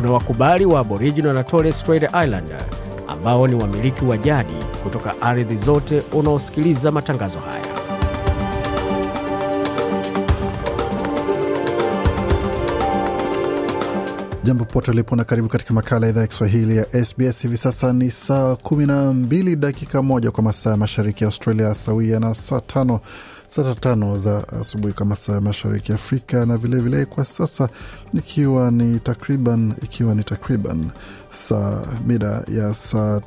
kuna 0.00 0.12
wakubali 0.12 0.64
wa 0.64 0.80
Aboriginal 0.80 1.34
na 1.34 1.44
Torres 1.44 1.80
Strait 1.80 2.02
Islander 2.02 2.62
ambao 3.08 3.46
ni 3.46 3.54
wamiliki 3.54 4.04
wa 4.04 4.16
jadi 4.18 4.54
kutoka 4.82 5.22
ardhi 5.22 5.56
zote 5.56 6.02
unaosikiliza 6.12 6.90
matangazo 6.90 7.38
haya. 7.38 7.64
Jambo 14.44 14.64
popote 14.64 14.90
ulipo 14.90 15.16
na 15.16 15.24
karibu 15.24 15.48
katika 15.48 15.74
makala 15.74 16.06
ya 16.06 16.10
idhaa 16.12 16.20
ya 16.20 16.26
Kiswahili 16.26 16.76
ya 16.76 17.04
SBS. 17.04 17.42
Hivi 17.42 17.56
sasa 17.56 17.92
ni 17.92 18.10
saa 18.10 18.56
kumi 18.56 18.86
na 18.86 19.12
mbili 19.12 19.56
dakika 19.56 20.02
moja 20.02 20.30
kwa 20.30 20.44
masaa 20.44 20.70
ya 20.70 20.76
mashariki 20.76 21.24
ya 21.24 21.28
Australia, 21.28 21.74
sawia 21.74 22.20
na 22.20 22.34
saa 22.34 22.60
tano 22.60 23.00
saa 23.50 23.74
tano 23.74 24.18
za 24.18 24.48
asubuhi 24.60 24.92
kwa 24.94 25.06
masaa 25.06 25.32
ya 25.32 25.40
mashariki 25.40 25.92
Afrika, 25.92 26.46
na 26.46 26.56
vilevile 26.56 26.90
vile 26.96 27.06
kwa 27.06 27.24
sasa 27.24 27.68
ikiwa 28.14 28.70
ni 28.70 29.00
takriban 29.00 29.74
ikiwa 29.82 30.14
ni 30.14 30.24
takriban 30.24 30.90
saa 31.30 31.82
mida 32.06 32.44
ya 32.48 32.74
saa 32.74 33.20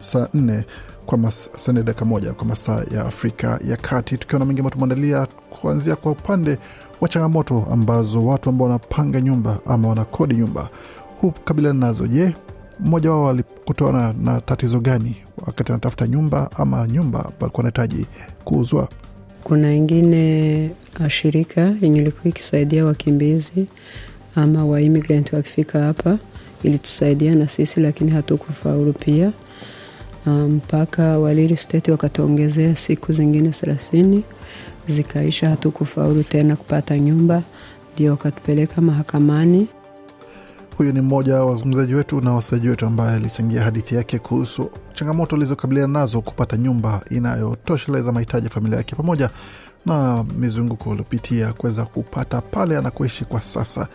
saa 0.00 0.28
nne 0.34 0.64
kwa 1.06 1.30
saa 1.30 1.72
dakika 1.72 2.04
moja 2.04 2.32
kwa 2.32 2.44
masaa 2.46 2.84
ya 2.94 3.04
Afrika 3.06 3.60
ya 3.68 3.76
Kati, 3.76 4.18
tukiwa 4.18 4.38
na 4.38 4.44
mengi 4.44 4.60
ambayo 4.60 4.72
tumeandalia 4.74 5.26
kuanzia 5.50 5.96
kwa 5.96 6.12
upande 6.12 6.58
wa 7.00 7.08
changamoto 7.08 7.66
ambazo 7.72 8.26
watu 8.26 8.48
ambao 8.50 8.66
wanapanga 8.68 9.20
nyumba 9.20 9.58
ama 9.66 9.88
wanakodi 9.88 10.36
nyumba 10.36 10.68
hukabiliana 11.20 11.86
nazo. 11.86 12.06
Je, 12.06 12.34
mmoja 12.80 13.10
wao 13.10 13.28
alikutana 13.30 14.12
na 14.12 14.40
tatizo 14.40 14.80
gani 14.80 15.16
wakati 15.46 15.72
anatafuta 15.72 16.06
nyumba 16.06 16.50
ama 16.56 16.86
nyumba 16.86 17.24
alikuwa 17.40 17.60
anahitaji 17.60 18.06
kuuzwa? 18.44 18.88
Kuna 19.44 19.74
ingine 19.74 20.70
shirika 21.08 21.74
yenye 21.80 22.00
ilikuwa 22.00 22.24
ikisaidia 22.28 22.84
wakimbizi 22.84 23.66
ama 24.34 24.64
waimmigrant 24.66 25.32
wakifika 25.32 25.78
hapa, 25.82 26.18
ilitusaidia 26.62 27.34
na 27.34 27.48
sisi, 27.48 27.80
lakini 27.80 28.10
hatukufaulu 28.10 28.92
pia 28.92 29.32
mpaka 30.26 31.18
um, 31.18 31.24
Walili 31.24 31.56
State 31.56 31.88
wakatuongezea 31.88 32.76
siku 32.76 33.12
zingine 33.12 33.48
thelathini 33.48 34.22
zikaisha, 34.88 35.50
hatukufaulu 35.50 36.22
tena 36.22 36.56
kupata 36.56 36.98
nyumba, 36.98 37.42
ndio 37.94 38.10
wakatupeleka 38.10 38.80
mahakamani. 38.80 39.66
Huyu 40.80 40.92
ni 40.92 41.00
mmoja 41.00 41.34
wa 41.36 41.46
wazungumzaji 41.46 41.94
wetu 41.94 42.20
na 42.20 42.32
wasaji 42.32 42.68
wetu 42.68 42.86
ambaye 42.86 43.16
alichangia 43.16 43.62
hadithi 43.62 43.94
yake 43.94 44.18
kuhusu 44.18 44.70
changamoto 44.94 45.36
alizokabiliana 45.36 45.92
nazo 46.00 46.20
kupata 46.20 46.56
nyumba 46.56 47.00
inayotosheleza 47.10 48.12
mahitaji 48.12 48.46
ya 48.46 48.52
familia 48.52 48.78
yake 48.78 48.96
pamoja 48.96 49.30
na 49.86 50.24
mizunguko 50.38 50.90
uliopitia 50.90 51.52
kuweza 51.52 51.84
kupata 51.84 52.40
pale 52.40 52.76
anakoishi 52.76 53.24
kwa 53.24 53.40
sasa. 53.40 53.88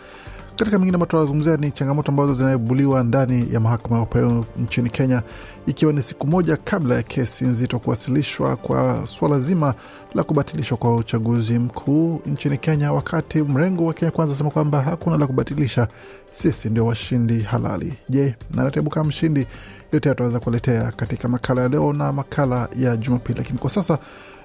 Katika 0.56 0.78
mengine 0.78 0.94
ambayo 0.94 1.06
tunazungumzia 1.10 1.56
ni 1.56 1.70
changamoto 1.70 2.12
ambazo 2.12 2.34
zinaibuliwa 2.34 3.02
ndani 3.02 3.48
ya 3.52 3.60
mahakama 3.60 3.96
ya 3.96 4.02
upeo 4.02 4.44
nchini 4.58 4.90
Kenya, 4.90 5.22
ikiwa 5.66 5.92
ni 5.92 6.02
siku 6.02 6.26
moja 6.26 6.56
kabla 6.56 6.94
ya 6.94 7.02
kesi 7.02 7.44
nzito 7.44 7.78
kuwasilishwa 7.78 8.56
kwa 8.56 9.06
suala 9.06 9.40
zima 9.40 9.74
la 10.14 10.22
kubatilishwa 10.22 10.76
kwa 10.78 10.96
uchaguzi 10.96 11.58
mkuu 11.58 12.20
nchini 12.26 12.56
Kenya, 12.58 12.92
wakati 12.92 13.42
mrengo 13.42 13.86
wa 13.86 13.94
Kenya 13.94 14.10
Kwanza 14.10 14.30
unasema 14.32 14.50
kwamba 14.50 14.82
hakuna 14.82 15.16
la 15.18 15.26
kubatilisha, 15.26 15.88
sisi 16.32 16.70
ndio 16.70 16.86
washindi 16.86 17.40
halali. 17.42 17.94
Je, 18.08 18.34
nanataibuka 18.54 19.04
mshindi? 19.04 19.46
Yote 19.92 20.08
tutaweza 20.08 20.40
kuletea 20.40 20.92
katika 20.92 21.28
makala 21.28 21.62
ya 21.62 21.68
leo 21.68 21.92
na 21.92 22.12
makala 22.12 22.68
ya 22.78 22.96
Jumapili, 22.96 23.38
lakini 23.38 23.58
kwa 23.58 23.70
sasa 23.70 23.98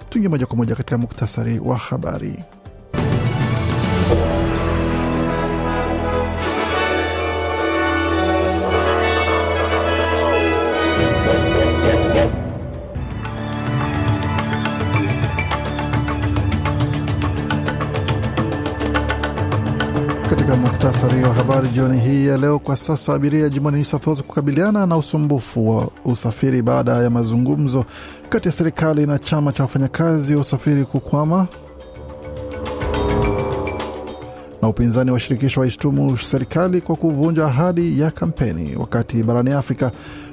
tuingie 0.09 0.29
moja 0.29 0.45
kwa 0.45 0.57
moja 0.57 0.75
katika 0.75 0.97
muktasari 0.97 1.59
wa 1.59 1.77
habari. 1.77 2.43
Katika 20.91 21.05
muktasari 21.07 21.23
wa 21.23 21.33
habari 21.33 21.67
jioni 21.67 21.99
hii 21.99 22.27
ya 22.27 22.37
leo, 22.37 22.59
kwa 22.59 22.77
sasa 22.77 23.13
abiria 23.13 23.49
jimboni 23.49 23.75
New 23.77 23.85
South 23.85 24.07
Wales 24.07 24.23
kukabiliana 24.23 24.85
na 24.85 24.97
usumbufu 24.97 25.69
wa 25.77 25.89
usafiri 26.05 26.61
baada 26.61 26.91
ya 26.91 27.09
mazungumzo 27.09 27.85
kati 28.29 28.47
ya 28.47 28.51
serikali 28.51 29.05
na 29.07 29.19
chama 29.19 29.51
cha 29.53 29.63
wafanyakazi 29.63 30.35
wa 30.35 30.41
usafiri 30.41 30.85
kukwama, 30.85 31.47
na 34.61 34.67
upinzani 34.67 35.11
wa 35.11 35.19
shirikisho 35.19 35.59
waishtumu 35.61 36.17
serikali 36.17 36.81
kwa 36.81 36.95
kuvunja 36.95 37.45
ahadi 37.45 37.99
ya 38.01 38.11
kampeni. 38.11 38.75
Wakati 38.75 39.23
barani 39.23 39.51
Afrika 39.51 39.91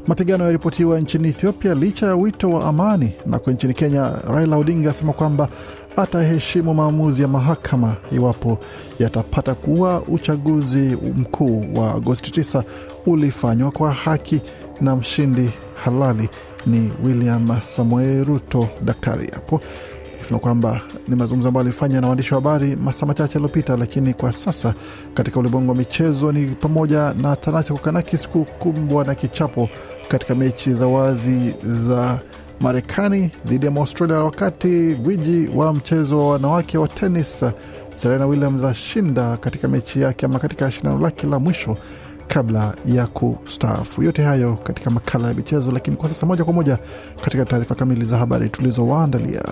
mapigano 0.08 0.44
yaripotiwa 0.44 1.00
nchini 1.00 1.28
Ethiopia 1.28 1.74
licha 1.74 2.06
ya 2.06 2.14
wito 2.16 2.50
wa 2.50 2.64
amani, 2.68 3.12
nako 3.26 3.50
nchini 3.50 3.74
Kenya 3.74 4.12
Raila 4.28 4.56
Odinga 4.56 4.90
asema 4.90 5.12
kwamba 5.12 5.48
ataheshimu 5.96 6.74
maamuzi 6.74 7.22
ya 7.22 7.28
mahakama 7.28 7.96
iwapo 8.12 8.58
yatapata 8.98 9.54
kuwa 9.54 10.02
uchaguzi 10.02 10.96
mkuu 11.16 11.64
wa 11.74 11.94
Agosti 11.94 12.40
9 12.40 12.62
ulifanywa 13.06 13.70
kwa 13.70 13.92
haki. 13.92 14.40
Na 14.80 14.96
mshindi 14.96 15.50
halali 15.84 16.28
ni 16.66 16.92
William 17.04 17.60
Samoei 17.60 18.24
Ruto 18.24 18.68
daktari 18.84 19.26
hapo 19.34 19.60
akisema 20.18 20.38
kwamba 20.40 20.80
ni 21.08 21.16
mazungumzo 21.16 21.48
ambayo 21.48 21.66
alifanya 21.66 22.00
na 22.00 22.06
waandishi 22.06 22.34
wa 22.34 22.40
habari 22.40 22.76
masaa 22.76 23.06
machache 23.06 23.32
yaliyopita. 23.34 23.76
Lakini 23.76 24.14
kwa 24.14 24.32
sasa 24.32 24.74
katika 25.14 25.40
ulimwengu 25.40 25.70
wa 25.70 25.76
michezo 25.76 26.32
ni 26.32 26.46
pamoja 26.46 27.14
na 27.22 27.36
Tanasi 27.36 27.72
Kokanakis 27.72 28.28
kukumbwa 28.28 29.04
na 29.04 29.14
kichapo 29.14 29.68
katika 30.08 30.34
mechi 30.34 30.72
za 30.74 30.86
wazi 30.86 31.54
za 31.64 32.18
Marekani 32.60 33.30
dhidi 33.46 33.66
ya 33.66 33.72
Australia, 33.76 34.20
wakati 34.20 34.94
gwiji 34.94 35.48
wa 35.54 35.72
mchezo 35.74 36.18
wa 36.18 36.30
wanawake 36.32 36.78
wa 36.78 36.88
tenis 36.88 37.44
Serena 37.92 38.26
Williams 38.26 38.64
ashinda 38.64 39.36
katika 39.36 39.68
mechi 39.68 40.00
yake 40.00 40.26
ama 40.26 40.38
katika 40.38 40.70
shindano 40.70 40.98
lake 41.00 41.26
la 41.26 41.38
mwisho 41.38 41.76
kabla 42.28 42.74
ya 42.86 43.06
kustaafu. 43.06 44.02
Yote 44.02 44.22
hayo 44.22 44.54
katika 44.64 44.90
makala 44.90 45.28
ya 45.28 45.34
michezo, 45.34 45.72
lakini 45.72 45.96
kwa 45.96 46.08
sasa 46.08 46.26
moja 46.26 46.44
kwa 46.44 46.52
moja 46.52 46.78
katika 47.24 47.44
taarifa 47.44 47.74
kamili 47.74 48.04
za 48.04 48.18
habari 48.18 48.48
tulizowaandalia. 48.50 49.42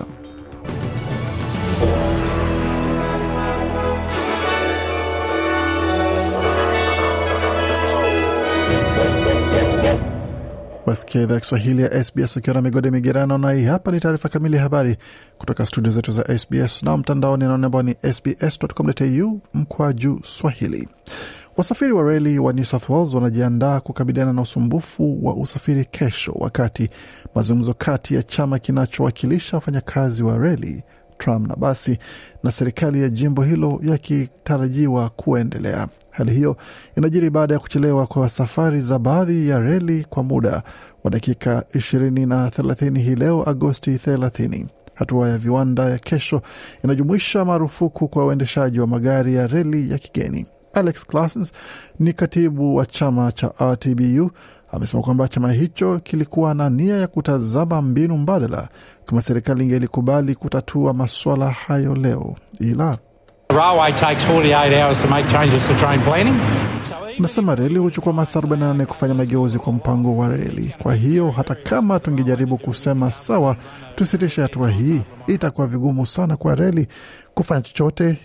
Wasikia 10.87 11.21
idhaa 11.21 11.39
Kiswahili 11.39 11.81
ya 11.81 12.03
SBS 12.03 12.37
ukiwa 12.37 12.53
na 12.53 12.61
migode 12.61 12.91
migerano, 12.91 13.37
na 13.37 13.51
hii 13.51 13.63
hapa 13.63 13.91
ni 13.91 13.99
taarifa 13.99 14.29
kamili 14.29 14.55
ya 14.55 14.61
habari 14.61 14.97
kutoka 15.37 15.65
studio 15.65 15.91
zetu 15.91 16.11
za 16.11 16.37
SBS 16.39 16.83
na 16.83 16.97
mtandaoni 16.97 17.43
anaone 17.43 17.65
ambao 17.65 17.83
ni 17.83 17.95
sbs.com.au 18.13 19.39
mkwa 19.53 19.93
juu 19.93 20.19
swahili. 20.23 20.87
Wasafiri 21.57 21.93
wa 21.93 22.03
reli 22.03 22.39
wa 22.39 22.53
New 22.53 22.65
South 22.65 22.89
Wales 22.89 23.13
wanajiandaa 23.13 23.79
kukabiliana 23.79 24.33
na 24.33 24.41
usumbufu 24.41 25.25
wa 25.25 25.35
usafiri 25.35 25.85
kesho, 25.85 26.31
wakati 26.35 26.89
mazungumzo 27.35 27.73
kati 27.73 28.15
ya 28.15 28.23
chama 28.23 28.59
kinachowakilisha 28.59 29.57
wafanyakazi 29.57 30.23
wa 30.23 30.37
reli 30.37 30.83
tram 31.17 31.47
na 31.47 31.55
basi 31.55 31.97
na 32.43 32.51
serikali 32.51 33.01
ya 33.01 33.09
jimbo 33.09 33.41
hilo 33.43 33.79
yakitarajiwa 33.83 35.09
kuendelea. 35.09 35.87
Hali 36.11 36.31
hiyo 36.31 36.57
inajiri 36.95 37.29
baada 37.29 37.53
ya 37.53 37.59
kuchelewa 37.59 38.07
kwa 38.07 38.29
safari 38.29 38.81
za 38.81 38.99
baadhi 38.99 39.49
ya 39.49 39.59
reli 39.59 40.05
kwa 40.09 40.23
muda 40.23 40.63
wa 41.03 41.11
dakika 41.11 41.59
20 41.75 42.27
na 42.27 42.49
30 42.49 42.99
hii 42.99 43.15
leo 43.15 43.49
Agosti 43.49 43.91
30. 43.95 44.65
Hatua 44.93 45.29
ya 45.29 45.37
viwanda 45.37 45.83
ya 45.89 45.97
kesho 45.99 46.41
inajumuisha 46.83 47.45
marufuku 47.45 48.07
kwa 48.07 48.25
uendeshaji 48.25 48.79
wa 48.79 48.87
magari 48.87 49.35
ya 49.35 49.47
reli 49.47 49.91
ya 49.91 49.97
kigeni. 49.97 50.45
Alex 50.73 51.05
Classens 51.07 51.51
ni 51.99 52.13
katibu 52.13 52.75
wa 52.75 52.85
chama 52.85 53.31
cha 53.31 53.51
RTBU 53.61 54.31
amesema 54.77 55.03
kwamba 55.03 55.27
chama 55.27 55.51
hicho 55.51 55.99
kilikuwa 55.99 56.53
na 56.53 56.69
nia 56.69 56.95
ya 56.97 57.07
kutazama 57.07 57.81
mbinu 57.81 58.17
mbadala 58.17 58.67
kama 59.05 59.21
serikali 59.21 59.63
ingelikubali 59.63 60.35
kutatua 60.35 60.93
maswala 60.93 61.49
hayo 61.49 61.95
leo, 61.95 62.35
ila 62.59 62.97
The 63.49 63.55
railway 63.55 63.93
takes 63.93 64.23
48 64.25 64.73
hours 64.83 65.01
to 65.01 65.07
make 65.07 65.29
changes 65.31 65.67
to 65.67 65.73
train 65.75 65.99
planning. 66.01 66.35
Anasema 67.19 67.55
reli 67.55 67.77
huchukua 67.79 68.13
masaa 68.13 68.39
48 68.39 68.85
kufanya 68.85 69.13
mageuzi 69.13 69.59
kwa 69.59 69.73
mpango 69.73 70.17
wa 70.17 70.27
reli. 70.29 70.75
Kwa 70.83 70.95
hiyo 70.95 71.31
hata 71.31 71.55
kama 71.55 71.99
tungejaribu 71.99 72.57
kusema 72.57 73.11
sawa, 73.11 73.55
tusitishe 73.95 74.41
hatua 74.41 74.71
hii, 74.71 75.01
itakuwa 75.27 75.67
vigumu 75.67 76.05
sana 76.05 76.37
kwa 76.37 76.55
reli 76.55 76.87
kufanya 77.33 77.61
chochote 77.61 78.17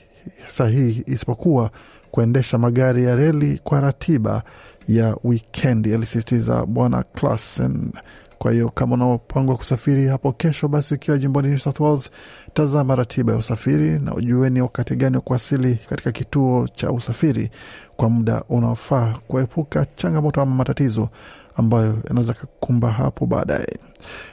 sahihi 0.46 1.02
isipokuwa 1.06 1.70
kuendesha 2.10 2.58
magari 2.58 3.04
ya 3.04 3.16
reli 3.16 3.60
kwa 3.64 3.80
ratiba 3.80 4.42
ya 4.88 5.16
wikendi, 5.24 5.94
alisisitiza 5.94 6.66
Bwana 6.66 7.02
clasen 7.02 7.92
Kwa 8.38 8.52
hiyo 8.52 8.68
kama 8.68 8.94
unaopangwa 8.94 9.56
kusafiri 9.56 10.06
hapo 10.06 10.32
kesho, 10.32 10.68
basi 10.68 10.94
ukiwa 10.94 11.18
jimboni 11.18 11.48
New 11.48 11.58
South 11.58 11.80
Wales, 11.80 12.10
tazama 12.54 12.96
ratiba 12.96 13.32
ya 13.32 13.38
usafiri 13.38 13.98
na 13.98 14.14
ujue 14.14 14.50
ni 14.50 14.60
wakati 14.60 14.96
gani 14.96 15.16
wa 15.16 15.22
kuwasili 15.22 15.78
katika 15.88 16.12
kituo 16.12 16.68
cha 16.74 16.90
usafiri 16.92 17.50
kwa 17.96 18.10
muda 18.10 18.42
unaofaa, 18.48 19.14
kuepuka 19.28 19.86
changamoto 19.96 20.40
ama 20.42 20.54
matatizo 20.54 21.08
ambayo 21.56 21.98
yanaweza 22.08 22.32
kukumba 22.32 22.90
hapo 22.92 23.26
baadaye. 23.26 23.78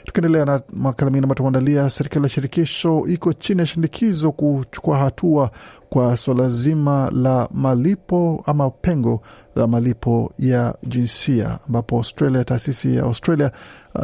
Tukiendelea 0.05 0.45
na 0.45 0.61
makala 0.73 1.11
mengine 1.11 1.25
ambayo 1.25 1.35
tumeandalia, 1.35 1.89
serikali 1.89 2.23
ya 2.23 2.29
shirikisho 2.29 3.03
iko 3.07 3.33
chini 3.33 3.59
ya 3.59 3.65
shinikizo 3.65 4.31
kuchukua 4.31 4.97
hatua 4.97 5.51
kwa 5.89 6.17
suala 6.17 6.49
zima 6.49 7.11
la 7.13 7.47
malipo 7.53 8.43
ama 8.45 8.69
pengo 8.69 9.21
la 9.55 9.67
malipo 9.67 10.33
ya 10.39 10.75
jinsia, 10.87 11.59
ambapo 11.67 11.97
Australia, 11.97 12.43
taasisi 12.43 12.95
ya 12.95 13.03
Australia 13.03 13.51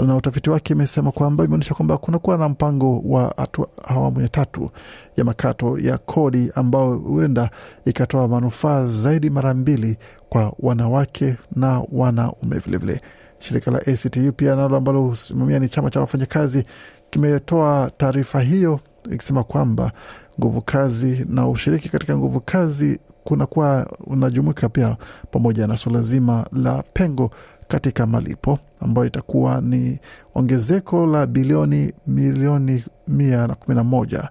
na 0.05 0.15
utafiti 0.15 0.49
wake 0.49 0.73
imesema 0.73 1.11
kwamba 1.11 1.43
imeonyesha 1.43 1.73
kwamba 1.75 1.97
kunakuwa 1.97 2.37
na 2.37 2.49
mpango 2.49 2.99
wa 2.99 3.35
awamu 3.87 4.21
ya 4.21 4.27
tatu 4.27 4.69
ya 5.17 5.23
makato 5.23 5.77
ya 5.79 5.97
kodi 5.97 6.51
ambao 6.55 6.95
huenda 6.97 7.49
ikatoa 7.85 8.27
manufaa 8.27 8.85
zaidi 8.85 9.29
mara 9.29 9.53
mbili 9.53 9.97
kwa 10.29 10.53
wanawake 10.59 11.35
na 11.55 11.83
wanaume 11.91 12.57
vilevile. 12.59 13.01
Shirika 13.39 13.71
la 13.71 13.77
ACTU 13.79 14.31
pia 14.33 14.55
nalo 14.55 14.77
ambalo 14.77 15.01
husimamia 15.01 15.59
ni 15.59 15.69
chama 15.69 15.89
cha 15.89 15.99
wafanyakazi 15.99 16.63
kimetoa 17.09 17.91
taarifa 17.97 18.41
hiyo 18.41 18.79
ikisema 19.11 19.43
kwamba 19.43 19.91
nguvu 20.39 20.61
kazi 20.61 21.25
na 21.29 21.47
ushiriki 21.49 21.89
katika 21.89 22.17
nguvu 22.17 22.39
kazi 22.41 22.99
kunakuwa 23.23 23.87
unajumuika 24.07 24.69
pia 24.69 24.97
pamoja 25.31 25.67
na 25.67 25.77
suala 25.77 26.01
zima 26.01 26.47
la 26.53 26.83
pengo 26.93 27.31
katika 27.67 28.05
malipo 28.05 28.59
ambayo 28.79 29.07
itakuwa 29.07 29.61
ni 29.61 29.99
ongezeko 30.35 31.05
la 31.07 31.25
bilioni 31.27 31.91
milioni 32.07 32.83
mia 33.07 33.47
na 33.47 33.55
kumi 33.55 33.75
na 33.75 33.83
moja 33.83 34.29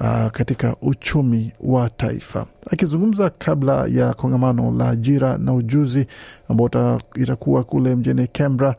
uh, 0.00 0.26
katika 0.30 0.76
uchumi 0.82 1.52
wa 1.60 1.90
taifa. 1.90 2.46
Akizungumza 2.70 3.30
kabla 3.30 3.86
ya 3.90 4.14
kongamano 4.14 4.70
la 4.72 4.88
ajira 4.88 5.38
na 5.38 5.54
ujuzi 5.54 6.06
ambao 6.48 7.00
itakuwa 7.14 7.64
kule 7.64 7.94
mjini 7.96 8.26
Canberra, 8.26 8.74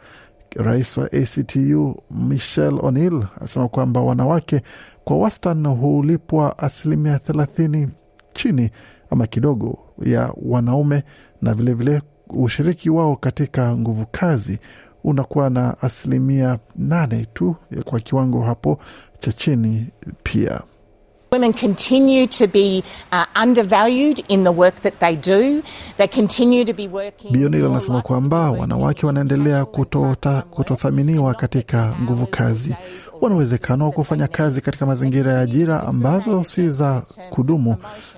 rais 0.55 0.97
wa 0.97 1.05
ACTU 1.11 1.95
Michelle 2.11 2.79
O'Neill 2.81 3.25
anasema 3.39 3.67
kwamba 3.67 4.01
wanawake 4.01 4.61
kwa 5.03 5.17
wastani 5.17 5.67
hulipwa 5.67 6.59
asilimia 6.59 7.19
thelathini 7.19 7.87
chini 8.33 8.69
ama 9.09 9.27
kidogo 9.27 9.79
ya 10.03 10.33
wanaume 10.45 11.03
na 11.41 11.53
vilevile 11.53 11.91
vile 11.91 12.01
ushiriki 12.29 12.89
wao 12.89 13.15
katika 13.15 13.77
nguvu 13.77 14.05
kazi 14.11 14.59
unakuwa 15.03 15.49
na 15.49 15.81
asilimia 15.81 16.59
nane 16.75 17.25
tu 17.33 17.55
kwa 17.85 17.99
kiwango 17.99 18.41
hapo 18.41 18.79
cha 19.19 19.31
chini 19.31 19.87
pia. 20.23 20.61
Women 21.31 21.51
continue 21.53 22.25
to 22.27 22.47
be 22.47 22.83
uh, 23.11 23.25
undervalued 23.35 24.23
in 24.29 24.45
the 24.45 24.51
work 24.51 24.75
that 24.75 24.99
they 25.01 25.15
do. 25.17 25.61
They 25.97 26.07
continue 26.07 26.63
to 26.63 26.73
be 26.73 26.87
working. 26.87 27.31
Bionil 27.31 27.65
anasema 27.65 28.01
kwamba 28.01 28.51
wanawake 28.51 29.05
wanaendelea 29.05 29.65
kutothaminiwa 30.51 31.33
katika 31.33 31.93
nguvu 32.03 32.27
kazi. 32.27 32.75
Wana 33.21 33.35
uwezekano 33.35 33.85
wa 33.85 33.91
kufanya 33.91 34.27
kazi 34.27 34.61
katika 34.61 34.85
mazingira 34.85 35.33
ya 35.33 35.39
ajira 35.39 35.83
ambazo 35.87 36.43
si 36.43 36.69
za 36.69 37.03
kudumu 37.29 37.75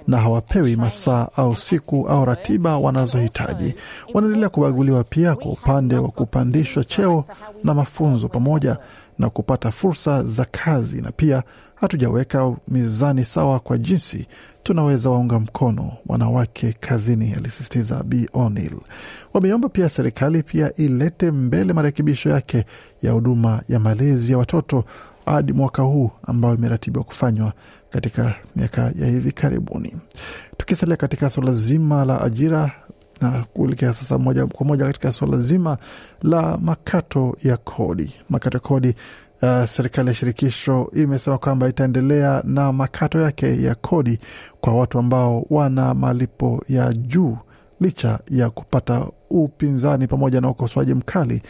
na 0.08 0.18
hawapewi 0.18 0.76
masaa 0.76 1.28
au 1.36 1.56
siku 1.56 2.08
au 2.10 2.26
ratiba 2.26 2.78
wanazohitaji. 2.78 3.76
Wanaendelea 4.14 4.50
kubaguliwa 4.50 5.04
pia 5.04 5.36
kwa 5.36 5.52
upande 5.52 5.96
wa 5.98 6.10
kupandishwa 6.10 6.84
cheo 6.84 7.26
na 7.64 7.74
mafunzo 7.74 8.28
pamoja 8.28 8.78
na 9.20 9.30
kupata 9.30 9.72
fursa 9.72 10.24
za 10.24 10.46
kazi, 10.46 11.02
na 11.02 11.12
pia 11.12 11.44
hatujaweka 11.82 12.56
mizani 12.68 13.26
sawa 13.26 13.60
kwa 13.60 13.78
jinsi 13.78 14.28
tunaweza 14.64 15.10
waunga 15.10 15.40
mkono 15.40 15.92
wanawake 16.08 16.74
kazini, 16.80 17.34
alisisitiza 17.34 18.04
B 18.04 18.30
O'Neill. 18.34 18.80
Wameomba 19.34 19.70
pia 19.70 19.90
serikali 19.90 20.44
pia 20.44 20.74
ilete 20.76 21.32
mbele 21.32 21.74
marekebisho 21.74 22.30
yake 22.30 22.66
ya 23.02 23.12
huduma 23.12 23.62
ya 23.70 23.80
malezi 23.80 24.32
ya 24.32 24.38
watoto 24.38 24.84
hadi 25.26 25.54
mwaka 25.54 25.82
huu 25.82 26.12
ambayo 26.28 26.56
imeratibiwa 26.56 27.04
kufanywa 27.04 27.54
katika 27.90 28.36
miaka 28.56 28.82
ya 29.00 29.08
hivi 29.08 29.32
karibuni. 29.32 29.96
Tukisalia 30.58 30.96
katika 30.98 31.30
suala 31.30 31.54
zima 31.54 32.06
la 32.06 32.22
ajira 32.22 32.72
na 33.22 33.46
kuelekea 33.54 33.94
sasa 33.94 34.18
moja 34.18 34.46
kwa 34.48 34.66
moja 34.66 34.86
katika 34.86 35.12
suala 35.12 35.38
zima 35.38 35.78
la 36.22 36.58
makato 36.58 37.38
ya 37.44 37.58
kodi. 37.58 38.14
Makato 38.30 38.58
ya 38.58 38.62
kodi 38.62 38.94
Uh, 39.42 39.66
serikali 39.66 40.08
ya 40.08 40.14
shirikisho 40.14 40.92
imesema 40.96 41.38
kwamba 41.38 41.70
itaendelea 41.70 42.42
na 42.46 42.72
makato 42.74 43.20
yake 43.22 43.64
ya 43.64 43.76
kodi 43.76 44.20
kwa 44.62 44.74
watu 44.74 45.00
ambao 45.00 45.46
wana 45.50 45.94
malipo 45.94 46.64
ya 46.70 46.94
juu 46.94 47.38
licha 47.82 48.20
ya 48.30 48.50
kupata 48.50 49.06
upinzani 49.30 50.08
pamoja 50.08 50.42
na 50.42 50.50
ukosoaji 50.50 50.94
mkali 50.94 51.42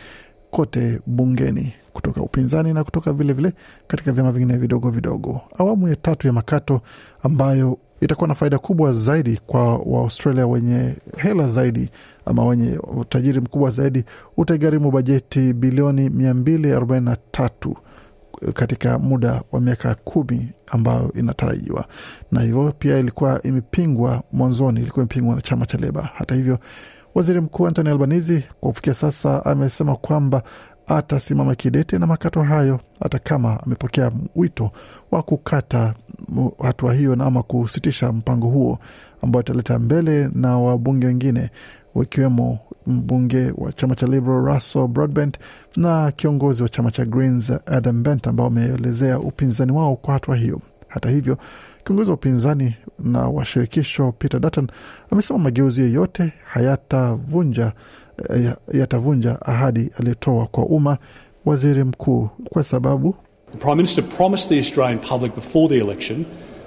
kote 0.51 0.99
bungeni 1.05 1.73
kutoka 1.93 2.21
upinzani 2.21 2.73
na 2.73 2.83
kutoka 2.83 3.13
vilevile 3.13 3.49
vile 3.49 3.61
katika 3.87 4.11
vyama 4.11 4.31
vingine 4.31 4.57
vidogo 4.57 4.89
vidogo. 4.89 5.41
Awamu 5.57 5.87
ya 5.87 5.95
tatu 5.95 6.27
ya 6.27 6.33
makato 6.33 6.81
ambayo 7.23 7.77
itakuwa 8.01 8.27
na 8.27 8.35
faida 8.35 8.57
kubwa 8.57 8.91
zaidi 8.91 9.39
kwa 9.47 9.77
Waaustralia 9.77 10.47
wenye 10.47 10.95
hela 11.17 11.47
zaidi 11.47 11.89
ama 12.25 12.45
wenye 12.45 12.77
utajiri 12.97 13.41
mkubwa 13.41 13.69
zaidi, 13.71 14.03
utagharimu 14.37 14.91
bajeti 14.91 15.53
bilioni 15.53 16.09
243 16.09 17.73
katika 18.53 18.99
muda 18.99 19.41
wa 19.51 19.61
miaka 19.61 19.95
kumi 19.95 20.49
ambayo 20.67 21.11
inatarajiwa, 21.15 21.85
na 22.31 22.41
hivyo 22.41 22.73
pia 22.79 22.97
ilikuwa 22.99 23.41
imepingwa 23.43 24.23
mwanzoni, 24.31 24.79
ilikuwa 24.81 25.03
imepingwa 25.03 25.35
na 25.35 25.41
chama 25.41 25.65
cha 25.65 25.77
Leba. 25.77 26.09
Hata 26.15 26.35
hivyo, 26.35 26.59
waziri 27.15 27.41
mkuu 27.41 27.67
Anthony 27.67 27.89
Albanese 27.89 28.43
kwa 28.59 28.69
kufikia 28.69 28.93
sasa 28.93 29.45
amesema 29.45 29.95
kwamba 29.95 30.43
atasimama 30.89 31.55
kidete 31.55 31.99
na 31.99 32.07
makato 32.07 32.41
hayo 32.41 32.79
hata 32.99 33.19
kama 33.19 33.63
amepokea 33.63 34.11
wito 34.35 34.71
wa 35.11 35.23
kukata 35.23 35.93
hatua 36.63 36.93
hiyo 36.93 37.13
ama 37.13 37.43
kusitisha 37.43 38.11
mpango 38.11 38.47
huo 38.47 38.79
ambao 39.21 39.39
ataleta 39.39 39.79
mbele 39.79 40.29
na 40.33 40.57
wabunge 40.59 41.07
wengine 41.07 41.49
wakiwemo 41.95 42.59
mbunge 42.87 43.53
wa 43.57 43.73
chama 43.73 43.95
cha 43.95 44.05
Liberal 44.07 44.45
Russell 44.45 44.87
Broadbent 44.87 45.37
na 45.77 46.11
kiongozi 46.11 46.63
wa 46.63 46.69
chama 46.69 46.91
cha 46.91 47.05
Greens 47.05 47.51
Adam 47.65 48.03
Bent 48.03 48.27
ambao 48.27 48.45
wameelezea 48.45 49.19
upinzani 49.19 49.71
wao 49.71 49.95
kwa 49.95 50.13
hatua 50.13 50.35
hiyo. 50.35 50.61
Hata 50.87 51.09
hivyo, 51.09 51.37
kiongozi 51.83 52.09
wa 52.09 52.15
upinzani 52.15 52.75
na 52.99 53.19
washirikisho 53.27 54.11
Peter 54.11 54.39
Dutton 54.39 54.67
amesema 55.11 55.39
mageuzi 55.39 55.81
yoyote 55.81 56.33
hayatavunja 56.45 57.71
yatavunja 58.73 59.41
ahadi 59.41 59.89
aliyotoa 59.99 60.45
kwa 60.47 60.65
umma 60.65 60.97
waziri 61.45 61.83
mkuu, 61.83 62.29
kwa 62.49 62.63
sababu 62.63 63.15
The 63.51 63.57
Prime 63.57 63.75
Minister 63.75 64.03
promised 64.03 64.49
the 64.49 64.57
Australian 64.59 64.99
public 64.99 65.35
before 65.35 65.67
the 65.67 65.77
election 65.85 66.25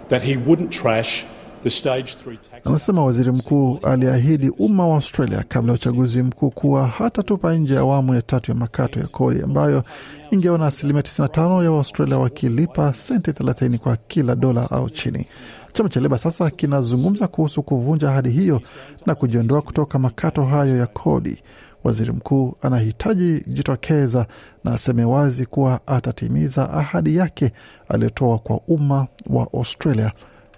that 0.08 0.22
he 0.22 0.36
wouldn't 0.36 0.70
trash 0.82 1.24
the 1.62 1.70
stage 1.70 2.04
three 2.24 2.36
tax. 2.36 2.66
Anasema 2.66 3.04
waziri 3.04 3.32
mkuu 3.32 3.78
aliahidi 3.82 4.50
umma 4.58 4.86
wa 4.88 4.94
Australia 4.94 5.44
kabla 5.48 5.72
ya 5.72 5.74
uchaguzi 5.74 6.22
mkuu 6.22 6.50
kuwa 6.50 6.86
hatatupa 6.86 7.54
nje 7.54 7.78
awamu 7.78 8.14
ya 8.14 8.22
tatu 8.22 8.50
ya 8.50 8.54
makato 8.56 9.00
ya 9.00 9.06
kodi 9.06 9.42
ambayo 9.42 9.84
ingeona 10.30 10.66
asilimia 10.66 11.02
95 11.02 11.64
ya 11.64 11.70
Waustralia 11.72 12.18
wakilipa 12.18 12.92
senti 12.94 13.30
30 13.30 13.78
kwa 13.78 13.96
kila 13.96 14.34
dola 14.36 14.70
au 14.70 14.90
chini. 14.90 15.26
Chama 15.72 15.88
cha 15.88 16.00
Leba 16.00 16.18
sasa 16.18 16.50
kinazungumza 16.50 17.26
kuhusu 17.28 17.62
kuvunja 17.62 18.08
ahadi 18.10 18.30
hiyo 18.30 18.60
na 19.06 19.14
kujiondoa 19.14 19.62
kutoka 19.62 19.98
makato 19.98 20.44
hayo 20.44 20.76
ya 20.76 20.86
kodi. 20.86 21.42
Waziri 21.84 22.12
mkuu 22.12 22.54
anahitaji 22.62 23.42
jitokeza 23.46 24.26
na 24.64 24.72
aseme 24.72 25.04
wazi 25.04 25.46
kuwa 25.46 25.80
atatimiza 25.86 26.70
ahadi 26.70 27.16
yake 27.16 27.52
aliyotoa 27.88 28.38
kwa 28.38 28.60
umma 28.68 29.06
wa 29.26 29.48
Australia 29.54 30.12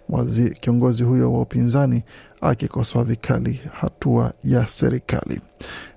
wazi 0.09 0.51
kiongozi 0.51 1.03
huyo 1.03 1.33
wa 1.33 1.41
upinzani 1.41 2.03
akikosoa 2.41 3.05
vikali 3.05 3.61
hatua 3.81 4.33
ya 4.45 4.67
serikali. 4.67 5.41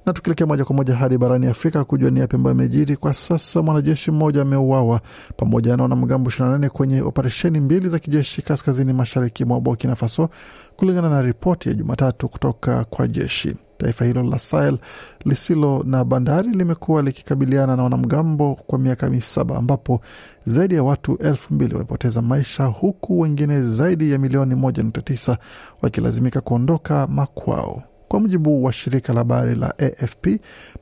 Na 0.07 0.13
tukielekea 0.13 0.47
moja 0.47 0.65
kwa 0.65 0.75
moja 0.75 0.95
hadi 0.95 1.17
barani 1.17 1.47
Afrika 1.47 1.83
kujua 1.83 2.09
ni 2.11 2.19
yapi 2.19 2.35
ambayo 2.35 2.51
amejiri 2.51 2.95
kwa 2.97 3.13
sasa. 3.13 3.61
Mwanajeshi 3.61 4.11
mmoja 4.11 4.41
ameuawa 4.41 5.01
pamoja 5.37 5.77
na 5.77 5.83
wanamgambo 5.83 6.29
28 6.29 6.69
kwenye 6.69 7.01
operesheni 7.01 7.59
mbili 7.59 7.89
za 7.89 7.99
kijeshi 7.99 8.41
kaskazini 8.41 8.93
mashariki 8.93 9.45
mwa 9.45 9.61
Burkina 9.61 9.95
Faso, 9.95 10.29
kulingana 10.75 11.09
na 11.09 11.21
ripoti 11.21 11.69
ya 11.69 11.75
Jumatatu 11.75 12.29
kutoka 12.29 12.83
kwa 12.83 13.07
jeshi. 13.07 13.55
Taifa 13.77 14.05
hilo 14.05 14.23
la 14.23 14.39
Sahel 14.39 14.77
lisilo 15.25 15.83
na 15.85 16.03
bandari 16.03 16.49
limekuwa 16.49 17.01
likikabiliana 17.01 17.75
na 17.75 17.83
wanamgambo 17.83 18.55
kwa 18.67 18.79
miaka 18.79 19.09
misaba 19.09 19.57
ambapo 19.57 20.01
zaidi 20.45 20.75
ya 20.75 20.83
watu 20.83 21.17
elfu 21.17 21.53
mbili 21.53 21.73
wamepoteza 21.73 22.21
maisha 22.21 22.65
huku 22.65 23.19
wengine 23.19 23.61
zaidi 23.61 24.11
ya 24.11 24.19
milioni 24.19 24.55
moja 24.55 24.83
nukta 24.83 25.01
tisa 25.01 25.37
wakilazimika 25.81 26.41
kuondoka 26.41 27.07
makwao. 27.07 27.83
Kwa 28.07 28.19
mujibu 28.19 28.63
wa 28.63 28.73
shirika 28.73 29.13
la 29.13 29.19
habari 29.19 29.55
la 29.55 29.73
AFP, 29.79 30.27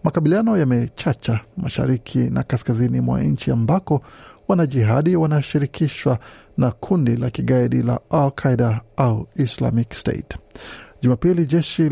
makabiliano 0.03 0.57
yamechacha 0.57 1.39
mashariki 1.57 2.17
na 2.17 2.43
kaskazini 2.43 3.01
mwa 3.01 3.21
nchi 3.23 3.51
ambako 3.51 4.01
wanajihadi 4.47 5.15
wanashirikishwa 5.15 6.19
na 6.57 6.71
kundi 6.71 7.15
la 7.15 7.29
kigaidi 7.29 7.83
la 7.83 7.99
Al 8.09 8.31
Qaida 8.31 8.81
au 8.97 9.27
Islamic 9.35 9.93
State. 9.93 10.37
Jumapili 11.01 11.45
jeshi 11.45 11.89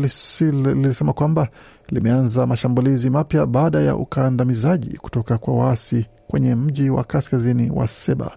lilisema 0.48 1.12
kwamba 1.12 1.48
limeanza 1.88 2.46
mashambulizi 2.46 3.10
mapya 3.10 3.46
baada 3.46 3.80
ya 3.80 3.96
ukandamizaji 3.96 4.96
kutoka 4.96 5.38
kwa 5.38 5.54
waasi 5.56 6.06
kwenye 6.28 6.54
mji 6.54 6.90
wa 6.90 7.04
kaskazini 7.04 7.70
wa 7.70 7.88
Seba. 7.88 8.36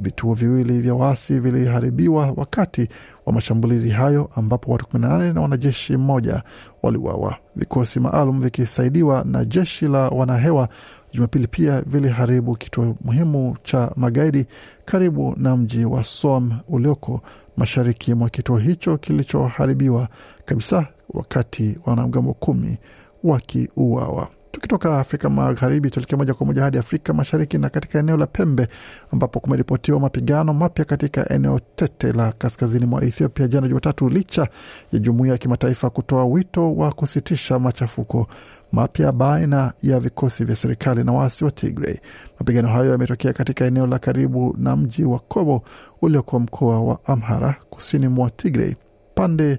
Vituo 0.00 0.34
viwili 0.34 0.80
vya 0.80 0.94
waasi 0.94 1.40
viliharibiwa 1.40 2.32
wakati 2.36 2.88
wa 3.26 3.32
mashambulizi 3.32 3.90
hayo, 3.90 4.30
ambapo 4.36 4.72
watu 4.72 4.86
18 4.98 5.32
na 5.34 5.40
wanajeshi 5.40 5.96
mmoja 5.96 6.42
waliuawa. 6.82 7.36
Vikosi 7.56 8.00
maalum 8.00 8.40
vikisaidiwa 8.42 9.24
na 9.24 9.44
jeshi 9.44 9.86
la 9.88 10.08
wanahewa 10.08 10.68
Jumapili 11.14 11.46
pia 11.46 11.80
viliharibu 11.86 12.56
kituo 12.56 12.96
muhimu 13.00 13.56
cha 13.62 13.92
magaidi 13.96 14.46
karibu 14.84 15.34
na 15.36 15.56
mji 15.56 15.84
wa 15.84 16.04
Som 16.04 16.58
ulioko 16.68 17.20
mashariki 17.56 18.14
mwa 18.14 18.30
kituo 18.30 18.58
hicho 18.58 18.98
kilichoharibiwa 18.98 20.08
kabisa, 20.44 20.86
wakati 21.08 21.78
wanamgambo 21.86 22.32
kumi 22.34 22.78
wakiuawa. 23.24 24.28
Tukitoka 24.54 24.98
Afrika 25.00 25.30
Magharibi 25.30 25.90
tuelekea 25.90 26.18
moja 26.18 26.34
kwa 26.34 26.46
moja 26.46 26.62
hadi 26.62 26.78
Afrika 26.78 27.12
Mashariki 27.14 27.58
na 27.58 27.68
katika 27.68 27.98
eneo 27.98 28.16
la 28.16 28.26
Pembe 28.26 28.68
ambapo 29.12 29.40
kumeripotiwa 29.40 30.00
mapigano 30.00 30.54
mapya 30.54 30.84
katika 30.84 31.28
eneo 31.28 31.60
tete 31.76 32.12
la 32.12 32.32
kaskazini 32.32 32.86
mwa 32.86 33.04
Ethiopia 33.04 33.48
jana 33.48 33.68
Jumatatu, 33.68 34.08
licha 34.08 34.48
ya 34.92 34.98
jumuiya 34.98 35.32
ya 35.32 35.38
kimataifa 35.38 35.90
kutoa 35.90 36.24
wito 36.24 36.74
wa 36.74 36.92
kusitisha 36.92 37.58
machafuko 37.58 38.26
mapya 38.72 39.12
baina 39.12 39.72
ya 39.82 40.00
vikosi 40.00 40.44
vya 40.44 40.56
serikali 40.56 41.04
na 41.04 41.12
waasi 41.12 41.44
wa 41.44 41.50
Tigray. 41.50 41.96
Mapigano 42.40 42.68
hayo 42.68 42.90
yametokea 42.92 43.32
katika 43.32 43.64
eneo 43.64 43.86
la 43.86 43.98
karibu 43.98 44.54
na 44.58 44.76
mji 44.76 45.04
wa 45.04 45.18
Kobo 45.18 45.62
uliokuwa 46.02 46.40
mkoa 46.40 46.80
wa 46.80 46.98
Amhara 47.04 47.54
kusini 47.70 48.08
mwa 48.08 48.30
Tigray. 48.30 48.74
Pande 49.14 49.58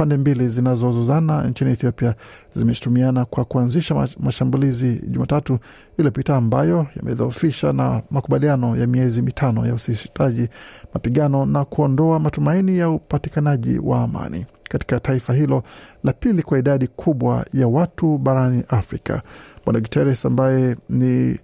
pande 0.00 0.16
mbili 0.16 0.48
zinazozozana 0.48 1.42
nchini 1.44 1.70
Ethiopia 1.70 2.14
zimeshutumiana 2.54 3.24
kwa 3.24 3.44
kuanzisha 3.44 4.08
mashambulizi 4.20 5.02
Jumatatu 5.08 5.58
iliyopita 5.98 6.36
ambayo 6.36 6.86
yamedhoofisha 6.96 7.72
na 7.72 8.02
makubaliano 8.10 8.76
ya 8.76 8.86
miezi 8.86 9.22
mitano 9.22 9.66
ya 9.66 9.74
usitishaji 9.74 10.48
mapigano 10.94 11.46
na 11.46 11.64
kuondoa 11.64 12.18
matumaini 12.18 12.78
ya 12.78 12.90
upatikanaji 12.90 13.78
wa 13.78 14.02
amani 14.02 14.46
katika 14.68 15.00
taifa 15.00 15.34
hilo 15.34 15.62
la 16.04 16.12
pili 16.12 16.42
kwa 16.42 16.58
idadi 16.58 16.86
kubwa 16.86 17.46
ya 17.54 17.68
watu 17.68 18.18
barani 18.18 18.64
Afrika. 18.68 19.22
Bwana 19.64 19.80
Guterres 19.80 20.26
ambaye 20.26 20.76
ni 20.88 21.38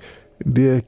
ndiye 0.44 0.82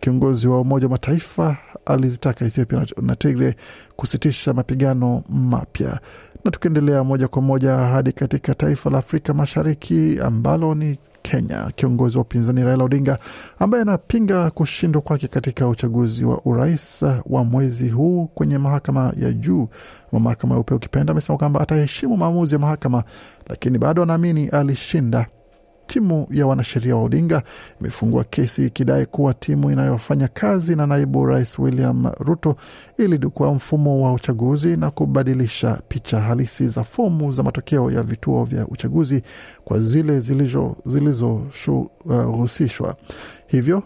kiongozi 0.00 0.48
wa 0.48 0.60
Umoja 0.60 0.86
wa 0.86 0.90
Mataifa 0.90 1.56
alizitaka 1.86 2.44
Ethiopia 2.44 2.86
na 3.02 3.16
Tigre 3.16 3.56
kusitisha 3.96 4.52
mapigano 4.54 5.22
mapya. 5.28 6.00
Na 6.48 6.52
tukiendelea 6.52 7.04
moja 7.04 7.28
kwa 7.28 7.42
moja 7.42 7.74
hadi 7.76 8.12
katika 8.12 8.54
taifa 8.54 8.90
la 8.90 8.98
Afrika 8.98 9.34
Mashariki 9.34 10.18
ambalo 10.22 10.74
ni 10.74 10.98
Kenya, 11.22 11.72
kiongozi 11.76 12.18
wa 12.18 12.22
upinzani 12.22 12.62
Raila 12.64 12.84
Odinga 12.84 13.18
ambaye 13.58 13.82
anapinga 13.82 14.50
kushindwa 14.50 15.02
kwake 15.02 15.28
katika 15.28 15.68
uchaguzi 15.68 16.24
wa 16.24 16.40
urais 16.44 17.04
wa 17.26 17.44
mwezi 17.44 17.88
huu 17.88 18.26
kwenye 18.26 18.58
mahakama 18.58 19.12
ya 19.20 19.32
juu 19.32 19.68
ama 20.12 20.20
mahakama 20.20 20.54
ya 20.54 20.60
upeo 20.60 20.76
ukipenda, 20.76 21.10
amesema 21.10 21.38
kwamba 21.38 21.60
ataheshimu 21.60 22.16
maamuzi 22.16 22.54
ya 22.54 22.58
mahakama, 22.58 23.04
lakini 23.48 23.78
bado 23.78 24.02
anaamini 24.02 24.48
alishinda. 24.48 25.26
Timu 25.88 26.26
ya 26.30 26.46
wanasheria 26.46 26.96
wa 26.96 27.02
Odinga 27.02 27.42
imefungua 27.80 28.24
kesi 28.24 28.66
ikidai 28.66 29.06
kuwa 29.06 29.34
timu 29.34 29.70
inayofanya 29.70 30.28
kazi 30.28 30.76
na 30.76 30.86
naibu 30.86 31.26
rais 31.26 31.58
William 31.58 32.06
Ruto 32.18 32.56
ilidukua 32.98 33.54
mfumo 33.54 34.04
wa 34.04 34.12
uchaguzi 34.12 34.76
na 34.76 34.90
kubadilisha 34.90 35.80
picha 35.88 36.20
halisi 36.20 36.68
za 36.68 36.84
fomu 36.84 37.32
za 37.32 37.42
matokeo 37.42 37.90
ya 37.90 38.02
vituo 38.02 38.44
vya 38.44 38.66
uchaguzi 38.66 39.22
kwa 39.64 39.78
zile 39.78 40.20
zilizohusishwa, 40.86 42.88
uh, 42.88 42.94
hivyo 43.46 43.82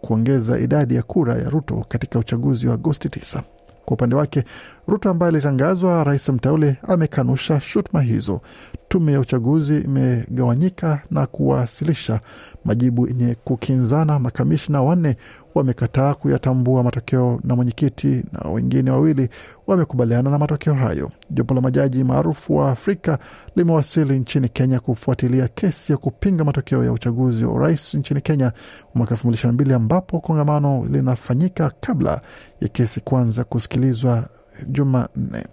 kuongeza 0.00 0.58
idadi 0.60 0.94
ya 0.94 1.02
kura 1.02 1.38
ya 1.38 1.50
Ruto 1.50 1.84
katika 1.88 2.18
uchaguzi 2.18 2.66
wa 2.68 2.74
Agosti 2.74 3.08
9. 3.08 3.42
Kwa 3.86 3.94
upande 3.94 4.16
wake 4.16 4.44
Ruto 4.88 5.10
ambaye 5.10 5.28
alitangazwa 5.32 6.04
rais 6.04 6.28
mteule 6.28 6.76
amekanusha 6.88 7.60
shutuma 7.60 8.02
hizo. 8.02 8.40
Tume 8.88 9.12
ya 9.12 9.20
uchaguzi 9.20 9.78
imegawanyika 9.80 11.02
na 11.10 11.26
kuwasilisha 11.26 12.20
majibu 12.64 13.06
yenye 13.08 13.34
kukinzana. 13.44 14.18
Makamishna 14.18 14.82
wanne 14.82 15.16
wamekataa 15.58 16.14
kuyatambua 16.14 16.82
matokeo 16.82 17.40
na 17.44 17.56
mwenyekiti 17.56 18.22
na 18.32 18.50
wengine 18.50 18.90
wawili 18.90 19.28
wamekubaliana 19.66 20.30
na 20.30 20.38
matokeo 20.38 20.74
hayo. 20.74 21.10
Jopo 21.30 21.54
la 21.54 21.60
majaji 21.60 22.04
maarufu 22.04 22.56
wa 22.56 22.70
Afrika 22.70 23.18
limewasili 23.56 24.18
nchini 24.18 24.48
Kenya 24.48 24.80
kufuatilia 24.80 25.48
kesi 25.48 25.92
ya 25.92 25.98
kupinga 25.98 26.44
matokeo 26.44 26.84
ya 26.84 26.92
uchaguzi 26.92 27.44
wa 27.44 27.52
urais 27.52 27.94
nchini 27.94 28.20
Kenya 28.20 28.52
mwaka 28.94 29.10
elfu 29.14 29.26
mbili 29.26 29.34
ishirini 29.38 29.52
na 29.52 29.62
mbili 29.62 29.74
ambapo 29.74 30.20
kongamano 30.20 30.86
linafanyika 30.90 31.72
kabla 31.80 32.20
ya 32.60 32.68
kesi 32.68 33.00
kuanza 33.00 33.44
kusikilizwa 33.44 34.24
Jumanne. 34.68 35.46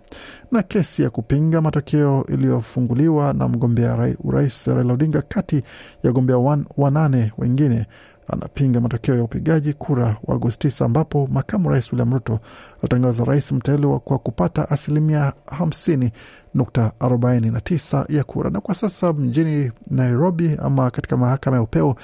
Na 0.52 0.62
kesi 0.64 1.04
ya 1.04 1.10
kupinga 1.10 1.62
matokeo 1.62 2.26
iliyofunguliwa 2.30 3.34
na 3.34 3.48
mgombea 3.48 4.16
urais 4.24 4.68
Raila 4.68 4.94
Odinga 4.94 5.22
kati 5.22 5.56
ya 5.56 5.64
wagombea 6.04 6.38
wanane 6.78 7.32
wengine 7.38 7.86
anapinga 8.28 8.82
matokeo 8.82 9.16
ya 9.16 9.24
upigaji 9.24 9.74
kura 9.74 10.18
wa 10.24 10.36
Agosti 10.36 10.68
9 10.68 10.86
ambapo 10.86 11.28
makamu 11.32 11.70
rais 11.70 11.92
William 11.94 12.14
Ruto 12.14 12.40
alitangaza 12.82 13.24
rais 13.24 13.52
mteule 13.52 14.00
kwa 14.04 14.18
kupata 14.18 14.70
asilimia 14.70 15.34
50.49 15.46 18.06
ya 18.16 18.24
kura. 18.24 18.50
Na 18.50 18.62
kwa 18.62 18.76
sasa 18.76 19.14
mjini 19.14 19.72
Nairobi 19.88 20.58
ama 20.64 20.92
katika 20.92 21.18
mahakama 21.18 21.58
ya 21.58 21.64
upeo 21.64 21.96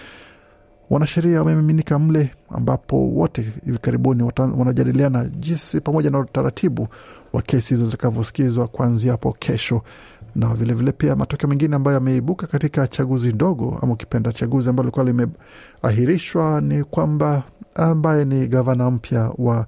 wanasheria 0.89 1.39
wamemiminika 1.39 1.99
mle 1.99 2.31
ambapo 2.49 3.07
wote 3.09 3.41
hivi 3.65 3.77
karibuni 3.77 4.23
wanajadiliana 4.57 5.25
jinsi 5.25 5.81
pamoja 5.81 6.09
na 6.09 6.19
utaratibu 6.19 6.87
wa 7.33 7.41
kesi 7.41 7.73
hizo 7.73 7.85
zitakavyosikizwa 7.85 8.67
kuanzia 8.67 9.11
hapo 9.11 9.35
kesho, 9.39 9.81
na 10.35 10.47
vilevile 10.47 10.73
vile 10.73 10.91
pia 10.91 11.15
matokeo 11.15 11.49
mengine 11.49 11.75
ambayo 11.75 11.95
yameibuka 11.95 12.47
katika 12.47 12.87
chaguzi 12.87 13.33
ndogo 13.33 13.79
ama 13.81 13.93
ukipenda 13.93 14.33
chaguzi 14.33 14.69
ambalo 14.69 14.87
likuwa 14.87 15.05
limeahirishwa 15.05 16.61
ni 16.61 16.83
kwamba 16.83 17.43
ambaye 17.75 18.25
ni 18.25 18.47
gavana 18.47 18.91
mpya 18.91 19.31
wa 19.37 19.65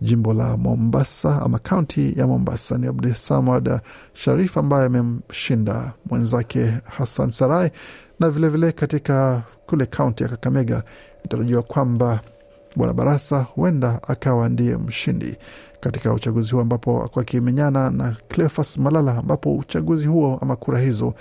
jimbo 0.00 0.34
la 0.34 0.56
Mombasa 0.56 1.42
ama 1.42 1.58
kaunti 1.58 2.18
ya 2.20 2.26
Mombasa 2.26 2.78
ni 2.78 2.86
Abdusamad 2.86 3.80
Sharif 4.12 4.58
ambaye 4.58 4.86
amemshinda 4.86 5.92
mwenzake 6.06 6.74
Hassan 6.84 7.30
Sarai, 7.30 7.70
na 8.20 8.30
vilevile 8.30 8.60
vile 8.66 8.72
katika 8.72 9.42
kule 9.66 9.86
kaunti 9.86 10.22
ya 10.22 10.28
Kakamega 10.28 10.82
itarajiwa 11.24 11.62
kwamba 11.62 12.20
bwana 12.76 12.92
Barasa 12.92 13.40
huenda 13.40 14.00
akawa 14.08 14.48
ndiye 14.48 14.76
mshindi 14.76 15.36
katika 15.80 16.12
uchaguzi 16.14 16.50
huo, 16.52 16.60
ambapo 16.62 17.10
akimenyana 17.20 17.90
na 17.90 18.16
Cleophas 18.28 18.78
Malala, 18.78 19.16
ambapo 19.18 19.56
uchaguzi 19.56 20.06
huo 20.06 20.38
ama 20.42 20.56
kura 20.56 20.78
hizo 20.80 21.14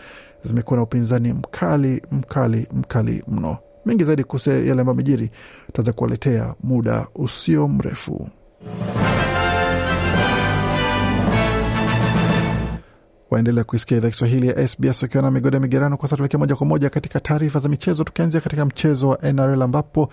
zimekuwa 0.43 0.77
na 0.77 0.83
upinzani 0.83 1.33
mkali 1.33 2.01
mkali 2.11 2.67
mkali 2.73 3.23
mno. 3.27 3.57
Mengi 3.85 4.03
zaidi 4.03 4.23
kuhusu 4.23 4.49
yale 4.49 4.71
ambayo 4.71 4.91
amejiri 4.91 5.31
tutaweza 5.65 5.93
kuwaletea 5.93 6.53
muda 6.63 7.07
usio 7.15 7.67
mrefu. 7.67 8.29
Waendelea 13.31 13.63
kuisikia 13.63 13.97
idhaa 13.97 14.09
Kiswahili 14.09 14.47
ya 14.47 14.67
SBS 14.67 15.01
wakiwa 15.03 15.23
na 15.23 15.31
migode 15.31 15.59
migerano. 15.59 15.97
Kwa 15.97 16.07
sasa 16.07 16.17
tuelekea 16.17 16.39
moja 16.39 16.55
kwa 16.55 16.65
moja 16.67 16.89
katika 16.89 17.19
taarifa 17.19 17.59
za 17.59 17.69
michezo, 17.69 18.03
tukianzia 18.03 18.41
katika 18.41 18.65
mchezo 18.65 19.09
wa 19.09 19.17
NRL 19.33 19.61
ambapo 19.61 20.09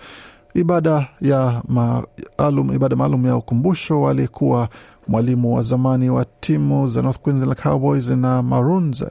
ibada 0.57 1.07
ya 1.21 1.61
maalum, 1.67 2.73
ibada 2.73 2.95
maalum 2.95 3.25
ya 3.25 3.35
ukumbusho 3.35 4.07
aliyekuwa 4.09 4.69
mwalimu 5.07 5.55
wa 5.55 5.61
zamani 5.61 6.09
wa 6.09 6.25
timu 6.39 6.87
za 6.87 7.01
North 7.01 7.19
Queensland 7.19 7.61
Cowboys 7.61 8.09
na 8.09 8.43
Maroons 8.43 9.05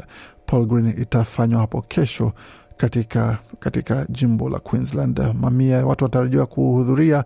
Paul 0.47 0.67
Green 0.67 0.95
itafanywa 1.03 1.61
hapo 1.61 1.83
kesho 1.83 2.33
katika, 2.77 3.39
katika 3.59 4.07
jimbo 4.09 4.49
la 4.49 4.59
Queensland. 4.59 5.21
Mamia 5.41 5.77
ya 5.77 5.87
watu 5.87 6.05
wanatarajiwa 6.05 6.47
kuhudhuria 6.47 7.25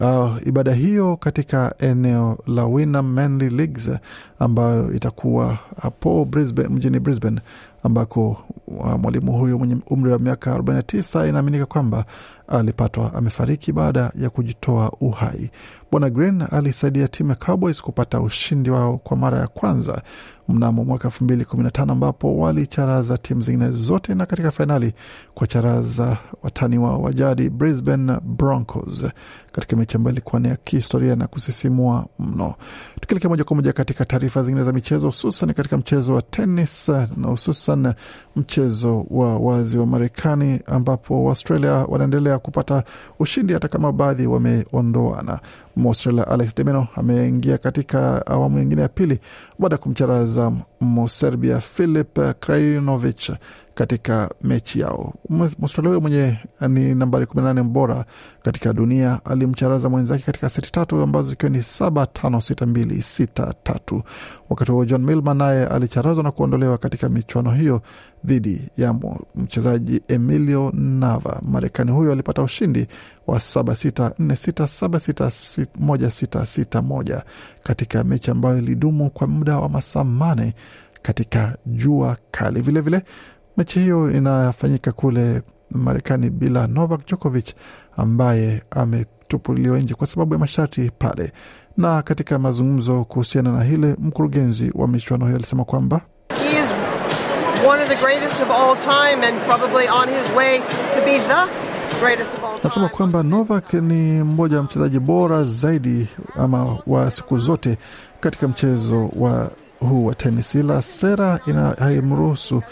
uh, 0.00 0.30
ibada 0.46 0.72
hiyo 0.72 1.16
katika 1.16 1.74
eneo 1.78 2.38
la 2.46 2.64
Wynnum 2.66 3.12
Manly 3.12 3.50
Leagues 3.50 3.90
ambayo 4.38 4.92
itakuwa 4.92 5.58
hapo 5.82 6.24
Brisbane, 6.24 6.68
mjini 6.68 7.00
Brisbane 7.00 7.40
ambako 7.82 8.36
uh, 8.66 8.92
mwalimu 8.94 9.32
huyo 9.32 9.58
mwenye 9.58 9.76
umri 9.86 10.12
wa 10.12 10.18
miaka 10.18 10.56
49 10.58 11.28
inaaminika 11.28 11.66
kwamba 11.66 12.04
alipatwa 12.48 13.14
amefariki 13.14 13.72
baada 13.72 14.10
ya 14.14 14.30
kujitoa 14.30 14.92
uhai. 15.00 15.50
Bwana 15.90 16.10
Green 16.10 16.44
alisaidia 16.50 17.08
timu 17.08 17.30
ya 17.30 17.36
Cowboys 17.36 17.82
kupata 17.82 18.20
ushindi 18.20 18.70
wao 18.70 18.98
kwa 18.98 19.16
mara 19.16 19.38
ya 19.38 19.46
kwanza 19.46 20.02
mnamo 20.48 20.84
mwaka 20.84 21.08
elfu 21.08 21.24
mbili 21.24 21.44
kumi 21.44 21.62
na 21.62 21.70
tano 21.70 21.92
ambapo 21.92 22.36
walicharaza 22.38 23.18
timu 23.18 23.42
zingine 23.42 23.70
zote 23.70 24.14
na 24.14 24.26
katika 24.26 24.50
fainali 24.50 24.92
kwa 25.34 25.46
charaza 25.46 26.18
watani 26.42 26.78
wao 26.78 27.02
wa 27.02 27.12
jadi 27.12 27.50
Brisbane 27.50 28.16
Broncos 28.22 29.06
katika 29.52 29.76
mechi 29.76 29.96
ambayo 29.96 30.12
ilikuwa 30.12 30.40
ni 30.40 30.48
ya 30.48 30.56
kihistoria 30.56 31.16
na 31.16 31.26
kusisimua 31.26 32.06
mno. 32.18 32.54
Tukielekea 33.00 33.30
moja 33.30 33.44
kwa 33.44 33.56
moja 33.56 33.72
katika 33.72 34.04
taarifa 34.04 34.42
zingine 34.42 34.64
za 34.64 34.72
michezo, 34.72 35.06
hususan 35.06 35.52
katika 35.52 35.76
mchezo 35.76 36.14
wa 36.14 36.22
tenis 36.22 36.88
na 36.88 37.28
hususan 37.28 37.94
mchezo 38.38 39.06
wa 39.10 39.38
wazi 39.38 39.78
wa 39.78 39.86
Marekani 39.86 40.60
ambapo 40.66 41.24
Waustralia 41.24 41.72
wanaendelea 41.72 42.38
kupata 42.38 42.82
ushindi 43.18 43.52
hata 43.52 43.68
kama 43.68 43.92
baadhi 43.92 44.26
wameondoana. 44.26 45.38
Mwaustralia 45.76 46.28
Alex 46.28 46.54
de 46.56 46.86
ameingia 46.96 47.58
katika 47.58 48.26
awamu 48.26 48.58
nyingine 48.58 48.82
ya 48.82 48.88
pili 48.88 49.18
baada 49.58 49.74
ya 49.74 49.78
kumcharaza 49.78 50.52
Mserbia 50.80 51.60
Filip 51.60 52.18
Krajinovic 52.40 53.30
katika 53.74 54.30
mechi 54.42 54.80
yao. 54.80 55.14
Mwaustralia 55.28 55.88
huyo 55.88 56.00
mwenye 56.00 56.38
ni 56.68 56.94
nambari 56.94 57.24
18 57.24 57.62
bora 57.62 58.04
katika 58.42 58.72
dunia 58.72 59.20
alimcharaza 59.24 59.88
mwenzake 59.88 60.22
katika 60.24 60.50
seti 60.50 60.72
tatu 60.72 61.02
ambazo 61.02 61.30
zikiwa 61.30 61.50
ni 61.50 61.62
saba 61.62 62.06
tano 62.06 62.40
sita 62.40 62.66
mbili 62.66 63.02
sita 63.02 63.54
tatu. 63.62 64.02
Wakati 64.50 64.72
huo 64.72 64.84
John 64.84 65.04
Millman 65.04 65.36
naye 65.36 65.66
alicharazwa 65.66 66.22
na 66.24 66.30
kuondolewa 66.30 66.78
katika 66.78 67.08
michuano 67.08 67.50
hiyo 67.50 67.82
dhidi 68.24 68.60
ya 68.76 68.94
mchezaji 69.34 70.00
Emilio 70.08 70.70
Nava. 70.74 71.40
Marekani 71.42 71.90
huyo 71.90 72.12
alipata 72.12 72.42
ushindi 72.42 72.86
wa 73.28 73.40
saba 73.40 73.74
sita 73.74 74.12
nne 74.18 74.36
sita 74.36 74.66
saba 74.66 75.00
sita 75.00 75.30
moja 75.78 76.10
sita 76.10 76.46
sita 76.46 76.82
moja 76.82 77.22
katika 77.62 78.04
mechi 78.04 78.30
ambayo 78.30 78.58
ilidumu 78.58 79.10
kwa 79.10 79.26
muda 79.26 79.58
wa 79.58 79.68
masaa 79.68 80.04
mane 80.04 80.54
katika 81.02 81.56
jua 81.66 82.16
kali. 82.30 82.60
Vilevile 82.60 82.98
vile, 82.98 83.10
mechi 83.56 83.80
hiyo 83.80 84.10
inafanyika 84.10 84.92
kule 84.92 85.42
Marekani 85.70 86.30
bila 86.30 86.66
Novak 86.66 87.06
Djokovic 87.06 87.54
ambaye 87.96 88.62
ametupuliliwa 88.70 89.78
nje 89.78 89.94
kwa 89.94 90.06
sababu 90.06 90.34
ya 90.34 90.40
masharti 90.40 90.90
pale. 90.98 91.32
Na 91.76 92.02
katika 92.02 92.38
mazungumzo 92.38 93.04
kuhusiana 93.04 93.52
na 93.52 93.64
hile, 93.64 93.96
mkurugenzi 93.98 94.72
wa 94.74 94.88
michuano 94.88 95.24
hiyo 95.24 95.36
alisema 95.36 95.64
kwamba 95.64 96.00
nasema 102.64 102.88
kwamba 102.88 103.22
Novak 103.22 103.72
ni 103.74 104.22
mmoja 104.22 104.56
wa 104.56 104.62
mchezaji 104.62 104.98
bora 104.98 105.44
zaidi 105.44 106.06
ama 106.38 106.76
wa 106.86 107.10
siku 107.10 107.38
zote 107.38 107.78
katika 108.20 108.48
mchezo 108.48 109.10
wa 109.16 109.50
huu 109.80 110.04
wa 110.06 110.14
tenis, 110.14 110.54
ila 110.54 110.82
sera 110.82 111.40
haimruhusu 111.78 112.62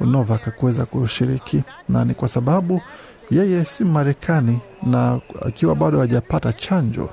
Novak 0.00 0.48
kuweza 0.56 0.86
kushiriki, 0.86 1.62
na 1.88 2.04
ni 2.04 2.14
kwa 2.14 2.28
sababu 2.28 2.80
yeye 3.30 3.64
si 3.64 3.84
Marekani 3.84 4.58
na 4.82 5.20
akiwa 5.46 5.74
bado 5.74 6.00
hajapata 6.00 6.52
chanjo 6.52 7.10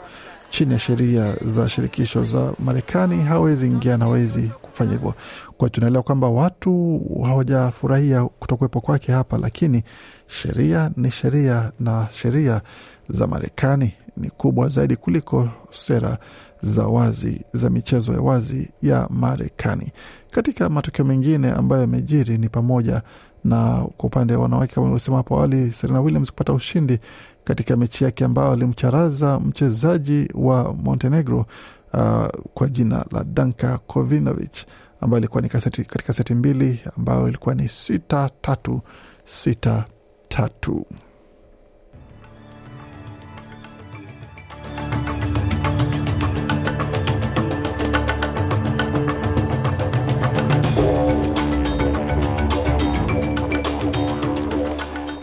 chini 0.50 0.74
ya 0.74 0.80
sheria 0.80 1.36
za 1.46 1.70
shirikisho 1.70 2.24
za 2.24 2.54
Marekani 2.60 3.24
hawezi 3.24 3.68
ingia 3.68 3.98
na 3.98 4.06
hawezi 4.06 4.52
kufanya 4.72 4.92
hivyo. 4.92 5.14
Kwa 5.58 5.70
tunaelewa 5.70 6.04
kwamba 6.04 6.30
watu 6.30 7.02
hawajafurahia 7.26 8.24
kutokuwepo 8.26 8.82
kwake 8.82 9.12
hapa, 9.12 9.38
lakini 9.38 9.84
sheria 10.28 10.92
ni 10.98 11.12
sheria 11.12 11.72
na 11.80 12.08
sheria 12.12 12.62
za 13.10 13.28
Marekani 13.28 13.94
ni 14.18 14.30
kubwa 14.30 14.68
zaidi 14.68 14.96
kuliko 14.96 15.50
sera 15.70 16.18
za 16.64 16.88
wazi 16.88 17.46
za 17.54 17.70
michezo 17.70 18.14
ya 18.14 18.22
wazi 18.22 18.72
ya 18.82 19.08
Marekani. 19.10 19.92
Katika 20.32 20.70
matokeo 20.70 21.06
mengine 21.06 21.52
ambayo 21.52 21.82
yamejiri 21.82 22.38
ni 22.38 22.50
pamoja 22.50 23.02
na 23.44 23.86
kwa 23.98 24.08
upande 24.08 24.36
wa 24.36 24.42
wanawake 24.42 24.74
kama 24.76 24.86
ilivyosema 24.88 25.18
hapo 25.18 25.36
awali, 25.38 25.72
Serena 25.72 26.02
Williams 26.02 26.30
kupata 26.32 26.54
ushindi 26.54 27.00
katika 27.44 27.76
mechi 27.78 28.04
yake 28.04 28.26
ambayo 28.26 28.52
alimcharaza 28.52 29.40
mchezaji 29.40 30.28
wa 30.34 30.74
Montenegro 30.74 31.46
uh, 31.94 32.28
kwa 32.54 32.68
jina 32.70 33.06
la 33.12 33.24
Danka 33.24 33.78
Kovinovich 33.78 34.66
ambayo 35.02 35.20
ilikuwa 35.20 35.42
ni 35.42 35.50
kaseti, 35.50 35.84
katika 35.86 36.14
seti 36.14 36.34
mbili 36.34 36.80
ambayo 36.98 37.28
ilikuwa 37.28 37.56
ni 37.56 37.68
sita 37.68 38.30
tatu 38.42 38.82
sita 39.24 39.86
tatu. 40.28 40.86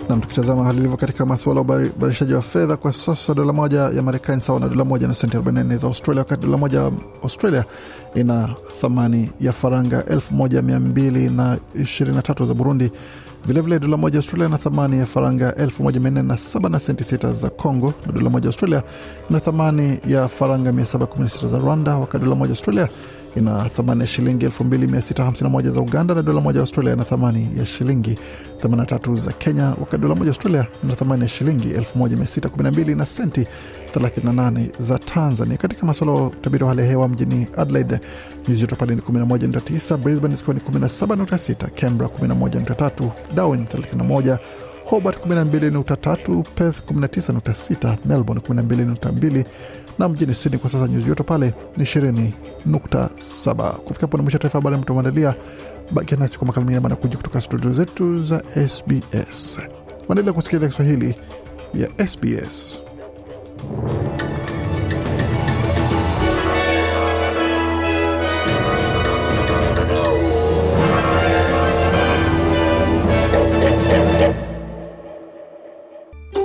Nam, 0.08 0.20
tukitazama 0.20 0.64
hali 0.64 0.78
ilivyo 0.78 0.96
katika 0.96 1.26
masuala 1.26 1.60
ya 1.60 1.64
ubadilishaji 1.64 2.34
wa 2.34 2.42
fedha 2.42 2.76
kwa 2.76 2.92
sasa, 2.92 3.34
dola 3.34 3.52
moja 3.52 3.80
ya 3.80 4.02
Marekani 4.02 4.42
sawa 4.42 4.60
na 4.60 4.68
dola 4.68 4.84
moja 4.84 5.08
na 5.08 5.14
senti 5.14 5.36
44 5.36 5.76
za 5.76 5.86
Australia, 5.86 6.20
wakati 6.20 6.42
dola 6.46 6.56
moja 6.58 6.78
ya 6.80 6.92
Australia 7.22 7.64
ina 8.14 8.48
thamani 8.80 9.30
ya 9.40 9.52
faranga 9.52 10.00
1223 10.00 12.46
za 12.46 12.54
Burundi. 12.54 12.90
Vilevile 13.46 13.78
dola 13.78 13.96
moja 13.96 14.18
Australia 14.18 14.48
na 14.48 14.58
thamani 14.58 14.98
ya 14.98 15.06
faranga 15.06 15.50
1407 15.50 16.68
na 16.70 16.80
senti 16.80 17.04
6 17.04 17.32
za 17.32 17.50
Congo, 17.50 17.94
na 18.06 18.12
dola 18.12 18.30
moja 18.30 18.46
Australia 18.46 18.82
ina 19.30 19.40
thamani 19.40 19.98
ya 20.06 20.28
faranga 20.28 20.70
716 20.70 21.48
za 21.48 21.58
Rwanda, 21.58 21.96
wakati 21.96 22.24
dola 22.24 22.36
moja 22.36 22.50
Australia 22.52 22.88
ina 23.38 23.68
thamani 23.68 24.00
ya 24.00 24.06
shilingi 24.06 24.46
2651 24.46 25.70
za 25.70 25.80
Uganda, 25.80 26.14
na 26.14 26.22
dola 26.22 26.40
moja 26.40 26.60
Australia 26.60 26.92
ina 26.92 27.04
thamani 27.04 27.48
ya 27.58 27.66
shilingi 27.66 28.18
83 28.62 29.16
za 29.16 29.32
Kenya, 29.32 29.64
wakati 29.80 29.98
dola 29.98 30.14
moja 30.14 30.30
Australia 30.30 30.66
ina 30.84 30.94
thamani 30.96 31.22
ya 31.22 31.28
shilingi 31.28 31.68
1612 31.68 32.96
na 32.96 33.06
senti 33.06 33.46
38 33.94 34.68
za 34.78 34.98
Tanzania. 34.98 35.56
Katika 35.56 35.86
masuala 35.86 36.12
ya 36.14 36.22
utabiri 36.26 36.64
wa 36.64 36.68
hali 36.70 36.80
ya 36.82 36.88
hewa 36.88 37.08
mjini 37.08 37.46
Adelaide 37.56 38.00
nyuzi 38.48 38.60
joto 38.60 38.76
pale 38.76 38.94
ni 38.94 39.00
11.9, 39.00 39.96
Brisbane 39.96 40.34
zikiwa 40.34 40.54
ni 40.54 40.60
17.6, 40.60 41.66
Canberra 41.80 42.10
11.3, 42.22 43.10
Darwin 43.34 43.64
31 43.64 44.38
Hobart 44.84 45.26
12.3, 45.26 46.42
Perth 46.54 46.90
19.6, 46.90 47.96
Melbourne 48.04 48.40
12.2 48.48 49.44
na 49.98 50.08
mjini 50.08 50.34
Sydney 50.34 50.58
kwa 50.60 50.70
sasa 50.70 50.88
nyuzi 50.88 51.06
joto 51.06 51.24
pale 51.24 51.54
ni 51.76 51.84
20.7. 51.84 53.72
Kufika 53.72 54.00
hapo 54.00 54.16
na 54.16 54.22
mwisho 54.22 54.38
taarifa 54.38 54.58
habari 54.58 54.76
mtumeandalia. 54.76 55.34
Bakia 55.90 56.18
nasi 56.18 56.38
kwa 56.38 56.46
makala 56.46 56.66
mengine 56.66 56.80
manakuja 56.80 57.16
kutoka 57.16 57.40
studio 57.40 57.72
zetu 57.72 58.22
za 58.22 58.42
SBS. 58.68 59.58
Waendelea 60.08 60.32
kusikiliza 60.32 60.68
Kiswahili 60.68 61.14
ya 61.74 62.06
SBS. 62.06 62.82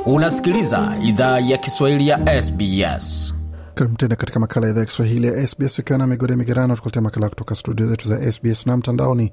Unasikiliza 0.06 0.98
idhaa 1.04 1.40
ya 1.40 1.58
Kiswahili 1.58 2.08
ya 2.08 2.42
SBS. 2.44 3.34
Karibu 3.84 3.98
tena 3.98 4.16
katika 4.16 4.40
makala 4.40 4.70
idhaa 4.70 4.80
ya 4.80 4.86
Kiswahili 4.86 5.28
ya 5.28 5.48
SBS 5.48 5.80
ukiwa 5.80 6.00
na 6.00 6.08
migode 6.08 6.36
migerano, 6.36 6.76
tukuletea 6.76 7.02
makala 7.02 7.30
kutoka 7.30 7.56
studio 7.56 7.86
zetu 7.88 8.10
za 8.10 8.32
SBS 8.32 8.66
na 8.66 8.78
mtandaoni 8.78 9.32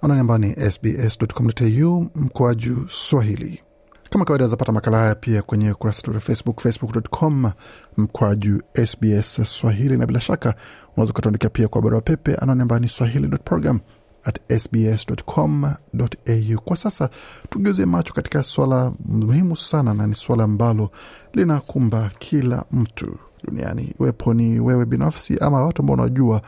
anani 0.00 0.20
ambao 0.20 0.38
ni 0.38 0.70
sbs.com.au 0.70 2.06
mkoaju 2.14 2.84
swahili. 2.88 3.62
Kama 4.10 4.24
kawaida 4.24 4.46
zapata 4.48 4.72
makala 4.72 4.98
haya 4.98 5.14
pia 5.14 5.42
kwenye 5.42 5.72
ukurasa 5.72 5.98
wetu 6.02 6.12
wa 6.14 6.20
Facebook, 6.20 6.60
facebook.com 6.60 7.50
mkwaju 7.96 8.62
SBS 8.86 9.40
Swahili, 9.44 9.96
na 9.96 10.06
bila 10.06 10.20
shaka 10.20 10.54
unaweza 10.96 11.10
ukatuandikia 11.10 11.50
pia 11.50 11.68
kwa 11.68 11.82
barua 11.82 12.00
pepe 12.00 12.34
anani 12.34 12.62
ambao 12.62 12.78
ni 12.78 12.88
swahili.program 12.88 13.80
at 14.24 14.58
sbs.com.au. 14.60 16.60
Kwa 16.64 16.76
sasa 16.76 17.08
tugeuze 17.50 17.86
macho 17.86 18.12
katika 18.14 18.42
swala 18.42 18.92
muhimu 19.04 19.56
sana, 19.56 19.94
na 19.94 20.06
ni 20.06 20.14
swala 20.14 20.44
ambalo 20.44 20.90
linakumba 21.34 22.10
kila 22.18 22.64
mtu 22.72 23.18
duniani, 23.44 23.94
iwepo 24.00 24.34
ni 24.34 24.60
wewe 24.60 24.86
binafsi 24.86 25.38
ama 25.38 25.64
watu 25.66 25.82
ambao 25.82 25.94
unajua. 25.96 26.42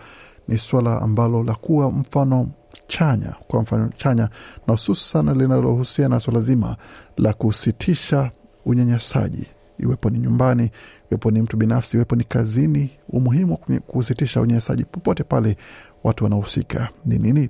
Ni 0.49 0.59
swala 0.59 1.03
ambalo 1.03 1.43
la 1.43 1.55
kuwa 1.55 1.91
mfano 1.93 2.49
chanya, 2.87 3.35
kwa 3.49 3.63
mfano 3.63 3.91
chanya, 3.97 4.29
na 4.67 4.73
hususan 4.73 5.35
linalohusiana 5.39 6.15
na 6.15 6.21
swala 6.21 6.41
zima 6.41 6.77
la 7.17 7.33
kusitisha 7.33 8.31
unyanyasaji 8.67 9.47
iwepo 9.79 10.11
ni 10.11 10.19
nyumbani, 10.19 10.71
iwepo 11.11 11.31
ni 11.31 11.43
mtu 11.43 11.57
binafsi, 11.57 11.97
iwepo 11.97 12.17
ni 12.17 12.25
kazini. 12.25 12.91
Umuhimu 13.09 13.53
wa 13.69 13.79
kusitisha 13.81 14.41
unyanyasaji 14.41 14.85
popote 14.85 15.23
pale 15.25 15.57
watu 16.05 16.25
wanahusika 16.25 16.89
ni 17.05 17.19
nini? 17.19 17.49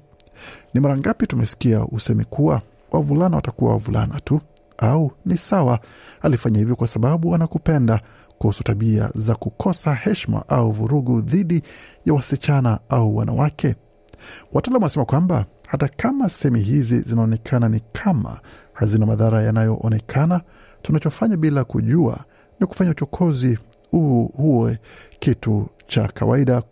Ni 0.75 0.81
mara 0.81 0.99
ngapi 0.99 1.27
tumesikia 1.27 1.85
usemi 1.87 2.25
kuwa 2.25 2.63
wavulana 2.93 3.37
watakuwa 3.37 3.71
wavulana 3.73 4.21
tu, 4.21 4.41
au 4.79 5.11
ni 5.27 5.37
sawa, 5.37 5.79
alifanya 6.23 6.59
hivyo 6.59 6.77
kwa 6.77 6.87
sababu 6.89 7.35
anakupenda, 7.35 8.01
kuhusu 8.39 8.63
tabia 8.65 9.11
za 9.15 9.35
kukosa 9.35 9.95
heshima 9.95 10.49
au 10.49 10.71
vurugu 10.71 11.21
dhidi 11.21 11.63
ya 12.05 12.15
wasichana 12.15 12.79
au 12.89 13.17
wanawake. 13.17 13.75
Wataalamu 14.53 14.83
wanasema 14.83 15.05
kwamba 15.05 15.47
hata 15.69 15.89
kama 15.89 16.29
sehemi 16.29 16.61
hizi 16.61 17.01
zinaonekana 17.01 17.69
ni 17.69 17.81
kama 17.93 18.41
hazina 18.73 19.07
madhara 19.07 19.43
yanayoonekana, 19.43 20.41
tunachofanya 20.83 21.37
bila 21.37 21.65
kujua 21.65 22.25
ni 22.61 22.67
kufanya 22.67 22.91
uchokozi 22.91 23.59
huu 23.91 24.27
huwe 24.37 24.79
kitu 25.19 25.67
cha 25.87 26.09
kawaida 26.09 26.63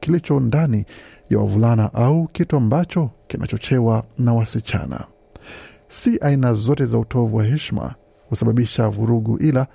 kilicho 0.00 0.40
ndani 0.40 0.84
ya 1.30 1.38
wavulana 1.38 1.94
au 1.94 2.26
kitu 2.28 2.56
ambacho 2.56 3.10
kinachochewa 3.26 4.04
na 4.18 4.34
wasichana. 4.34 5.04
Si 5.88 6.18
aina 6.20 6.52
zote 6.52 6.84
za 6.84 6.98
utovu 6.98 7.36
wa 7.36 7.44
heshima 7.44 7.94
husababisha 8.28 8.88
vurugu, 8.88 9.38
ila 9.38 9.66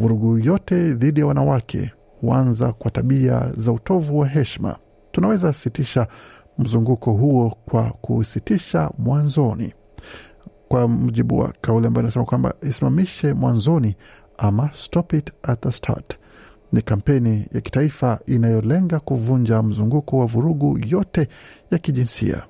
vurugu 0.00 0.38
yote 0.38 0.92
dhidi 0.94 1.20
ya 1.20 1.26
wanawake 1.26 1.92
huanza 2.20 2.72
kwa 2.72 2.90
tabia 2.90 3.52
za 3.56 3.72
utovu 3.72 4.18
wa 4.18 4.26
heshima. 4.28 4.76
Tunaweza 5.12 5.52
sitisha 5.52 6.06
mzunguko 6.58 7.12
huo 7.12 7.56
kwa 7.70 7.82
kusitisha 7.90 8.90
mwanzoni, 8.98 9.74
kwa 10.68 10.88
mujibu 10.88 11.38
wa 11.38 11.52
kauli 11.60 11.86
ambayo 11.86 12.02
inasema 12.04 12.24
kwamba 12.24 12.54
isimamishe 12.62 13.32
mwanzoni 13.34 13.96
ama 14.38 14.70
stop 14.72 15.12
it 15.12 15.32
at 15.42 15.60
the 15.62 15.72
start. 15.72 16.16
Ni 16.72 16.82
kampeni 16.82 17.46
ya 17.52 17.60
kitaifa 17.60 18.20
inayolenga 18.26 19.00
kuvunja 19.00 19.62
mzunguko 19.62 20.18
wa 20.18 20.26
vurugu 20.26 20.78
yote 20.86 21.28
ya 21.70 21.78
kijinsia. 21.78 22.42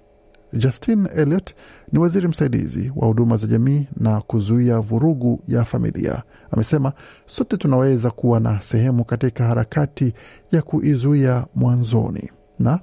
Justin 0.52 1.08
Elliot 1.16 1.54
ni 1.92 1.98
waziri 1.98 2.28
msaidizi 2.28 2.92
wa 2.96 3.06
huduma 3.06 3.36
za 3.36 3.46
jamii 3.46 3.88
na 3.96 4.20
kuzuia 4.20 4.80
vurugu 4.80 5.42
ya 5.48 5.64
familia. 5.64 6.22
Amesema 6.50 6.92
sote 7.26 7.56
tunaweza 7.56 8.10
kuwa 8.10 8.40
na 8.40 8.60
sehemu 8.60 9.04
katika 9.04 9.44
harakati 9.44 10.14
ya 10.52 10.62
kuizuia 10.62 11.44
mwanzoni 11.54 12.30
na 12.58 12.80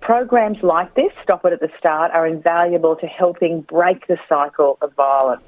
Programs 0.00 0.58
like 0.62 0.90
this, 0.94 1.12
Stop 1.24 1.44
It 1.44 1.52
at 1.52 1.60
the 1.60 1.78
Start, 1.78 2.12
are 2.14 2.30
invaluable 2.30 2.94
to 2.96 3.06
helping 3.06 3.62
break 3.62 4.06
the 4.06 4.16
cycle 4.28 4.76
of 4.80 4.90
violence. 4.96 5.44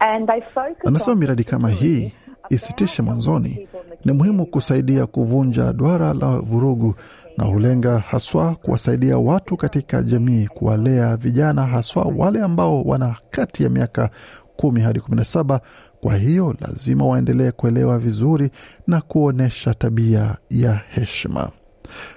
And 0.00 0.28
they 0.28 0.40
focus 0.54 0.86
anasema 0.86 1.16
miradi 1.16 1.44
kama 1.44 1.70
hii 1.70 2.12
isitishe 2.50 3.02
mwanzoni 3.02 3.68
ni 4.04 4.12
muhimu 4.12 4.46
kusaidia 4.46 5.06
kuvunja 5.06 5.72
duara 5.72 6.14
la 6.14 6.36
vurugu 6.38 6.94
na 7.38 7.44
hulenga 7.44 7.98
haswa 7.98 8.54
kuwasaidia 8.54 9.18
watu 9.18 9.56
katika 9.56 10.02
jamii 10.02 10.46
kuwalea 10.46 11.16
vijana 11.16 11.66
haswa 11.66 12.12
wale 12.16 12.42
ambao 12.42 12.82
wana 12.82 13.16
kati 13.30 13.62
ya 13.62 13.70
miaka 13.70 14.10
kumi 14.56 14.80
hadi 14.80 15.00
kumi 15.00 15.16
na 15.16 15.24
saba. 15.24 15.60
Kwa 16.00 16.16
hiyo 16.16 16.54
lazima 16.60 17.06
waendelee 17.06 17.50
kuelewa 17.50 17.98
vizuri 17.98 18.50
na 18.86 19.00
kuonyesha 19.00 19.74
tabia 19.74 20.36
ya 20.50 20.80
heshima. 20.88 21.50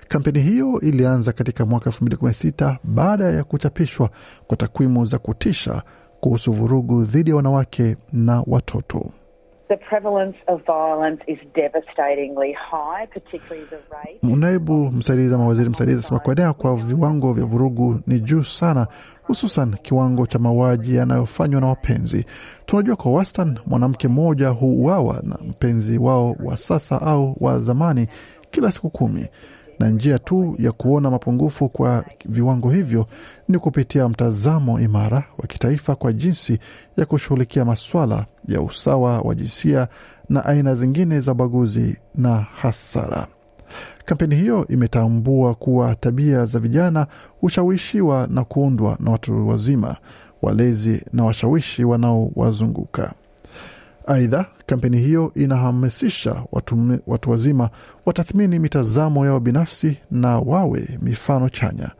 Kampeni 0.08 0.40
hiyo 0.40 0.80
ilianza 0.80 1.32
katika 1.32 1.66
mwaka 1.66 1.90
2016 1.90 2.78
baada 2.84 3.26
ya 3.26 3.44
kuchapishwa 3.44 4.10
kwa 4.48 4.58
takwimu 4.58 5.06
za 5.06 5.18
kutisha 5.18 5.84
kuhusu 6.20 6.52
vurugu 6.52 7.04
dhidi 7.06 7.30
ya 7.30 7.36
wanawake 7.36 7.96
na 8.14 8.44
watoto. 8.48 9.12
Naibu 14.24 14.92
msaidizi 14.92 15.36
ama 15.36 15.48
waziri 15.48 15.70
msaidizi 15.70 16.00
asema 16.00 16.20
kuenea 16.20 16.54
kwa 16.54 16.76
viwango 16.76 17.34
vya 17.34 17.46
vurugu 17.46 18.00
ni 18.08 18.20
juu 18.20 18.44
sana, 18.44 18.88
hususan 19.24 19.74
kiwango 19.74 20.26
cha 20.28 20.40
mauaji 20.40 20.96
yanayofanywa 20.96 21.62
na 21.62 21.68
wapenzi. 21.68 22.26
Tunajua 22.66 22.96
kwa 22.96 23.12
wastani 23.12 23.60
mwanamke 23.66 24.08
mmoja 24.08 24.50
huuawa 24.50 25.20
na 25.24 25.38
mpenzi 25.50 25.98
wao 25.98 26.36
wa 26.44 26.58
sasa 26.58 27.02
au 27.02 27.36
wa 27.40 27.60
zamani 27.60 28.08
kila 28.52 28.72
siku 28.72 28.90
kumi, 28.90 29.28
na 29.82 29.90
njia 29.90 30.20
tu 30.20 30.56
ya 30.60 30.72
kuona 30.72 31.12
mapungufu 31.12 31.70
kwa 31.70 32.06
viwango 32.26 32.70
hivyo 32.70 33.08
ni 33.48 33.60
kupitia 33.60 34.10
mtazamo 34.10 34.80
imara 34.80 35.24
wa 35.38 35.48
kitaifa 35.48 35.96
kwa 35.96 36.14
jinsi 36.14 36.60
ya 36.98 37.06
kushughulikia 37.06 37.66
maswala 37.66 38.26
ya 38.48 38.62
usawa 38.62 39.20
wa 39.22 39.36
jinsia 39.36 39.88
na 40.30 40.46
aina 40.46 40.76
zingine 40.76 41.20
za 41.20 41.32
ubaguzi 41.32 41.98
na 42.16 42.36
hasara. 42.36 43.28
Kampeni 44.06 44.36
hiyo 44.36 44.68
imetambua 44.68 45.56
kuwa 45.56 45.96
tabia 45.96 46.46
za 46.46 46.60
vijana 46.60 47.08
hushawishiwa 47.40 48.28
na 48.32 48.44
kuundwa 48.44 48.98
na 49.00 49.12
watu 49.12 49.48
wazima, 49.48 49.96
walezi 50.42 51.06
na 51.14 51.24
washawishi 51.26 51.84
wanaowazunguka. 51.84 53.14
Aidha, 54.08 54.46
kampeni 54.66 54.98
hiyo 54.98 55.32
inahamasisha 55.36 56.44
watu, 56.52 57.00
watu 57.08 57.32
wazima 57.32 57.70
watathmini 58.06 58.60
mitazamo 58.60 59.26
yao 59.26 59.40
binafsi 59.40 59.98
na 60.12 60.40
wawe 60.40 61.00
mifano 61.02 61.50
chanya. 61.50 61.92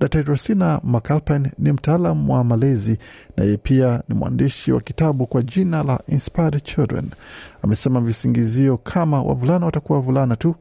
Dr. 0.00 0.22
Rosina 0.22 0.80
McAlpine 0.84 1.52
ni 1.58 1.72
mtaalam 1.72 2.30
wa 2.30 2.44
malezi 2.44 2.98
na 3.36 3.44
yeye 3.44 3.56
pia 3.56 4.02
ni 4.08 4.14
mwandishi 4.14 4.72
wa 4.72 4.80
kitabu 4.80 5.26
kwa 5.26 5.42
jina 5.42 5.82
la 5.82 6.00
Inspired 6.08 6.62
Children. 6.62 7.10
Amesema 7.62 8.00
visingizio 8.00 8.76
kama 8.76 9.22
wavulana 9.22 9.66
watakuwa 9.66 9.98
wavulana 9.98 10.36
tu 10.36 10.54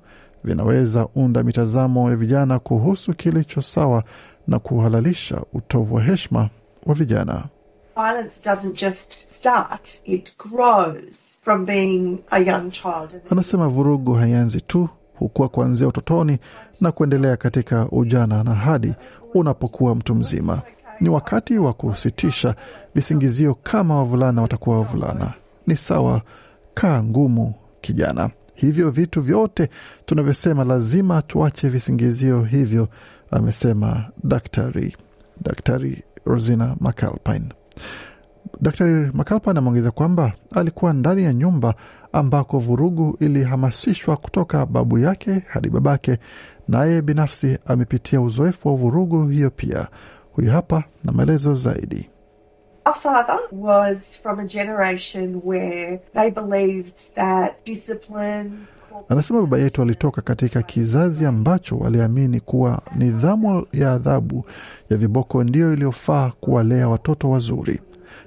vinaweza 0.44 1.08
unda 1.16 1.44
mitazamo 1.44 2.10
ya 2.10 2.16
vijana 2.16 2.60
kuhusu 2.60 3.14
kilicho 3.14 3.62
sawa 3.62 4.04
na 4.48 4.60
kuhalalisha 4.60 5.42
utovu 5.54 5.96
wa 5.96 6.04
heshima 6.04 6.50
wa 6.86 6.94
vijana. 6.96 7.44
Violence 8.04 8.40
doesn't 8.40 8.76
just 8.76 9.28
start, 9.28 10.00
it 10.06 10.32
grows 10.38 11.38
from 11.42 11.66
being 11.66 12.24
a 12.32 12.40
young 12.40 12.72
child. 12.72 13.22
Anasema 13.32 13.68
vurugu 13.68 14.14
haianzi 14.14 14.62
tu, 14.62 14.90
hukua 15.16 15.50
kuanzia 15.50 15.88
utotoni 15.88 16.38
na 16.82 16.92
kuendelea 16.92 17.38
katika 17.38 17.88
ujana 17.92 18.44
na 18.44 18.56
hadi 18.56 18.94
unapokuwa 19.34 19.96
mtu 19.96 20.16
mzima. 20.16 20.62
Ni 21.02 21.10
wakati 21.10 21.58
wa 21.58 21.74
kusitisha 21.74 22.56
visingizio 22.96 23.56
kama 23.64 23.96
wavulana 23.96 24.42
watakuwa 24.42 24.78
wavulana. 24.78 25.34
Ni 25.68 25.78
sawa, 25.78 26.22
kaa 26.74 27.04
ngumu 27.04 27.54
kijana. 27.82 28.30
Hivyo 28.56 28.92
vitu 28.92 29.22
vyote 29.22 29.70
tunavyosema 30.06 30.64
lazima 30.64 31.22
tuache 31.22 31.70
visingizio 31.70 32.44
hivyo, 32.44 32.88
amesema 33.32 34.10
daktari 34.24 34.98
Daktari 35.42 36.04
Rosina 36.26 36.76
McAlpine. 36.80 37.50
Daktari 38.62 39.12
Makalpan 39.14 39.58
ameongeza 39.58 39.92
kwamba 39.92 40.34
alikuwa 40.56 40.94
ndani 40.94 41.24
ya 41.24 41.34
nyumba 41.34 41.74
ambako 42.14 42.60
vurugu 42.60 43.18
ilihamasishwa 43.20 44.18
kutoka 44.18 44.66
babu 44.66 44.98
yake 44.98 45.42
hadi 45.48 45.70
babake, 45.70 46.18
naye 46.68 47.02
binafsi 47.02 47.58
amepitia 47.66 48.22
uzoefu 48.22 48.68
wa 48.68 48.76
vurugu 48.76 49.28
hiyo 49.28 49.50
pia. 49.52 49.88
Huyu 50.32 50.52
hapa 50.52 50.84
na 51.04 51.12
maelezo 51.12 51.56
zaidi. 51.56 52.10
Was 53.52 54.20
from 54.22 54.40
a 54.40 54.46
generation 54.46 55.42
where 55.46 56.02
they 56.14 56.32
believed 56.32 57.14
that 57.16 57.66
discipline. 57.66 58.52
Anasema 59.10 59.42
baba 59.42 59.58
yetu 59.58 59.82
alitoka 59.82 60.22
katika 60.22 60.62
kizazi 60.62 61.26
ambacho 61.26 61.78
waliamini 61.78 62.40
kuwa 62.40 62.82
nidhamu 62.96 63.66
ya 63.74 63.92
adhabu 63.92 64.46
ya 64.90 64.98
viboko 64.98 65.44
ndiyo 65.44 65.74
iliyofaa 65.74 66.32
kuwalea 66.40 66.90
watoto 66.90 67.30
wazuri, 67.30 67.82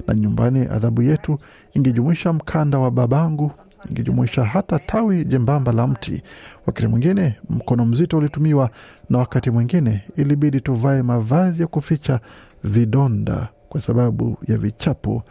na 0.07 0.15
nyumbani 0.15 0.61
adhabu 0.61 1.03
yetu 1.03 1.39
ingejumuisha 1.73 2.33
mkanda 2.33 2.79
wa 2.79 2.91
babangu, 2.91 3.53
ingejumuisha 3.91 4.45
hata 4.45 4.79
tawi 4.79 5.25
jembamba 5.25 5.73
la 5.73 5.87
mti. 5.87 6.23
Wakati 6.67 6.87
mwingine 6.89 7.37
mkono 7.51 7.85
mzito 7.85 8.19
ulitumiwa, 8.19 8.71
na 9.11 9.19
wakati 9.19 9.51
mwingine 9.51 10.03
ilibidi 10.17 10.61
tuvae 10.61 11.03
mavazi 11.03 11.63
ya 11.63 11.69
kuficha 11.69 12.21
vidonda 12.65 13.49
kwa 13.69 13.81
sababu 13.81 14.37
ya 14.49 14.59
vichapo 14.59 15.23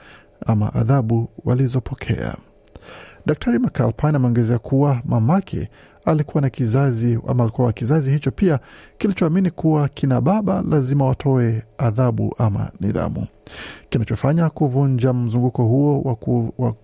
ama 0.45 0.73
adhabu 0.73 1.29
walizopokea. 1.45 2.35
Daktari 3.25 3.59
McAlpine 3.59 4.15
ameongezea 4.15 4.59
kuwa 4.59 5.01
mamake 5.05 5.69
alikuwa 6.05 6.41
na 6.41 6.49
kizazi 6.49 7.19
ama 7.27 7.43
alikuwa 7.43 7.67
wa 7.67 7.73
kizazi 7.73 8.11
hicho 8.11 8.31
pia 8.31 8.59
kilichoamini 8.97 9.51
kuwa 9.51 9.87
kina 9.89 10.21
baba 10.21 10.61
lazima 10.69 11.05
watoe 11.05 11.63
adhabu 11.77 12.35
ama 12.37 12.71
nidhamu. 12.79 13.27
Kinachofanya 13.89 14.49
kuvunja 14.49 15.13
mzunguko 15.13 15.63
huo 15.63 16.01
wa, 16.01 16.15
ku, 16.15 16.53
wa 16.57 16.75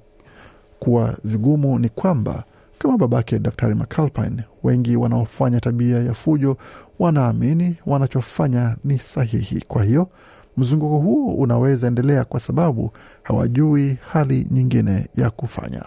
kuwa 0.80 1.18
vigumu 1.24 1.80
ni 1.80 1.90
kwamba 1.90 2.44
kama 2.78 2.98
babake 2.98 3.40
Daktari 3.40 3.76
McAlpine, 3.76 4.44
wengi 4.64 4.96
wanaofanya 4.98 5.60
tabia 5.60 5.98
ya 6.00 6.14
fujo 6.14 6.58
wanaamini 7.00 7.76
wanachofanya 7.86 8.76
ni 8.84 9.00
sahihi. 9.00 9.62
Kwa 9.68 9.84
hiyo 9.84 10.10
mzunguko 10.58 10.98
huo 11.00 11.34
unaweza 11.36 11.88
endelea 11.88 12.24
kwa 12.26 12.40
sababu 12.40 12.92
hawajui 13.24 13.98
hali 14.12 14.48
nyingine 14.52 15.08
ya 15.16 15.30
kufanya. 15.30 15.84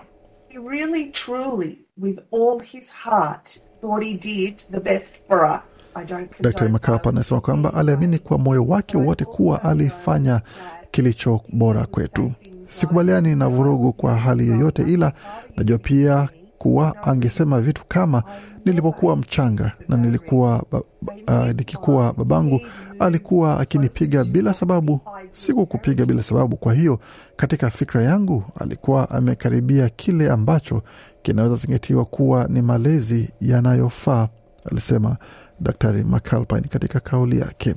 He 0.51 0.59
really, 0.59 1.07
truly, 1.13 1.79
with 1.97 2.19
all 2.33 2.59
his 2.59 2.89
heart, 2.89 3.59
thought 3.81 4.03
he 4.03 4.15
did 4.15 4.59
the 4.71 4.81
best 4.81 5.17
for 5.29 5.45
us. 5.47 5.91
I 5.95 6.05
Dr. 6.05 6.27
condone 6.29 6.73
Makapa 6.73 7.11
anasema 7.11 7.41
kwamba 7.41 7.75
aliamini 7.75 8.19
kwa 8.19 8.39
moyo 8.39 8.65
wake 8.65 8.97
wote 8.97 9.25
kuwa 9.25 9.63
alifanya 9.65 10.41
kilicho 10.91 11.41
bora 11.53 11.87
kwetu. 11.87 12.33
Sikubaliani 12.69 13.35
na 13.37 13.49
vurugu 13.49 13.93
kwa 13.93 14.17
hali 14.17 14.49
yoyote, 14.49 14.83
ila 14.83 15.13
najua 15.57 15.79
pia 15.79 16.29
kuwa 16.61 17.03
angesema 17.03 17.61
vitu 17.61 17.85
kama 17.89 18.23
nilipokuwa 18.65 19.17
mchanga 19.17 19.73
na 19.89 19.97
nilikuwa 19.97 20.65
ba, 20.73 20.81
uh, 21.29 21.47
nikikuwa 21.57 22.13
babangu 22.13 22.61
alikuwa 22.99 23.61
akinipiga 23.61 24.25
bila 24.25 24.55
sababu, 24.55 25.01
sikukupiga 25.33 26.07
bila 26.07 26.23
sababu. 26.23 26.57
Kwa 26.57 26.75
hiyo 26.75 26.99
katika 27.37 27.71
fikra 27.71 28.03
yangu 28.03 28.45
alikuwa 28.61 29.11
amekaribia 29.11 29.89
kile 29.89 30.31
ambacho 30.31 30.83
kinaweza 31.23 31.55
zingatiwa 31.55 32.05
kuwa 32.05 32.47
ni 32.49 32.63
malezi 32.63 33.31
yanayofaa, 33.41 34.29
alisema 34.71 35.17
Daktari 35.61 36.05
McAlpine 36.05 36.61
katika 36.69 37.01
kauli 37.01 37.41
yake. 37.41 37.75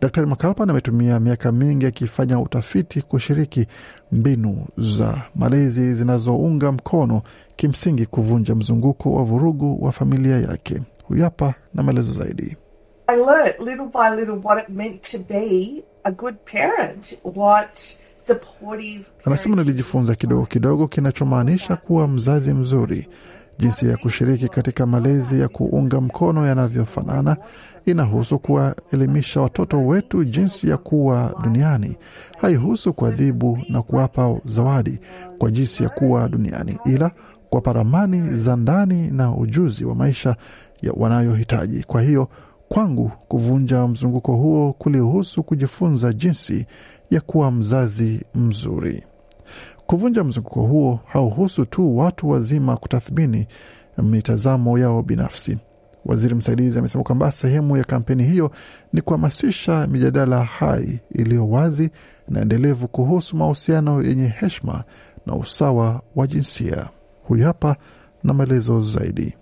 Daktari 0.00 0.26
McAlpine 0.26 0.70
ametumia 0.70 1.20
miaka 1.20 1.52
mingi 1.52 1.86
akifanya 1.86 2.40
utafiti 2.40 3.02
kushiriki 3.02 3.66
mbinu 4.12 4.66
za 4.76 5.22
malezi 5.34 5.94
zinazounga 5.94 6.72
mkono 6.72 7.22
kimsingi 7.56 8.06
kuvunja 8.06 8.54
mzunguko 8.54 9.12
wa 9.12 9.24
vurugu 9.24 9.84
wa 9.84 9.92
familia 9.92 10.36
yake. 10.38 10.82
Huyu 11.04 11.22
hapa 11.24 11.54
na 11.74 11.82
maelezo 11.82 12.12
zaidi. 12.12 12.56
I 13.06 13.16
learnt 13.16 13.58
little 13.60 13.86
by 13.92 14.16
little 14.20 14.40
what 14.44 14.62
it 14.62 14.68
meant 14.76 15.02
to 15.12 15.18
be 15.18 15.82
a 16.04 16.10
good 16.10 16.34
parent, 16.52 17.18
what 17.24 17.80
supportive. 18.16 19.04
Anasema 19.24 19.56
nilijifunza 19.56 20.14
kidogo 20.14 20.46
kidogo 20.46 20.88
kinachomaanisha 20.88 21.76
kuwa 21.76 22.08
mzazi 22.08 22.54
mzuri, 22.54 23.08
jinsi 23.58 23.88
ya 23.88 23.96
kushiriki 23.96 24.48
katika 24.48 24.86
malezi 24.86 25.40
ya 25.40 25.48
kuunga 25.48 26.00
mkono 26.00 26.46
yanavyofanana. 26.46 27.36
Inahusu 27.86 28.38
kuwaelimisha 28.38 29.40
watoto 29.40 29.86
wetu 29.86 30.24
jinsi 30.24 30.68
ya 30.68 30.76
kuwa 30.76 31.34
duniani, 31.42 31.96
haihusu 32.40 32.92
kuadhibu 32.92 33.58
na 33.68 33.82
kuwapa 33.82 34.36
zawadi 34.44 34.98
kwa 35.38 35.50
jinsi 35.50 35.82
ya 35.82 35.88
kuwa 35.88 36.28
duniani, 36.28 36.78
ila 36.86 37.10
kuwapa 37.50 37.72
ramani 37.72 38.30
za 38.38 38.56
ndani 38.56 39.10
na 39.10 39.36
ujuzi 39.36 39.84
wa 39.84 39.94
maisha 39.94 40.36
wanayohitaji. 40.96 41.82
Kwa 41.84 42.02
hiyo 42.02 42.28
kwangu, 42.68 43.10
kuvunja 43.28 43.86
mzunguko 43.88 44.32
huo 44.36 44.72
kulihusu 44.72 45.42
kujifunza 45.42 46.12
jinsi 46.12 46.66
ya 47.10 47.20
kuwa 47.20 47.50
mzazi 47.50 48.24
mzuri. 48.34 49.04
Kuvunja 49.88 50.24
mzunguko 50.24 50.62
huo 50.62 51.00
hauhusu 51.06 51.64
tu 51.64 51.98
watu 51.98 52.28
wazima 52.30 52.76
kutathmini 52.76 53.46
mitazamo 54.02 54.78
yao 54.78 55.02
binafsi. 55.02 55.58
Waziri 56.04 56.34
msaidizi 56.34 56.78
amesema 56.78 57.04
kwamba 57.04 57.32
sehemu 57.32 57.76
ya 57.76 57.84
kampeni 57.84 58.24
hiyo 58.24 58.50
ni 58.92 59.00
kuhamasisha 59.02 59.86
mijadala 59.86 60.44
hai 60.44 61.00
iliyo 61.10 61.48
wazi 61.48 61.90
na 62.28 62.40
endelevu 62.40 62.88
kuhusu 62.88 63.36
mahusiano 63.36 64.02
yenye 64.02 64.28
heshima 64.28 64.84
na 65.26 65.34
usawa 65.36 66.02
wa 66.16 66.26
jinsia. 66.26 66.88
Huyu 67.22 67.44
hapa 67.44 67.76
na 68.24 68.34
maelezo 68.34 68.80
zaidi. 68.80 69.34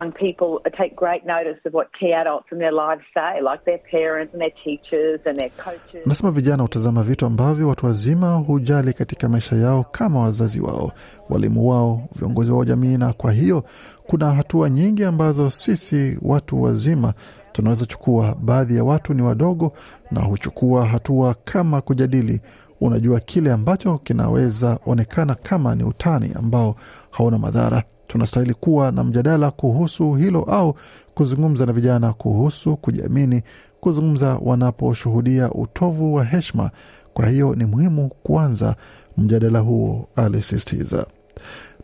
Young 0.00 0.12
people 0.12 0.70
take 0.78 0.94
great 0.96 1.24
notice 1.24 1.58
of 1.64 1.72
what 1.74 1.88
key 1.98 2.12
adults 2.12 2.46
in 2.52 2.58
their 2.58 2.72
lives 2.72 3.02
say, 3.14 3.40
like 3.40 3.64
their 3.64 3.78
parents 3.90 4.32
and 4.34 4.42
their 4.42 4.54
teachers 4.64 5.20
and 5.24 5.36
their 5.38 5.50
coaches. 5.50 6.06
Anasema 6.06 6.30
vijana 6.30 6.62
hutazama 6.62 7.02
vitu 7.02 7.26
ambavyo 7.26 7.68
watu 7.68 7.86
wazima 7.86 8.34
hujali 8.34 8.92
katika 8.92 9.28
maisha 9.28 9.56
yao 9.56 9.84
kama 9.84 10.20
wazazi 10.20 10.60
wao, 10.60 10.92
walimu 11.28 11.68
wao, 11.70 12.00
viongozi 12.16 12.50
wao 12.52 12.64
jamii, 12.64 12.96
na 12.96 13.12
kwa 13.12 13.32
hiyo 13.32 13.64
kuna 14.06 14.30
hatua 14.34 14.70
nyingi 14.70 15.04
ambazo 15.04 15.50
sisi 15.50 16.18
watu 16.22 16.62
wazima 16.62 17.14
tunaweza 17.52 17.86
chukua. 17.86 18.34
Baadhi 18.40 18.76
ya 18.76 18.84
watu 18.84 19.14
ni 19.14 19.22
wadogo 19.22 19.72
na 20.10 20.20
huchukua 20.20 20.86
hatua 20.86 21.34
kama 21.44 21.80
kujadili, 21.80 22.40
unajua, 22.80 23.20
kile 23.20 23.52
ambacho 23.52 23.98
kinaweza 23.98 24.78
onekana 24.86 25.34
kama 25.34 25.74
ni 25.74 25.84
utani 25.84 26.32
ambao 26.34 26.76
hauna 27.10 27.38
madhara. 27.38 27.82
Tunastahili 28.06 28.54
kuwa 28.54 28.90
na 28.92 29.04
mjadala 29.04 29.50
kuhusu 29.50 30.12
hilo 30.14 30.42
au 30.42 30.74
kuzungumza 31.14 31.66
na 31.66 31.72
vijana 31.72 32.12
kuhusu 32.12 32.76
kujiamini, 32.76 33.42
kuzungumza 33.80 34.38
wanaposhuhudia 34.42 35.50
utovu 35.52 36.14
wa 36.14 36.24
heshima. 36.24 36.70
Kwa 37.14 37.28
hiyo 37.28 37.54
ni 37.54 37.64
muhimu 37.64 38.08
kuanza 38.08 38.76
mjadala 39.16 39.58
huo, 39.58 40.08
alisisitiza. 40.16 41.06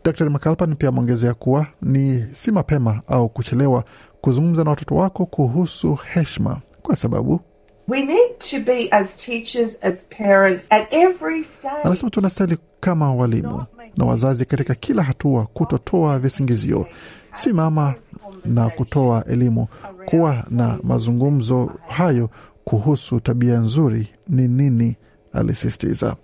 Dr 0.03 0.29
McAlpine 0.29 0.75
pia 0.75 0.89
ameongezea 0.89 1.33
kuwa 1.33 1.67
ni 1.81 2.25
si 2.31 2.51
mapema 2.51 3.01
au 3.07 3.29
kuchelewa 3.29 3.83
kuzungumza 4.21 4.63
na 4.63 4.69
watoto 4.69 4.95
wako 4.95 5.25
kuhusu 5.25 5.95
heshima, 5.95 6.61
kwa 6.81 6.95
sababu 6.95 7.39
We 7.87 8.01
need 8.05 8.37
to 8.51 8.59
be 8.59 8.87
as 8.91 9.17
teachers, 9.17 9.77
as 9.81 9.95
parents, 10.17 10.65
at 10.69 10.93
every 10.93 11.43
stage. 11.43 11.81
anasema 11.83 12.09
tunastahili 12.09 12.57
kama 12.79 13.13
walimu 13.13 13.63
na 13.97 14.05
wazazi 14.05 14.45
katika 14.45 14.75
kila 14.75 15.03
hatua 15.03 15.45
kutotoa 15.45 16.19
visingizio, 16.19 16.87
simama 17.33 17.93
na 18.45 18.69
kutoa 18.69 19.25
elimu, 19.25 19.67
kuwa 20.05 20.45
na 20.49 20.79
mazungumzo 20.83 21.71
hayo 21.87 22.29
kuhusu 22.63 23.19
tabia 23.19 23.57
nzuri 23.59 24.07
ni 24.27 24.47
nini, 24.47 24.95
alisisitiza. 25.33 26.15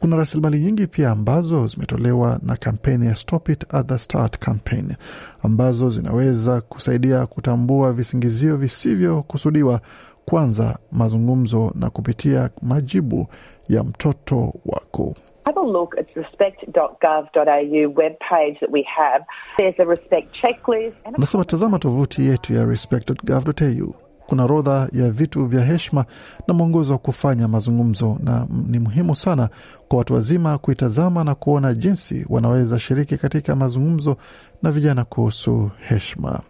Kuna 0.00 0.16
rasilimali 0.16 0.58
nyingi 0.60 0.86
pia 0.86 1.10
ambazo 1.10 1.66
zimetolewa 1.66 2.40
na 2.42 2.56
kampeni 2.56 3.06
ya 3.06 3.16
Stop 3.16 3.48
It 3.48 3.74
at 3.74 3.86
the 3.88 3.98
Start 3.98 4.38
campaign 4.38 4.94
ambazo 5.42 5.90
zinaweza 5.90 6.60
kusaidia 6.60 7.26
kutambua 7.26 7.92
visingizio 7.92 8.56
visivyokusudiwa, 8.56 9.80
kwanza 10.24 10.78
mazungumzo 10.92 11.72
na 11.74 11.90
kupitia 11.90 12.50
majibu 12.62 13.26
ya 13.68 13.84
mtoto 13.84 14.52
wako. 14.66 15.14
Have 15.46 15.56
a 15.60 15.62
look 15.62 15.94
at 15.98 16.06
respect.gov.au 16.16 17.92
webpage 17.94 18.60
that 18.60 18.70
we 18.70 18.86
have. 18.98 19.22
There's 19.58 19.74
a 19.78 19.84
respect 19.84 20.34
checklist. 20.42 20.94
Anasema 21.04 21.44
tazama 21.44 21.78
tovuti 21.78 22.26
yetu 22.26 22.52
ya 22.54 22.64
respect.gov.au. 22.64 23.94
Kuna 24.26 24.44
orodha 24.44 24.88
ya 24.92 25.10
vitu 25.10 25.46
vya 25.46 25.64
heshima 25.64 26.04
na 26.48 26.54
mwongozo 26.54 26.92
wa 26.92 26.98
kufanya 26.98 27.48
mazungumzo, 27.48 28.18
na 28.22 28.46
ni 28.66 28.78
muhimu 28.78 29.14
sana 29.16 29.48
kwa 29.88 29.98
watu 29.98 30.14
wazima 30.14 30.58
kuitazama 30.58 31.24
na 31.24 31.34
kuona 31.34 31.74
jinsi 31.74 32.26
wanaweza 32.28 32.78
shiriki 32.78 33.16
katika 33.16 33.56
mazungumzo 33.56 34.16
na 34.62 34.70
vijana 34.70 35.04
kuhusu 35.04 35.70
heshima. 35.80 36.40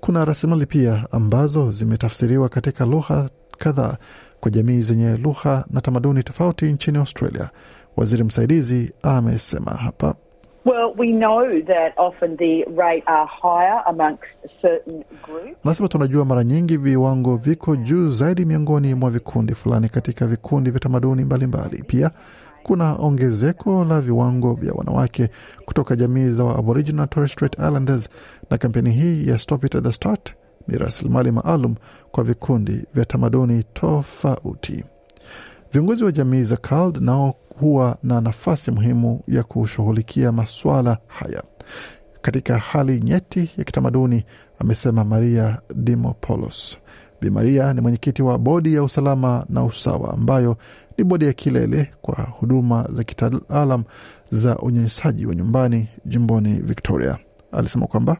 Kuna 0.00 0.24
rasilimali 0.24 0.66
pia 0.66 1.06
ambazo 1.12 1.70
zimetafsiriwa 1.70 2.48
katika 2.48 2.84
lugha 2.86 3.28
kadhaa 3.58 3.96
kwa 4.40 4.50
jamii 4.50 4.80
zenye 4.80 5.16
lugha 5.16 5.64
na 5.70 5.80
tamaduni 5.80 6.22
tofauti 6.22 6.72
nchini 6.72 6.98
Australia. 6.98 7.50
Waziri 7.98 8.24
msaidizi 8.24 8.92
amesema 9.02 9.70
hapa. 9.70 10.14
well, 10.64 10.92
we 10.98 11.12
know 11.12 11.60
that 11.66 11.92
often 11.96 12.36
the 12.36 12.64
rate 12.76 13.02
are 13.06 13.26
higher 13.42 13.82
amongst 13.86 14.24
certain 14.60 15.04
groups. 15.24 15.56
Anasema 15.64 15.88
tunajua 15.88 16.24
mara 16.24 16.44
nyingi 16.44 16.76
viwango 16.76 17.36
viko 17.36 17.76
juu 17.76 18.08
zaidi 18.10 18.44
miongoni 18.44 18.94
mwa 18.94 19.10
vikundi 19.10 19.54
fulani 19.54 19.88
katika 19.88 20.26
vikundi 20.26 20.70
vya 20.70 20.80
tamaduni 20.80 21.24
mbalimbali. 21.24 21.82
Pia 21.86 22.10
kuna 22.62 22.94
ongezeko 22.94 23.84
la 23.84 24.00
viwango 24.00 24.54
vya 24.54 24.72
wanawake 24.72 25.28
kutoka 25.64 25.96
jamii 25.96 26.28
za 26.30 26.56
Aboriginal 26.56 27.00
na 27.00 27.06
Torres 27.06 27.32
Strait 27.32 27.54
Islanders, 27.54 28.08
na 28.50 28.58
kampeni 28.58 28.90
hii 28.90 29.28
ya 29.28 29.38
Stop 29.38 29.64
It 29.64 29.74
at 29.74 29.84
the 29.84 29.92
Start 29.92 30.34
ni 30.68 30.78
rasilimali 30.78 31.30
maalum 31.30 31.74
kwa 32.10 32.24
vikundi 32.24 32.84
vya 32.94 33.04
tamaduni 33.04 33.62
tofauti. 33.72 34.84
Viongozi 35.72 36.04
wa 36.04 36.12
jamii 36.12 36.42
za 36.42 36.56
CALD 36.56 36.96
nao 37.00 37.34
huwa 37.60 37.96
na 38.02 38.20
nafasi 38.20 38.70
muhimu 38.70 39.20
ya 39.28 39.42
kushughulikia 39.42 40.32
masuala 40.32 40.98
haya 41.06 41.42
katika 42.20 42.58
hali 42.58 43.00
nyeti 43.00 43.50
ya 43.58 43.64
kitamaduni, 43.64 44.24
amesema 44.58 45.04
Maria 45.04 45.58
Dimopoulos. 45.74 46.78
Bi 47.20 47.30
Maria 47.30 47.72
ni 47.72 47.80
mwenyekiti 47.80 48.22
wa 48.22 48.38
bodi 48.38 48.74
ya 48.74 48.82
usalama 48.82 49.44
na 49.48 49.64
usawa, 49.64 50.12
ambayo 50.14 50.56
ni 50.98 51.04
bodi 51.04 51.24
ya 51.24 51.32
kilele 51.32 51.90
kwa 52.02 52.14
huduma 52.14 52.88
za 52.92 53.04
kitaalam 53.04 53.84
za 54.30 54.56
unyanyasaji 54.58 55.26
wa 55.26 55.34
nyumbani 55.34 55.88
jimboni 56.06 56.54
Victoria. 56.54 57.18
Alisema 57.52 57.86
kwamba 57.86 58.16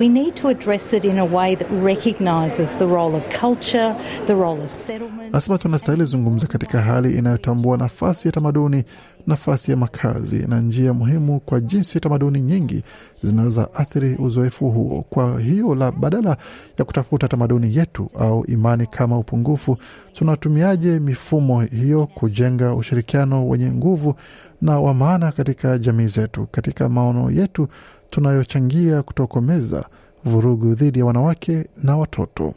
We 0.00 0.08
need 0.08 0.34
to 0.36 0.48
address 0.48 0.92
it 0.94 1.04
in 1.04 1.18
a 1.18 1.24
way 1.26 1.54
that 1.56 1.68
recognises 1.70 2.72
the 2.78 2.86
role 2.86 3.14
of 3.14 3.22
culture, 3.40 3.94
the 4.26 4.34
role 4.34 4.62
of 4.64 4.70
settlement. 4.70 5.34
Anasema 5.34 5.58
tunastahili 5.58 6.04
zungumza 6.04 6.46
katika 6.46 6.80
hali 6.80 7.18
inayotambua 7.18 7.76
nafasi 7.76 8.28
ya 8.28 8.32
tamaduni, 8.32 8.84
nafasi 9.26 9.70
ya 9.70 9.76
makazi 9.76 10.46
na 10.48 10.60
njia 10.60 10.92
muhimu 10.92 11.40
kwa 11.40 11.60
jinsi 11.60 12.00
tamaduni 12.00 12.40
nyingi 12.40 12.82
zinaweza 13.22 13.74
athiri 13.74 14.16
uzoefu 14.16 14.70
huo. 14.70 15.04
Kwa 15.10 15.40
hiyo 15.40 15.74
la 15.74 15.92
badala 15.92 16.36
ya 16.78 16.84
kutafuta 16.84 17.28
tamaduni 17.28 17.76
yetu 17.76 18.08
au 18.18 18.44
imani 18.46 18.86
kama 18.86 19.18
upungufu, 19.18 19.76
tunatumiaje 20.12 20.98
mifumo 21.00 21.60
hiyo 21.60 22.06
kujenga 22.06 22.74
ushirikiano 22.74 23.48
wenye 23.48 23.70
nguvu 23.70 24.14
na 24.60 24.80
wa 24.80 24.94
maana 24.94 25.32
katika 25.32 25.78
jamii 25.78 26.06
zetu, 26.06 26.46
katika 26.50 26.88
maono 26.88 27.30
yetu 27.30 27.68
tunayochangia 28.10 29.02
kutokomeza 29.02 29.84
vurugu 30.24 30.74
dhidi 30.74 30.98
ya 30.98 31.04
wanawake 31.04 31.66
na 31.82 31.96
watoto. 31.96 32.54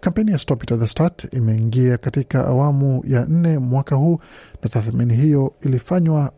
Kampeni 0.00 0.30
ya 0.32 0.38
Stop 0.38 0.62
It 0.62 0.72
at 0.72 0.80
the 0.80 0.86
Start 0.86 1.34
imeingia 1.34 1.98
katika 1.98 2.46
awamu 2.46 3.02
ya 3.06 3.24
nne 3.28 3.58
mwaka 3.58 3.96
huu 3.96 4.18
na 4.62 4.68
tathmini 4.68 5.16
hiyo 5.16 5.52
ilifanywa 5.62 6.32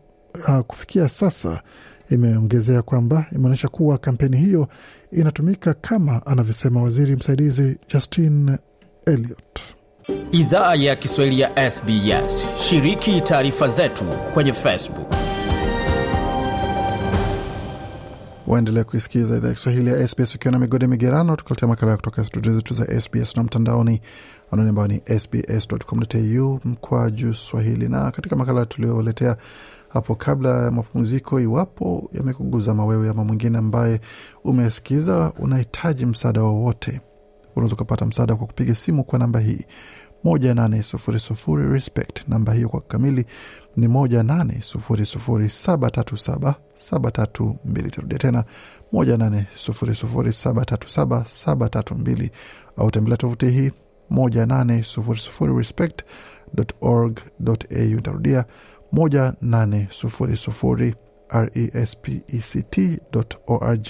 uh, 0.47 0.59
kufikia 0.59 1.09
sasa 1.09 1.61
imeongezea 2.09 2.81
kwamba 2.81 3.25
imeonyesha 3.31 3.67
kuwa 3.67 3.97
kampeni 3.97 4.37
hiyo 4.37 4.67
inatumika 5.11 5.73
kama 5.73 6.25
anavyosema 6.25 6.81
waziri 6.83 7.15
msaidizi 7.15 7.77
Justin 7.93 8.57
Elliot. 9.07 9.59
Idhaa 10.31 10.75
ya 10.75 10.95
Kiswahili 10.95 11.39
ya 11.41 11.69
SBS. 11.71 12.47
Shiriki 12.59 13.21
taarifa 13.21 13.67
zetu 13.67 14.03
kwenye 14.33 14.53
Facebook. 14.53 15.26
Waendelea 18.47 18.83
kuisikiza 18.83 19.37
idhaa 19.37 19.47
ya 19.47 19.53
Kiswahili 19.53 19.89
ya 19.89 20.07
SBS 20.07 20.35
ukiwa 20.35 20.51
na 20.51 20.59
migode 20.59 20.87
migerano, 20.87 21.35
tukuletea 21.35 21.67
makala 21.69 21.91
ya 21.91 21.97
kutoka 21.97 22.25
studio 22.25 22.51
zetu 22.53 22.73
za 22.73 23.01
SBS 23.01 23.37
na 23.37 23.43
mtandaoni 23.43 24.01
anwani 24.51 24.69
ambayo 24.69 24.87
ni 24.87 25.01
sbs.com.au 25.19 26.59
mkwaju 26.65 27.33
swahili. 27.33 27.89
Na 27.89 28.11
katika 28.11 28.35
makala 28.35 28.65
tulioletea 28.65 29.37
hapo 29.89 30.15
kabla 30.15 30.63
ya 30.63 30.71
mapumziko, 30.71 31.39
iwapo 31.39 32.09
yamekuguza 32.13 32.73
mawewe 32.73 33.09
ama 33.09 33.23
mwingine 33.23 33.57
ambaye 33.57 34.01
umesikiza 34.43 35.33
unahitaji 35.39 36.05
msaada 36.05 36.41
wowote, 36.43 37.01
unaweza 37.55 37.75
ukapata 37.75 38.05
msaada 38.05 38.35
kwa 38.35 38.47
kupiga 38.47 38.75
simu 38.75 39.03
kwa 39.03 39.19
namba 39.19 39.39
hii 39.39 39.65
moja 40.23 40.53
nane 40.53 40.83
sufuri 40.83 41.19
sufuri 41.19 41.69
respect. 41.71 42.27
Namba 42.27 42.53
hiyo 42.53 42.69
kwa 42.69 42.81
kamili 42.81 43.25
ni 43.77 43.87
moja 43.87 44.23
nane 44.23 44.61
sufuri 44.61 45.05
sufuri 45.05 45.49
saba 45.49 45.89
tatu 45.91 46.17
saba 46.17 46.55
saba 46.75 47.11
tatu 47.11 47.57
mbili. 47.65 47.91
Tarudia 47.91 48.17
tena 48.17 48.43
moja 48.91 49.17
nane 49.17 49.47
sufuri 49.55 49.95
sufuri 49.95 50.33
saba 50.33 50.65
tatu 50.65 50.89
saba 50.89 51.25
saba 51.25 51.69
tatu 51.69 51.95
mbili, 51.95 52.31
au 52.77 52.91
tembelea 52.91 53.17
tovuti 53.17 53.49
hii 53.49 53.71
moja 54.09 54.45
nane 54.45 54.83
sufuri 54.83 55.19
sufuri 55.19 55.57
respect 55.57 56.01
org 56.81 57.19
au. 57.39 58.01
Tarudia 58.01 58.45
moja 58.91 59.33
nane 59.41 59.87
sufuri 59.91 60.37
sufuri 60.37 60.95
respect 61.73 62.37
org 63.47 63.87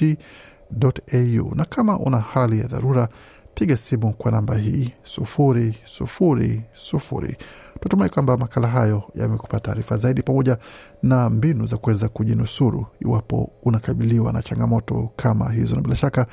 au. 1.08 1.56
Na 1.56 1.66
kama 1.66 2.00
una 2.00 2.20
hali 2.20 2.60
ya 2.60 2.68
dharura 2.68 3.10
piga 3.58 3.78
simu 3.78 4.14
kwa 4.14 4.32
namba 4.32 4.56
hii 4.58 4.92
sufuri 5.04 5.78
sufuri 5.84 6.62
sufuri. 6.74 7.38
Tunatumai 7.80 8.10
kwamba 8.10 8.38
makala 8.38 8.68
hayo 8.68 9.04
yamekupa 9.16 9.60
taarifa 9.60 9.98
zaidi 9.98 10.22
pamoja 10.24 10.58
na 11.04 11.30
mbinu 11.30 11.66
za 11.66 11.78
kuweza 11.78 12.10
kujinusuru 12.10 12.86
iwapo 13.00 13.52
unakabiliwa 13.64 14.34
na 14.34 14.42
changamoto 14.42 15.10
kama 15.16 15.52
hizo, 15.52 15.76
na 15.76 15.82
bila 15.82 15.96
shaka 15.96 16.28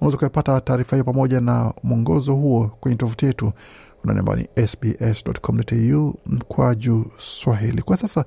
unaweza 0.00 0.18
kuyapata 0.18 0.60
taarifa 0.60 0.96
hiyo 0.96 1.04
pamoja 1.04 1.40
na 1.40 1.72
mwongozo 1.82 2.34
huo 2.34 2.68
kwenye 2.80 2.96
tovuti 2.96 3.26
yetu 3.26 3.52
unaonamba 4.04 4.36
ni 4.36 4.66
sbs.com.au 4.66 6.14
mkwaju 6.26 7.06
Swahili. 7.18 7.82
Kwa 7.82 7.96
sasa 7.96 8.24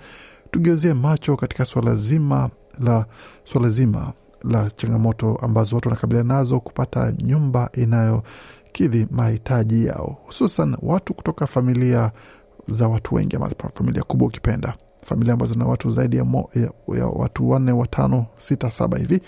tugeuzie 0.52 0.94
macho 0.94 1.38
katika 1.38 1.66
swala 1.66 1.96
zima 1.96 2.50
la 2.80 3.06
swala 3.44 3.70
zima 3.70 4.13
la 4.43 4.69
changamoto 4.71 5.36
ambazo 5.36 5.75
watu 5.75 5.89
wanakabiliana 5.89 6.34
nazo 6.34 6.60
kupata 6.60 7.12
nyumba 7.23 7.69
inayokidhi 7.73 9.08
mahitaji 9.12 9.86
yao, 9.86 10.17
hususan 10.25 10.77
watu 10.82 11.13
kutoka 11.13 11.47
familia 11.47 12.12
za 12.67 12.88
watu 12.88 13.15
wengi 13.15 13.36
ama 13.36 13.49
familia 13.75 14.03
kubwa 14.03 14.27
ukipenda, 14.27 14.73
familia 15.06 15.34
ambazo 15.34 15.56
na 15.56 15.65
watu 15.65 15.91
zaidi 15.91 16.17
ya, 16.17 16.25
mo, 16.25 16.49
ya, 16.56 16.97
ya 16.99 17.08
watu 17.08 17.49
wanne, 17.49 17.71
watano, 17.71 18.25
sita, 18.38 18.69
saba 18.71 18.97
hivi 18.97 19.21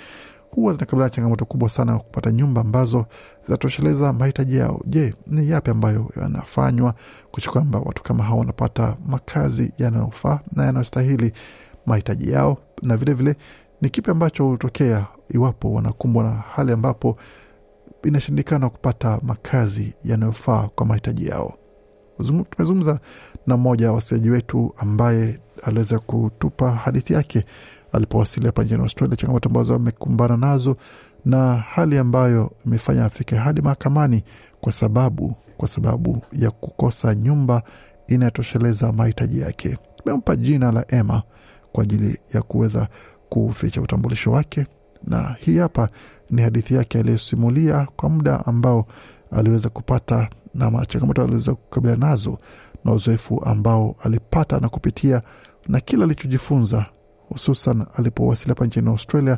huwa 0.52 0.74
zinakabiliana 0.74 1.10
changamoto 1.10 1.46
kubwa 1.46 1.70
sana 1.70 1.92
ya 1.92 1.98
kupata 2.00 2.32
nyumba 2.32 2.62
ambazo 2.62 3.06
zinatosheleza 3.46 4.14
mahitaji 4.14 4.58
yao. 4.58 4.82
Je, 4.86 5.14
ni 5.28 5.50
yapi 5.50 5.72
ambayo 5.72 6.12
yanafanywa 6.22 6.92
kuhakikisha 6.92 7.52
kwamba 7.52 7.80
watu 7.80 8.04
kama 8.04 8.24
hao 8.24 8.38
wanapata 8.38 8.96
makazi 9.08 9.72
yanayofaa 9.78 10.40
na 10.52 10.66
yanayostahili 10.66 11.32
mahitaji 11.86 12.32
yao, 12.32 12.58
na 12.82 12.98
vilevile 12.98 13.32
vile, 13.32 13.46
ni 13.86 13.90
kipi 13.92 14.12
ambacho 14.12 14.46
hutokea 14.48 15.06
iwapo 15.30 15.74
wanakumbwa 15.74 16.24
na 16.24 16.32
hali 16.32 16.72
ambapo 16.72 17.18
inashindikana 18.04 18.70
kupata 18.70 19.20
makazi 19.24 19.94
yanayofaa 20.06 20.68
kwa 20.76 20.86
mahitaji 20.86 21.28
yao. 21.28 21.54
Tumezungumza 22.50 23.00
na 23.48 23.58
mmoja 23.58 23.88
wa 23.90 23.96
wasikilizaji 23.96 24.30
wetu 24.30 24.74
ambaye 24.78 25.40
aliweza 25.64 26.00
kutupa 26.00 26.72
hadithi 26.72 27.14
yake 27.14 27.46
alipowasili 27.92 28.46
hapa 28.46 28.64
nchini 28.64 28.82
Australia, 28.82 29.16
changamoto 29.16 29.50
ambazo 29.50 29.76
amekumbana 29.76 30.38
nazo 30.38 30.78
na 31.26 31.56
hali 31.56 31.98
ambayo 31.98 32.52
imefanya 32.66 33.06
afike 33.06 33.36
hadi 33.36 33.62
mahakamani 33.62 34.24
kwa 34.62 34.72
sababu 34.72 35.36
kwa 35.58 35.68
sababu 35.68 36.22
ya 36.34 36.52
kukosa 36.52 37.16
nyumba 37.16 37.64
inayotosheleza 38.08 38.92
mahitaji 38.92 39.40
yake. 39.40 39.78
Tumempa 39.96 40.36
jina 40.36 40.72
la 40.72 40.86
Emma 40.88 41.24
kwa 41.76 41.84
ajili 41.84 42.20
ya 42.34 42.42
kuweza 42.42 42.88
kuficha 43.44 43.82
utambulisho 43.82 44.32
wake, 44.32 44.66
na 45.08 45.36
hii 45.40 45.58
hapa 45.58 45.90
ni 46.30 46.42
hadithi 46.42 46.74
yake 46.76 47.00
aliyosimulia 47.00 47.88
kwa 47.96 48.10
muda 48.10 48.46
ambao 48.46 48.86
aliweza 49.32 49.70
kupata 49.70 50.30
na 50.54 50.86
changamoto 50.86 51.24
aliweza 51.24 51.54
kukabiliana 51.56 52.08
nazo 52.10 52.38
na 52.86 52.92
uzoefu 52.92 53.44
ambao 53.46 53.96
alipata 54.04 54.60
na 54.60 54.70
kupitia 54.70 55.22
na 55.68 55.80
kila 55.80 56.04
alichojifunza, 56.04 56.86
hususan 57.30 57.86
alipowasili 57.98 58.50
hapa 58.50 58.66
nchini 58.66 58.88
Australia. 58.90 59.38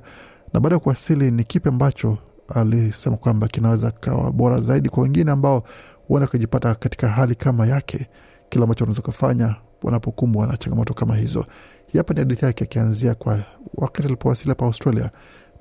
Na 0.54 0.60
baada 0.60 0.76
ya 0.76 0.80
kuwasili, 0.80 1.32
ni 1.32 1.44
kipi 1.44 1.70
ambacho 1.70 2.18
alisema 2.56 3.18
kwamba 3.18 3.48
kinaweza 3.48 3.92
kawa 3.92 4.32
bora 4.32 4.58
zaidi 4.58 4.90
kwa 4.90 5.04
wengine 5.04 5.32
ambao 5.32 5.64
huenda 6.08 6.28
kujipata 6.28 6.76
katika 6.76 7.08
hali 7.08 7.36
kama 7.36 7.68
yake, 7.68 8.10
kile 8.50 8.64
ambacho 8.64 8.84
unaweza 8.84 9.02
kufanya 9.02 9.56
wanapokumbwa 9.84 10.48
na 10.48 10.58
changamoto 10.58 10.94
kama 10.94 11.16
hizo. 11.16 11.46
Hii 11.88 11.98
hapa 11.98 12.14
ni 12.14 12.20
hadithi 12.20 12.46
yake 12.46 12.64
akianzia 12.64 13.16
kwa 13.16 13.40
wakati 13.74 14.08
alipowasili 14.08 14.50
hapa 14.50 14.66
Australia 14.66 15.10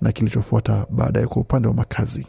na 0.00 0.12
kilichofuata 0.12 0.86
baadaye 0.90 1.26
kwa 1.26 1.42
upande 1.42 1.68
wa 1.68 1.74
makazi. 1.74 2.26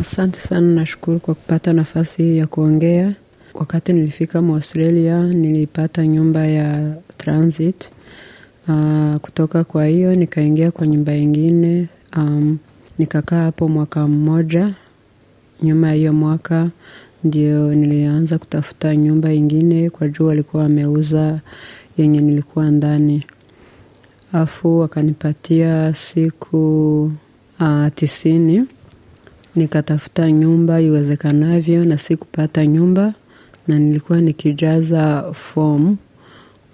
Asante 0.00 0.40
sana, 0.40 0.74
nashukuru 0.74 1.20
kwa 1.20 1.34
kupata 1.34 1.72
nafasi 1.72 2.36
ya 2.36 2.46
kuongea. 2.46 3.14
Wakati 3.54 3.92
nilifika 3.92 4.38
Australia 4.38 5.22
nilipata 5.22 6.06
nyumba 6.06 6.46
ya 6.46 6.94
transit. 7.16 7.90
Uh, 8.68 9.16
kutoka 9.16 9.64
kwa 9.64 9.86
hiyo 9.86 10.14
nikaingia 10.14 10.70
kwa 10.70 10.86
nyumba 10.86 11.14
ingine 11.14 11.88
um, 12.16 12.58
nikakaa 12.98 13.42
hapo 13.42 13.68
mwaka 13.68 14.06
mmoja. 14.08 14.74
Nyuma 15.62 15.88
ya 15.88 15.94
hiyo 15.94 16.12
mwaka 16.12 16.70
ndio 17.24 17.74
nilianza 17.74 18.38
kutafuta 18.38 18.96
nyumba 18.96 19.32
ingine, 19.32 19.90
kwa 19.90 20.08
juu 20.08 20.26
walikuwa 20.26 20.62
wameuza 20.62 21.40
yenye 21.98 22.20
nilikuwa 22.20 22.70
ndani, 22.70 23.24
afu 24.32 24.78
wakanipatia 24.80 25.94
siku 25.94 27.02
uh, 27.60 27.86
tisini. 27.94 28.64
Nikatafuta 29.56 30.32
nyumba 30.32 30.80
iwezekanavyo, 30.80 31.84
na 31.84 31.98
sikupata 31.98 32.66
nyumba, 32.66 33.14
na 33.68 33.78
nilikuwa 33.78 34.20
nikijaza 34.20 35.32
form. 35.32 35.96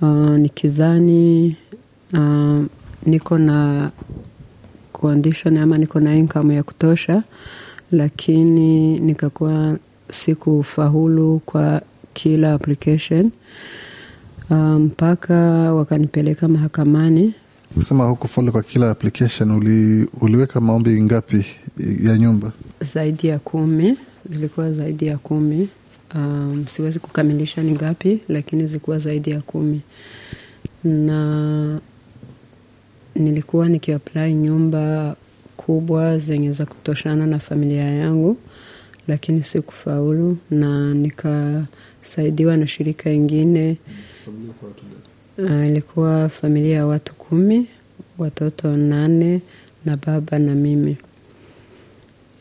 Uh, 0.03 0.31
nikizani 0.31 1.57
uh, 2.13 2.63
niko 3.07 3.39
na 3.39 3.91
condition 4.93 5.57
ama 5.59 5.79
niko 5.79 6.01
na 6.01 6.17
income 6.17 6.55
ya 6.55 6.63
kutosha, 6.63 7.23
lakini 7.93 8.99
nikakuwa 9.01 9.77
sikufaulu 10.13 11.39
kwa 11.47 11.83
kila 12.15 12.53
application 12.55 13.31
mpaka 14.79 15.35
um, 15.71 15.77
wakanipeleka 15.79 16.49
mahakamani. 16.49 17.35
Kusema 17.75 18.05
hukufaulu 18.09 18.53
kwa 18.53 18.63
kila 18.63 18.91
application. 18.91 19.51
Uli, 19.51 20.09
uliweka 20.21 20.61
maombi 20.61 21.03
ngapi 21.03 21.45
ya 22.03 22.19
nyumba? 22.19 22.53
Zaidi 22.81 23.27
ya 23.29 23.39
kumi, 23.39 23.99
zilikuwa 24.31 24.73
zaidi 24.73 25.07
ya 25.07 25.19
kumi. 25.19 25.69
um, 26.15 26.65
siwezi 26.69 26.99
kukamilisha 26.99 27.63
ni 27.63 27.73
ngapi, 27.73 28.21
lakini 28.29 28.67
zilikuwa 28.67 28.99
zaidi 28.99 29.31
ya 29.31 29.41
kumi 29.41 29.81
na 30.85 31.81
nilikuwa 33.15 33.69
nikiapply 33.69 34.35
nyumba 34.35 35.17
kubwa 35.57 36.19
zenye 36.19 36.53
za 36.53 36.67
kutoshana 36.67 37.27
na 37.27 37.39
familia 37.39 37.85
yangu, 37.85 38.37
lakini 39.09 39.43
sikufaulu, 39.43 40.39
na 40.51 40.95
nikasaidiwa 40.95 42.57
na 42.57 42.67
shirika 42.67 43.11
ingine. 43.11 43.77
Uh, 45.39 45.67
ilikuwa 45.67 46.29
familia 46.29 46.77
ya 46.77 46.87
watu 46.87 47.15
kumi, 47.15 47.67
watoto 48.19 48.77
nane 48.77 49.41
na 49.85 49.97
baba 49.97 50.39
na 50.39 50.55
mimi. 50.55 50.97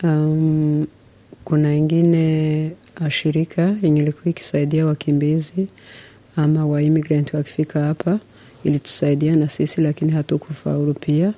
Um, 0.03 0.87
kuna 1.45 1.75
ingine 1.75 2.71
uh, 3.01 3.07
shirika 3.09 3.75
yenye 3.81 4.01
ilikuwa 4.01 4.25
ikisaidia 4.29 4.85
wakimbizi 4.85 5.67
ama 6.35 6.65
wa 6.65 6.81
immigrant 6.81 7.33
wakifika 7.33 7.79
hapa, 7.83 8.19
ilitusaidia 8.63 9.35
na 9.35 9.49
sisi, 9.49 9.81
lakini 9.81 10.11
hatukufaulu 10.11 10.93
pia 10.93 11.33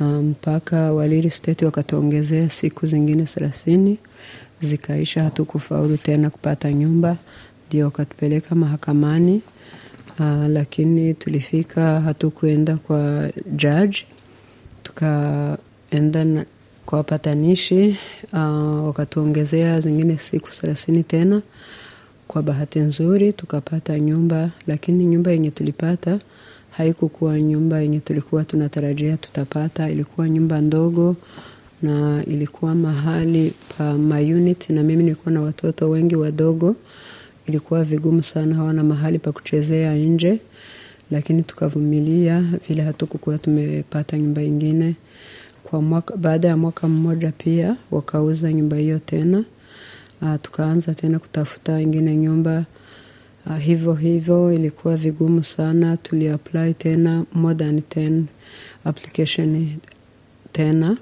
mpaka 0.00 0.90
um, 0.92 0.96
Walili 0.98 1.30
State 1.30 1.62
wakatuongezea 1.62 2.50
siku 2.50 2.86
zingine 2.86 3.22
thelathini 3.24 3.98
zikaisha, 4.62 5.22
hatukufaulu 5.24 5.96
tena 5.96 6.30
kupata 6.30 6.72
nyumba, 6.72 7.16
ndio 7.68 7.84
wakatupeleka 7.84 8.54
mahakamani. 8.54 9.40
Uh, 10.20 10.46
lakini 10.48 11.14
tulifika, 11.14 12.00
hatukuenda 12.00 12.76
kwa 12.76 13.30
judge, 13.56 13.98
tukaenda 14.82 16.44
kwa 16.86 16.98
wapatanishi 16.98 17.96
uh, 18.32 18.86
wakatuongezea 18.86 19.80
zingine 19.80 20.18
siku 20.18 20.50
thelathini 20.50 21.02
tena. 21.02 21.42
Kwa 22.28 22.42
bahati 22.42 22.78
nzuri 22.78 23.32
tukapata 23.32 23.98
nyumba, 23.98 24.50
lakini 24.66 25.04
nyumba 25.04 25.30
yenye 25.30 25.50
tulipata 25.50 26.18
haikukuwa 26.70 27.40
nyumba 27.40 27.80
yenye 27.80 28.00
tulikuwa 28.00 28.44
tunatarajia 28.44 29.16
tutapata. 29.16 29.90
Ilikuwa 29.90 30.28
nyumba 30.28 30.60
ndogo 30.60 31.16
na 31.82 32.24
ilikuwa 32.26 32.74
mahali 32.74 33.52
pa 33.78 33.98
maunit, 33.98 34.70
na 34.70 34.82
mimi 34.82 35.02
nilikuwa 35.02 35.32
na 35.34 35.40
watoto 35.42 35.90
wengi 35.90 36.16
wadogo, 36.16 36.76
ilikuwa 37.46 37.84
vigumu 37.84 38.22
sana, 38.22 38.54
hawana 38.54 38.84
mahali 38.84 39.18
pa 39.18 39.32
kuchezea 39.32 39.94
nje, 39.94 40.38
lakini 41.10 41.42
tukavumilia 41.42 42.44
vile 42.68 42.82
hatukukuwa 42.82 43.38
tumepata 43.38 44.18
nyumba 44.18 44.42
ingine. 44.42 44.94
Kwa 45.62 45.82
mwaka, 45.82 46.16
baada 46.16 46.48
ya 46.48 46.56
mwaka 46.56 46.88
mmoja 46.88 47.32
pia 47.32 47.76
wakauza 47.90 48.52
nyumba 48.52 48.76
hiyo 48.76 48.98
tena. 48.98 49.44
Uh, 50.22 50.34
tukaanza 50.42 50.94
tena 50.94 51.18
kutafuta 51.18 51.80
ingine 51.80 52.16
nyumba 52.16 52.64
uh, 53.46 53.58
hivyo 53.58 53.94
hivyo, 53.94 54.52
ilikuwa 54.52 54.96
vigumu 54.96 55.44
sana. 55.44 55.96
Tuliapply 55.96 56.74
tena 56.74 57.24
more 57.32 57.54
than 57.54 57.78
10 57.78 58.22
application 58.84 59.68
tena 60.52 60.96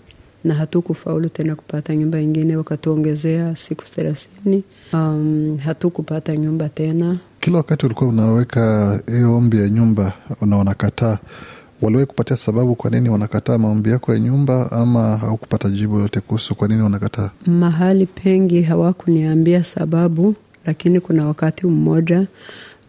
na 0.44 0.54
hatukufaulu 0.54 1.28
tena 1.28 1.54
kupata 1.54 1.94
nyumba 1.96 2.20
ingine, 2.20 2.56
wakatuongezea 2.56 3.56
siku 3.56 3.84
thelathini. 3.84 4.62
Um, 4.92 5.58
hatukupata 5.64 6.36
nyumba 6.36 6.68
tena. 6.68 7.18
Kila 7.40 7.56
wakati 7.56 7.86
ulikuwa 7.86 8.10
unaweka 8.10 9.00
hiyo 9.06 9.36
ombi 9.36 9.56
ya 9.56 9.68
nyumba 9.68 10.12
na 10.40 10.56
wanakataa, 10.56 11.18
waliwahi 11.82 12.06
kupatia 12.06 12.36
sababu 12.36 12.74
kwa 12.74 12.90
nini 12.90 13.08
wanakataa 13.08 13.58
maombi 13.58 13.90
yako 13.90 14.12
ya 14.14 14.18
nyumba, 14.20 14.72
ama 14.72 15.16
haukupata 15.16 15.68
jibu 15.70 15.98
yote 15.98 16.20
kuhusu 16.20 16.54
kwa 16.54 16.68
nini 16.68 16.82
wanakataa? 16.82 17.30
Mahali 17.46 18.06
pengi 18.06 18.62
hawakuniambia 18.62 19.64
sababu, 19.64 20.34
lakini 20.66 21.00
kuna 21.00 21.26
wakati 21.26 21.66
mmoja 21.66 22.26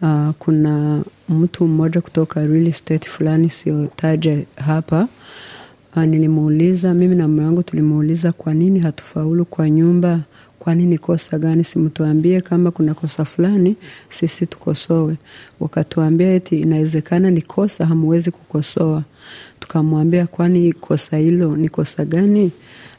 uh, 0.02 0.30
kuna 0.38 1.02
mtu 1.28 1.66
mmoja 1.66 2.00
kutoka 2.00 2.46
real 2.46 2.66
estate 2.66 3.08
fulani 3.08 3.50
siyotaja 3.50 4.38
hapa 4.56 5.08
uh, 5.96 6.02
nilimuuliza 6.04 6.94
mimi 6.94 7.16
na 7.16 7.28
mume 7.28 7.44
wangu 7.44 7.62
tulimuuliza 7.62 8.32
kwa 8.32 8.54
nini 8.54 8.80
hatufaulu 8.80 9.44
kwa 9.44 9.70
nyumba 9.70 10.20
kwani 10.58 10.84
ni 10.86 10.98
kosa 10.98 11.38
gani? 11.38 11.64
Simtuambie 11.64 12.40
kama 12.40 12.70
kuna 12.70 12.94
kosa 12.94 13.24
fulani, 13.24 13.76
sisi 14.10 14.46
tukosowe. 14.46 15.16
Wakatuambia 15.60 16.34
eti 16.34 16.60
inawezekana 16.60 17.30
ni 17.30 17.42
kosa, 17.42 17.86
hamwezi 17.86 18.30
kukosoa. 18.30 19.02
Tukamwambia 19.60 20.26
kwani 20.26 20.72
kosa 20.72 21.16
hilo 21.16 21.56
ni 21.56 21.68
kosa 21.68 22.04
gani? 22.04 22.50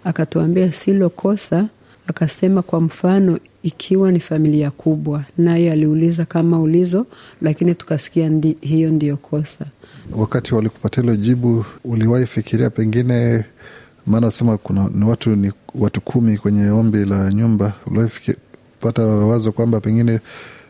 Akatuambia 0.04 0.72
silo 0.72 1.10
kosa. 1.10 1.66
Akasema 2.08 2.62
kwa 2.62 2.82
mfano, 2.82 3.39
ikiwa 3.64 4.12
ni 4.12 4.20
familia 4.20 4.72
kubwa, 4.72 5.24
naye 5.38 5.72
aliuliza 5.72 6.26
kama 6.26 6.59
ulizo, 6.59 7.05
lakini 7.41 7.76
tukasikia 7.76 8.30
ndi, 8.30 8.57
hiyo 8.62 8.89
ndiyo 8.91 9.18
kosa. 9.18 9.66
Wakati 10.16 10.55
walikupatia 10.55 11.03
hilo 11.03 11.16
jibu, 11.16 11.66
uliwahi 11.84 12.26
fikiria 12.26 12.70
pengine 12.70 13.43
maana 14.05 14.28
nasema 14.28 14.57
kuna 14.57 14.89
ni 14.93 15.05
watu 15.05 15.30
ni 15.36 15.51
watu 15.76 16.01
kumi 16.01 16.38
kwenye 16.38 16.70
ombi 16.70 17.05
la 17.05 17.34
nyumba. 17.34 17.74
Uliwaipata 17.88 19.01
wazo 19.05 19.51
kwamba 19.51 19.80
pengine 19.80 20.20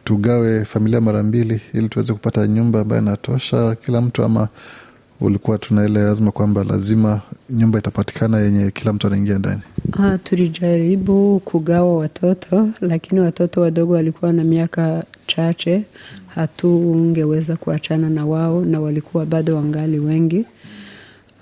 tugawe 0.03 0.65
familia 0.65 1.01
mara 1.01 1.23
mbili 1.23 1.61
ili 1.73 1.89
tuweze 1.89 2.13
kupata 2.13 2.47
nyumba 2.47 2.79
ambayo 2.81 3.01
inatosha 3.01 3.75
kila 3.75 4.01
mtu, 4.01 4.23
ama 4.23 4.47
ulikuwa 5.21 5.57
tuna 5.57 5.85
ile 5.85 6.01
azma 6.01 6.31
kwamba 6.31 6.63
lazima 6.63 7.21
nyumba 7.49 7.79
itapatikana 7.79 8.39
yenye 8.39 8.71
kila 8.71 8.93
mtu 8.93 9.07
anaingia 9.07 9.37
ndani? 9.39 9.61
Ah, 9.99 10.17
tulijaribu 10.17 11.39
kugawa 11.45 11.97
watoto, 11.97 12.69
lakini 12.81 13.19
watoto 13.21 13.61
wadogo 13.61 13.93
walikuwa 13.93 14.33
na 14.33 14.43
miaka 14.43 15.03
chache, 15.27 15.83
hatungeweza 16.27 17.55
kuachana 17.55 18.09
na 18.09 18.25
wao 18.25 18.65
na 18.65 18.79
walikuwa 18.81 19.25
bado 19.25 19.55
wangali 19.55 19.99
wengi. 19.99 20.45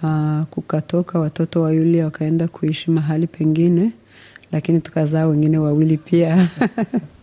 Ah, 0.04 0.46
kukatoka 0.52 1.20
watoto 1.20 1.62
wawili 1.62 2.02
wakaenda 2.02 2.48
kuishi 2.48 2.92
mahali 2.92 3.28
pengine, 3.28 3.92
lakini 4.52 4.80
tukazaa 4.80 5.26
wengine 5.26 5.58
wawili 5.58 5.98
pia 5.98 6.50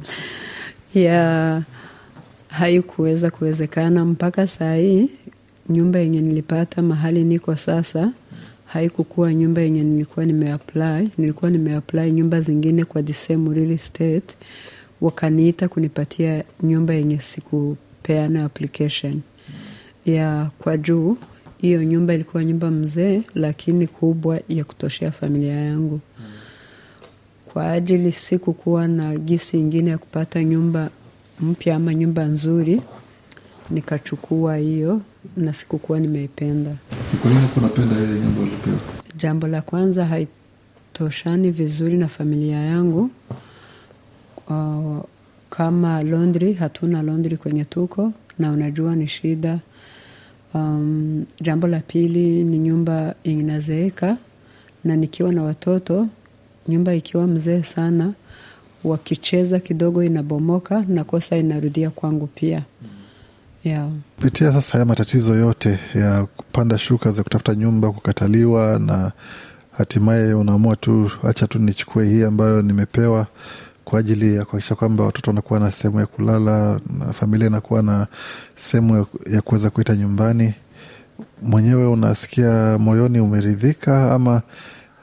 ya 0.94 1.62
haikuweza 2.48 3.30
kuwezekana. 3.30 4.04
Mpaka 4.04 4.46
saa 4.46 4.74
hii 4.74 5.10
nyumba 5.68 5.98
yenye 5.98 6.20
nilipata 6.20 6.82
mahali 6.82 7.24
niko 7.24 7.56
sasa 7.56 8.12
haikukuwa 8.66 9.34
nyumba 9.34 9.60
yenye 9.60 9.82
nilikuwa 9.82 10.26
nimeapply. 10.26 11.10
Nilikuwa 11.18 11.50
nimeapply 11.50 12.12
nyumba 12.12 12.40
zingine 12.40 12.84
kwa 12.84 13.02
the 13.02 13.12
same 13.12 13.54
real 13.54 13.70
estate, 13.70 14.34
wakaniita 15.00 15.68
kunipatia 15.68 16.44
nyumba 16.62 16.94
yenye 16.94 17.18
sikupeana 17.18 18.44
application 18.44 19.20
ya 20.06 20.50
kwa 20.58 20.76
juu 20.76 21.16
hiyo 21.58 21.84
nyumba 21.84 22.14
ilikuwa 22.14 22.44
nyumba 22.44 22.70
mzee, 22.70 23.22
lakini 23.34 23.86
kubwa 23.86 24.40
ya 24.48 24.64
kutoshea 24.64 25.10
familia 25.12 25.54
yangu. 25.54 26.00
Kwa 27.52 27.72
ajili 27.72 28.12
sikukuwa 28.12 28.88
na 28.88 29.16
gisi 29.16 29.58
ingine 29.58 29.90
ya 29.90 29.98
kupata 29.98 30.44
nyumba 30.44 30.90
mpya 31.40 31.76
ama 31.76 31.94
nyumba 31.94 32.24
nzuri, 32.24 32.82
nikachukua 33.70 34.56
hiyo 34.56 35.00
na 35.36 35.52
sikukuwa 35.52 36.00
nimeipenda. 36.00 36.70
Kwa 37.22 37.30
nini 37.30 37.46
kunapenda 37.54 37.94
hiyo 37.96 38.18
nyumba 38.18 38.40
ulipewa? 38.42 38.76
Jambo 39.16 39.46
la 39.46 39.62
kwanza, 39.62 40.06
haitoshani 40.06 41.50
vizuri 41.50 41.96
na 41.96 42.08
familia 42.08 42.56
yangu. 42.60 43.10
Uh, 44.48 44.98
kama 45.50 46.02
laundry, 46.02 46.52
hatuna 46.54 47.02
laundry 47.02 47.36
kwenye 47.36 47.64
tuko 47.64 48.12
na 48.38 48.52
unajua 48.52 48.96
ni 48.96 49.06
shida 49.08 49.58
Um, 50.54 51.24
jambo 51.40 51.66
la 51.66 51.80
pili 51.80 52.44
ni 52.44 52.58
nyumba 52.58 53.14
inazeeka, 53.24 54.16
na 54.84 54.96
nikiwa 54.96 55.32
na 55.32 55.42
watoto, 55.42 56.08
nyumba 56.68 56.94
ikiwa 56.94 57.26
mzee 57.26 57.62
sana, 57.62 58.12
wakicheza 58.84 59.60
kidogo 59.60 60.02
inabomoka 60.04 60.84
na 60.88 61.04
kosa 61.04 61.36
inarudia 61.36 61.90
kwangu 61.90 62.26
pia. 62.26 62.62
Yeah. 63.66 63.88
Kupitia 64.16 64.52
sasa 64.52 64.72
haya 64.72 64.84
matatizo 64.84 65.34
yote 65.34 65.78
ya 65.94 66.26
kupanda 66.36 66.78
shuka 66.78 67.10
za 67.10 67.22
kutafuta 67.22 67.54
nyumba, 67.54 67.92
kukataliwa, 67.92 68.78
na 68.78 69.12
hatimaye 69.78 70.34
unaamua 70.34 70.76
tu, 70.76 71.10
acha 71.24 71.46
tu 71.46 71.58
nichukue 71.58 72.08
hii 72.08 72.22
ambayo 72.22 72.62
nimepewa 72.62 73.26
kwa 73.84 74.00
ajili 74.00 74.36
ya 74.36 74.44
kuakisha 74.44 74.74
kwamba 74.74 75.04
watoto 75.04 75.30
wanakuwa 75.30 75.60
na 75.60 75.72
sehemu 75.72 76.00
ya 76.00 76.06
kulala 76.06 76.80
na 76.98 77.12
familia 77.12 77.46
inakuwa 77.46 77.82
na 77.82 78.06
sehemu 78.56 79.06
ya 79.30 79.42
kuweza 79.42 79.70
kuita 79.70 79.96
nyumbani. 79.96 80.54
Mwenyewe 81.42 81.86
unasikia 81.86 82.78
moyoni 82.78 83.20
umeridhika, 83.20 84.12
ama 84.14 84.42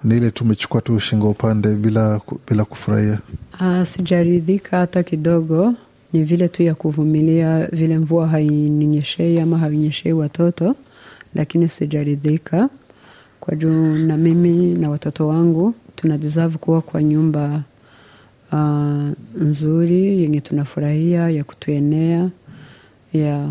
ni 0.03 0.17
ile 0.17 0.31
tu 0.31 0.43
umechukua 0.43 0.81
tu 0.81 0.99
shingo 0.99 1.29
upande 1.29 1.67
bila, 1.75 2.21
bila 2.49 2.65
kufurahia? 2.65 3.19
Uh, 3.61 3.83
sijaridhika 3.87 4.77
hata 4.77 5.03
kidogo. 5.03 5.73
Ni 6.13 6.23
vile 6.23 6.47
tu 6.47 6.63
ya 6.63 6.75
kuvumilia 6.75 7.67
vile 7.67 7.97
mvua 7.97 8.27
haininyeshei 8.27 9.39
ama 9.39 9.57
hainyeshei 9.57 10.13
watoto, 10.13 10.75
lakini 11.35 11.67
sijaridhika. 11.69 12.69
Kwa 13.39 13.55
juu 13.55 13.95
na 13.97 14.17
mimi 14.17 14.73
na 14.73 14.89
watoto 14.89 15.27
wangu 15.27 15.73
tuna 15.95 16.17
deserve 16.17 16.57
kuwa 16.57 16.81
kwa 16.81 17.03
nyumba 17.03 17.61
uh, 18.51 18.59
nzuri 19.41 20.21
yenye 20.21 20.41
tunafurahia 20.41 21.29
ya 21.29 21.43
kutuenea 21.43 22.29
ya 23.13 23.49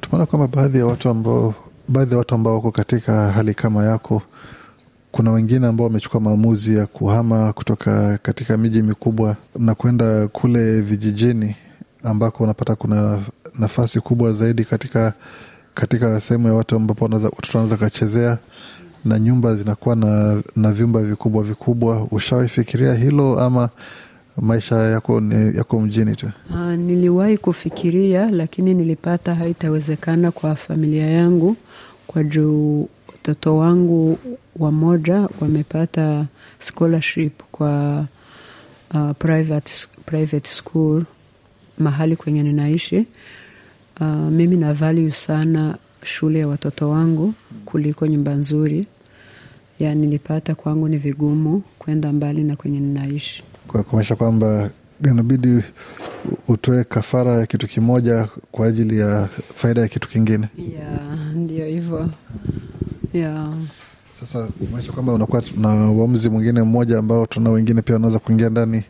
Tumeona 0.00 0.26
kwamba 0.26 0.48
baadhi 0.62 0.78
ya 0.78 0.86
watu 0.86 1.08
ambao 1.08 1.54
baadhi 1.88 2.12
ya 2.12 2.18
watu 2.18 2.34
ambao 2.34 2.54
wako 2.54 2.70
katika 2.70 3.30
hali 3.32 3.54
kama 3.54 3.84
yako, 3.84 4.22
kuna 5.12 5.30
wengine 5.32 5.66
ambao 5.66 5.86
wamechukua 5.86 6.20
maamuzi 6.20 6.76
ya 6.76 6.86
kuhama 6.86 7.52
kutoka 7.52 8.18
katika 8.22 8.56
miji 8.56 8.82
mikubwa 8.82 9.36
na 9.58 9.74
kwenda 9.74 10.28
kule 10.28 10.80
vijijini 10.80 11.56
ambako 12.04 12.44
unapata 12.44 12.74
kuna 12.76 13.18
nafasi 13.58 14.00
kubwa 14.00 14.32
zaidi 14.32 14.64
katika 14.64 15.12
katika 15.74 16.20
sehemu 16.20 16.48
ya 16.48 16.54
watu 16.54 16.76
ambapo 16.76 17.04
watoto 17.04 17.58
wanaweza 17.58 17.76
kachezea 17.76 18.38
na 19.04 19.18
nyumba 19.18 19.54
zinakuwa 19.54 19.96
na, 19.96 20.42
na 20.56 20.72
vyumba 20.72 21.02
vikubwa 21.02 21.42
vikubwa. 21.42 22.06
Ushawaifikiria 22.10 22.94
hilo 22.94 23.40
ama 23.40 23.68
maisha 24.36 24.76
yako, 24.76 25.22
yako 25.54 25.80
mjini 25.80 26.16
tu? 26.16 26.30
Uh, 26.50 26.56
niliwahi 26.60 27.38
kufikiria 27.38 28.30
lakini 28.30 28.74
nilipata 28.74 29.34
haitawezekana 29.34 30.30
kwa 30.30 30.56
familia 30.56 31.06
yangu 31.10 31.56
kwa 32.06 32.24
juu 32.24 32.88
watoto 33.08 33.56
wangu 33.56 34.18
wamoja 34.58 35.28
wamepata 35.40 36.24
scholarship 36.58 37.42
kwa 37.52 38.04
uh, 38.94 39.10
private, 39.18 39.72
private 40.06 40.48
school 40.50 41.02
mahali 41.78 42.16
kwenye 42.16 42.42
ninaishi. 42.42 43.06
Uh, 44.00 44.06
mimi 44.06 44.56
na 44.56 44.74
value 44.74 45.10
sana 45.10 45.76
shule 46.04 46.38
ya 46.38 46.48
watoto 46.48 46.90
wangu 46.90 47.34
kuliko 47.64 48.06
nyumba 48.06 48.34
nzuri 48.34 48.86
ya 49.78 49.94
nilipata 49.94 50.54
kwangu 50.54 50.88
ni 50.88 50.96
vigumu 50.98 51.62
kwenda 51.78 52.12
mbali 52.12 52.42
na 52.44 52.56
kwenye 52.56 52.80
ninaishi. 52.80 53.42
kwa 53.68 53.82
kumaanisha 53.82 54.16
kwamba 54.16 54.70
inabidi 55.04 55.62
utoe 56.48 56.84
kafara 56.84 57.34
ya 57.34 57.46
kitu 57.46 57.66
kimoja 57.68 58.28
kwa 58.52 58.66
ajili 58.66 58.98
ya 58.98 59.28
faida 59.54 59.80
ya 59.80 59.88
kitu 59.88 60.08
kingine. 60.08 60.48
yeah, 60.58 61.34
ndio 61.34 61.66
hivyo 61.66 62.10
yeah. 63.14 63.54
Sasa 64.20 64.46
kumaanisha 64.46 64.92
kwamba 64.92 65.12
unakuwa 65.12 65.42
na 65.56 65.90
uamuzi 65.90 66.30
mwingine 66.30 66.62
mmoja 66.62 66.98
ambao 66.98 67.26
tuna 67.26 67.50
wengine 67.50 67.82
pia 67.82 67.94
wanaweza 67.94 68.18
kuingia 68.18 68.50
ndani 68.50 68.82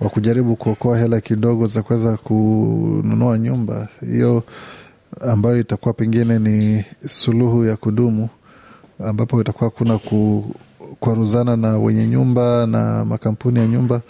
wa 0.00 0.08
kujaribu 0.10 0.56
kuokoa 0.56 0.98
hela 0.98 1.20
kidogo 1.20 1.66
za 1.66 1.82
kuweza 1.82 2.16
kununua 2.16 3.38
nyumba 3.38 3.88
hiyo, 4.12 4.42
ambayo 5.20 5.60
itakuwa 5.60 5.94
pengine 5.94 6.38
ni 6.38 6.84
suluhu 7.06 7.64
ya 7.64 7.76
kudumu, 7.76 8.28
ambapo 9.04 9.40
itakuwa 9.40 9.70
kuna 9.70 9.98
kukwaruzana 9.98 11.56
na 11.56 11.78
wenye 11.78 12.06
nyumba 12.06 12.66
na 12.66 13.04
makampuni 13.04 13.58
ya 13.58 13.66
nyumba. 13.66 14.00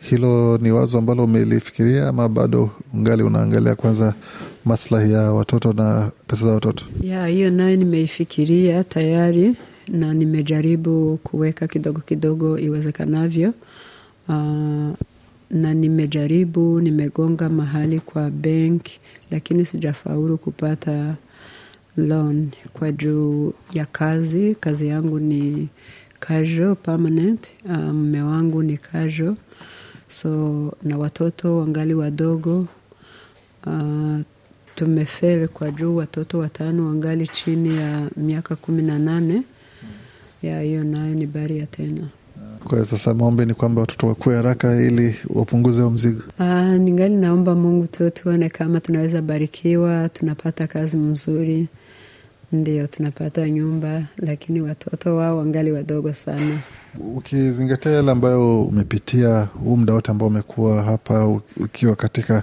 Hilo 0.00 0.58
ni 0.58 0.70
wazo 0.72 0.98
ambalo 0.98 1.24
umelifikiria 1.24 2.08
ama 2.08 2.28
bado 2.28 2.70
ngali 2.96 3.22
unaangalia 3.22 3.74
kwanza 3.74 4.14
maslahi 4.64 5.12
ya 5.12 5.32
watoto 5.32 5.72
na 5.72 6.10
pesa 6.26 6.46
za 6.46 6.52
watoto? 6.52 6.84
ya 7.02 7.26
hiyo 7.26 7.50
nayo 7.50 7.76
nimeifikiria 7.76 8.84
tayari 8.84 9.56
na 9.88 10.14
nimejaribu 10.14 11.18
kuweka 11.22 11.68
kidogo 11.68 12.00
kidogo 12.00 12.58
iwezekanavyo. 12.58 13.52
Uh, 14.28 14.34
na 15.54 15.74
nimejaribu 15.74 16.80
nimegonga 16.80 17.48
mahali 17.48 18.00
kwa 18.00 18.30
benki, 18.30 19.00
lakini 19.30 19.64
sijafaulu 19.64 20.38
kupata 20.38 21.14
loan 21.96 22.50
kwa 22.72 22.92
juu 22.92 23.52
ya 23.72 23.86
kazi. 23.86 24.54
Kazi 24.60 24.88
yangu 24.88 25.18
ni 25.20 25.68
casual 26.20 26.76
permanent, 26.76 27.50
mume 27.68 27.92
mme 27.92 28.22
wangu 28.22 28.62
ni 28.62 28.76
casual, 28.76 29.34
so 30.08 30.72
na 30.82 30.98
watoto 30.98 31.58
wangali 31.58 31.94
wadogo 31.94 32.66
uh, 33.66 34.20
tumefeli 34.74 35.48
kwa 35.48 35.70
juu 35.70 35.96
watoto 35.96 36.38
watano 36.38 36.86
wangali 36.86 37.28
chini 37.28 37.76
ya 37.76 38.10
miaka 38.16 38.56
kumi 38.56 38.82
na 38.82 38.98
nane 38.98 39.42
ya 40.42 40.60
hiyo 40.62 40.84
nayo 40.84 41.14
ni 41.14 41.26
baria 41.26 41.66
tena. 41.66 42.08
Kwa 42.64 42.84
sasa 42.84 43.14
maombi 43.14 43.46
ni 43.46 43.54
kwamba 43.54 43.80
watoto 43.80 44.06
wakue 44.06 44.36
haraka 44.36 44.80
ili 44.80 45.14
wapunguze 45.34 45.82
huo 45.82 45.90
mzigo. 45.90 46.22
Ah, 46.38 46.78
ningali 46.78 47.16
naomba 47.16 47.54
Mungu 47.54 47.86
tu 47.86 48.10
tuone 48.10 48.48
kama 48.48 48.80
tunaweza 48.80 49.22
barikiwa, 49.22 50.08
tunapata 50.08 50.66
kazi 50.66 50.96
mzuri, 50.96 51.68
ndio 52.52 52.86
tunapata 52.86 53.48
nyumba, 53.50 54.02
lakini 54.18 54.60
watoto 54.60 55.16
wao 55.16 55.36
wangali 55.38 55.72
wadogo 55.72 56.12
sana. 56.12 56.58
Ukizingatia 57.16 57.92
yale 57.92 58.10
ambayo 58.10 58.62
umepitia 58.64 59.40
huu 59.64 59.76
muda 59.76 59.92
wote 59.94 60.10
ambao 60.10 60.28
umekuwa 60.28 60.82
hapa, 60.82 61.26
ukiwa 61.60 61.96
katika 61.96 62.42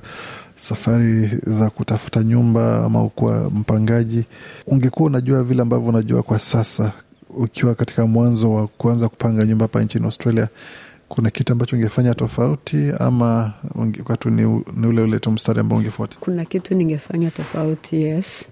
safari 0.56 1.28
za 1.46 1.70
kutafuta 1.70 2.24
nyumba 2.24 2.86
ama 2.86 3.04
ukuwa 3.04 3.50
mpangaji, 3.50 4.24
ungekuwa 4.68 5.08
unajua 5.10 5.44
vile 5.44 5.62
ambavyo 5.62 5.90
unajua 5.90 6.24
kwa 6.24 6.40
sasa, 6.40 6.92
ukiwa 7.38 7.76
katika 7.76 8.06
mwanzo 8.08 8.54
wa 8.54 8.68
kuanza 8.68 9.10
kupanga 9.10 9.46
nyumba 9.46 9.64
hapa 9.64 9.84
nchini 9.84 10.06
Australia, 10.06 10.48
kuna 11.10 11.30
kitu 11.30 11.54
ambacho 11.54 11.76
ungefanya 11.76 12.14
tofauti 12.16 12.92
ama 13.00 13.54
tu 14.20 14.30
ni, 14.30 14.42
ni 14.76 14.88
ule 14.88 15.02
ule 15.02 15.20
tu 15.20 15.32
mstari 15.32 15.60
ambao 15.60 15.78
ungefuata? 15.80 16.18
Kuna 16.20 16.46
kitu 16.46 16.76
ningefanya 16.76 17.32
tofauti, 17.32 18.02
yes. 18.02 18.46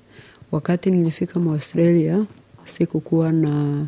Wakati 0.52 0.92
nilifika 0.92 1.40
Australia 1.40 2.26
sikukuwa 2.66 3.32
na 3.32 3.86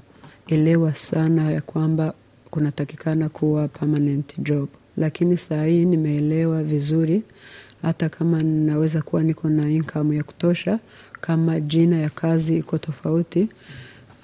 elewa 0.47 0.95
sana 0.95 1.51
ya 1.51 1.61
kwamba 1.61 2.13
kunatakikana 2.49 3.29
kuwa 3.29 3.67
permanent 3.67 4.39
job, 4.39 4.69
lakini 4.97 5.37
saa 5.37 5.65
hii 5.65 5.85
nimeelewa 5.85 6.63
vizuri. 6.63 7.23
Hata 7.81 8.09
kama 8.09 8.41
naweza 8.43 9.01
kuwa 9.01 9.23
niko 9.23 9.49
na 9.49 9.69
income 9.69 10.15
ya 10.17 10.23
kutosha, 10.23 10.79
kama 11.21 11.59
jina 11.59 11.97
ya 11.99 12.09
kazi 12.09 12.57
iko 12.57 12.77
tofauti, 12.77 13.47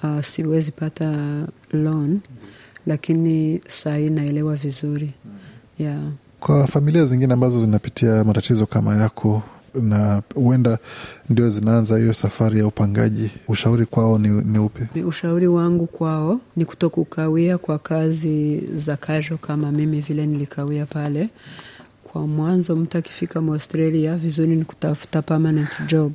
uh, 0.02 0.20
siwezi 0.24 0.70
pata 0.70 1.16
loan, 1.72 2.20
lakini 2.86 3.60
sahii 3.68 4.10
naelewa 4.10 4.54
vizuri 4.56 5.12
yeah. 5.78 6.00
Kwa 6.40 6.66
familia 6.66 7.04
zingine 7.04 7.32
ambazo 7.34 7.60
zinapitia 7.60 8.24
matatizo 8.24 8.66
kama 8.66 8.96
yako 8.96 9.42
na 9.74 10.22
huenda 10.34 10.78
ndio 11.30 11.50
zinaanza 11.50 11.98
hiyo 11.98 12.14
safari 12.14 12.58
ya 12.58 12.66
upangaji, 12.66 13.30
ushauri 13.48 13.86
kwao 13.86 14.18
ni, 14.18 14.28
ni 14.28 14.58
upi? 14.58 15.00
Ushauri 15.00 15.46
wangu 15.46 15.86
kwao 15.86 16.40
ni 16.56 16.64
kutokukawia 16.64 17.58
kwa 17.58 17.78
kazi 17.78 18.60
za 18.76 18.96
kasho 18.96 19.36
kama 19.36 19.72
mimi 19.72 20.00
vile 20.00 20.26
nilikawia 20.26 20.86
pale. 20.86 21.28
Kwa 22.04 22.26
mwanzo, 22.26 22.76
mtu 22.76 22.98
akifika 22.98 23.38
Australia, 23.40 24.16
vizuri 24.16 24.56
ni 24.56 24.64
kutafuta 24.64 25.22
permanent 25.22 25.68
job, 25.86 26.12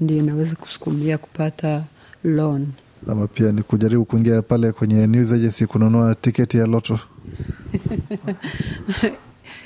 ndio 0.00 0.16
inaweza 0.16 0.54
kusukumia 0.56 1.18
kupata 1.18 1.82
loan. 2.24 2.66
Ama 3.08 3.26
pia 3.26 3.52
ni 3.52 3.62
kujaribu 3.62 4.04
kuingia 4.04 4.42
pale 4.42 4.72
kwenye 4.72 5.06
news 5.06 5.32
agency 5.32 5.66
kununua 5.66 6.14
tiketi 6.14 6.56
ya 6.58 6.66
loto. 6.66 6.98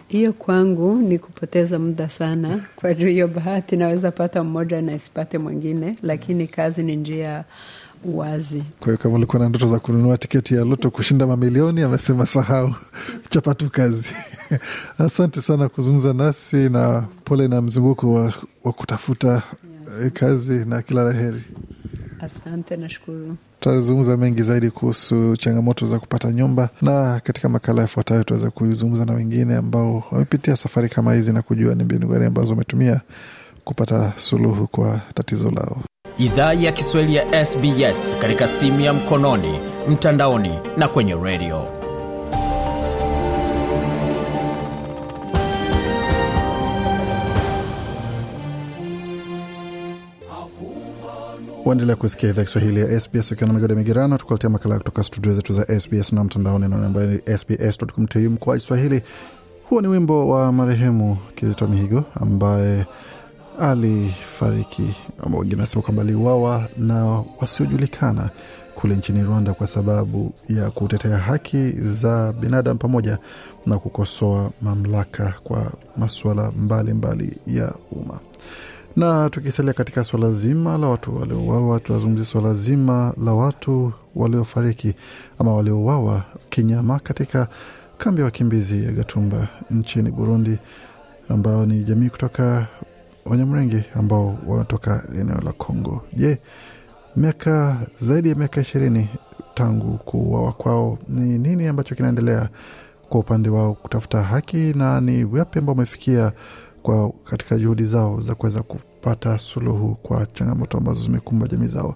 Hiyo 0.09 0.33
kwangu 0.33 0.95
ni 0.97 1.19
kupoteza 1.19 1.79
muda 1.79 2.09
sana, 2.09 2.61
kwa 2.77 2.95
juu 2.95 3.07
hiyo 3.07 3.29
bahati 3.29 3.77
naweza 3.77 4.11
pata 4.11 4.45
mmoja 4.45 4.83
na 4.83 4.95
isipate 4.95 5.39
mwingine, 5.39 5.97
lakini 6.03 6.47
kazi 6.47 6.83
ni 6.83 6.97
njia 6.97 7.45
wazi. 8.05 8.63
Kwa 8.79 8.87
hiyo 8.87 8.99
kama 8.99 9.15
ulikuwa 9.15 9.43
na 9.43 9.49
ndoto 9.49 9.67
za 9.67 9.79
kununua 9.79 10.19
tiketi 10.19 10.55
ya 10.55 10.65
loto 10.65 10.91
kushinda 10.91 11.27
mamilioni, 11.27 11.83
amesema 11.83 12.27
sahau, 12.27 12.75
chapa 13.31 13.55
tu 13.55 13.71
kazi. 13.71 14.11
Asante 14.99 15.43
sana 15.43 15.69
kuzungumza 15.69 16.13
nasi 16.13 16.57
na 16.69 17.05
pole 17.25 17.49
na 17.49 17.63
mzunguko 17.63 18.13
wa, 18.15 18.33
wa 18.65 18.73
kutafuta 18.73 19.43
yes, 20.03 20.13
kazi 20.13 20.53
na 20.65 20.83
kila 20.83 21.05
la 21.05 21.13
heri. 21.13 21.43
Asante, 22.25 22.77
nashukuru. 22.77 23.37
Tutazungumza 23.61 24.17
mengi 24.17 24.43
zaidi 24.43 24.71
kuhusu 24.71 25.37
changamoto 25.37 25.87
za 25.87 25.99
kupata 25.99 26.31
nyumba, 26.31 26.69
na 26.83 27.21
katika 27.25 27.49
makala 27.49 27.83
yafuatayo 27.83 28.21
tutaweza 28.21 28.51
kuzungumza 28.51 29.05
na 29.05 29.13
wengine 29.13 29.57
ambao 29.57 30.05
wamepitia 30.11 30.57
safari 30.57 30.89
kama 30.89 31.15
hizi 31.15 31.33
na 31.33 31.43
kujua 31.43 31.75
ni 31.75 31.85
mbinu 31.85 32.09
gani 32.09 32.25
ambazo 32.25 32.51
wametumia 32.51 33.01
kupata 33.65 34.13
suluhu 34.17 34.67
kwa 34.67 35.01
tatizo 35.15 35.51
lao. 35.51 35.77
Idhaa 36.19 36.53
ya 36.53 36.73
Kiswahili 36.73 37.15
ya 37.17 37.47
SBS 37.47 38.17
katika 38.21 38.49
simu 38.49 38.81
ya 38.81 38.93
mkononi, 38.93 39.59
mtandaoni 39.89 40.59
na 40.77 40.89
kwenye 40.89 41.15
redio. 41.15 41.84
Waendelea 51.65 51.97
kusikia 51.97 52.31
idhaa 52.31 52.45
Kiswahili 52.45 52.81
ya 52.81 53.01
SBS 53.01 53.33
ukiwa 53.33 53.49
na 53.49 53.55
migode 53.55 53.75
migerano, 53.75 54.19
tukuletea 54.19 54.51
makala 54.51 54.79
kutoka 54.79 55.03
studio 55.03 55.33
zetu 55.35 55.53
za 55.53 55.81
SBS 55.81 56.13
na 56.13 56.25
mtandaoni 56.25 56.65
ambayo 56.65 57.07
ni 57.07 57.39
sbs.com.au 57.39 58.23
mkoa 58.31 58.57
Kiswahili. 58.59 59.03
Huo 59.69 59.81
ni 59.81 59.89
wimbo 59.89 60.29
wa 60.29 60.53
marehemu 60.53 61.17
Kizito 61.35 61.67
Mihigo 61.67 62.05
ambaye 62.21 62.87
alifariki 63.61 64.95
ama 65.27 65.39
wengine 65.39 65.57
wanasema 65.57 65.83
kwamba 65.83 66.03
aliuawa 66.03 66.69
na 66.79 67.23
wasiojulikana 67.41 68.31
kule 68.75 68.97
nchini 68.97 69.23
Rwanda 69.23 69.55
kwa 69.55 69.67
sababu 69.67 70.33
ya 70.49 70.71
kutetea 70.71 71.19
haki 71.19 71.71
za 71.71 72.33
binadamu 72.33 72.79
pamoja 72.79 73.19
na 73.67 73.79
kukosoa 73.79 74.51
mamlaka 74.63 75.35
kwa 75.45 75.73
masuala 75.97 76.51
mbalimbali 76.51 77.37
ya 77.47 77.73
umma. 77.93 78.21
Na 78.97 79.31
tukisalia 79.31 79.73
katika 79.73 80.05
swala 80.05 80.33
zima 80.33 80.79
la 80.79 80.87
watu 80.89 81.17
waliouawa, 81.17 81.81
tunazungumzia 81.81 82.25
swala 82.25 82.55
zima 82.55 83.15
la 83.25 83.33
watu 83.35 83.93
waliofariki 84.17 84.95
ama 85.39 85.55
waliouawa 85.55 86.23
kinyama 86.51 86.99
katika 86.99 87.49
kambi 87.99 88.21
ya 88.21 88.25
wakimbizi 88.25 88.85
ya 88.85 88.93
Gatumba 88.93 89.49
nchini 89.71 90.11
Burundi, 90.11 90.59
ambao 91.29 91.67
ni 91.67 91.85
jamii 91.85 92.09
kutoka 92.09 92.67
Wanyamrenge 93.25 93.85
ambao 93.95 94.39
wanatoka 94.47 95.05
eneo 95.21 95.41
la 95.45 95.53
Kongo. 95.53 96.03
Je, 96.13 96.39
miaka 97.17 97.77
zaidi 98.01 98.29
ya 98.29 98.35
miaka 98.35 98.61
ishirini 98.61 99.09
tangu 99.55 99.99
kuuawa 99.99 100.53
kwao, 100.53 100.99
ni 101.09 101.39
nini 101.39 101.67
ambacho 101.67 101.95
kinaendelea 101.95 102.49
kwa 103.09 103.21
upande 103.21 103.49
wao 103.49 103.75
kutafuta 103.75 104.23
haki 104.23 104.57
na 104.57 105.01
ni 105.01 105.25
wapi 105.25 105.59
ambao 105.59 105.75
wamefikia 105.75 106.33
kwa 106.85 107.11
katika 107.25 107.57
juhudi 107.57 107.85
zao 107.85 108.21
za 108.21 108.35
kuweza 108.35 108.63
kupata 108.63 109.39
suluhu 109.39 109.95
kwa 110.03 110.27
changamoto 110.27 110.79
ambazo 110.79 111.01
zimekumba 111.01 111.47
jamii 111.49 111.67
zao. 111.67 111.95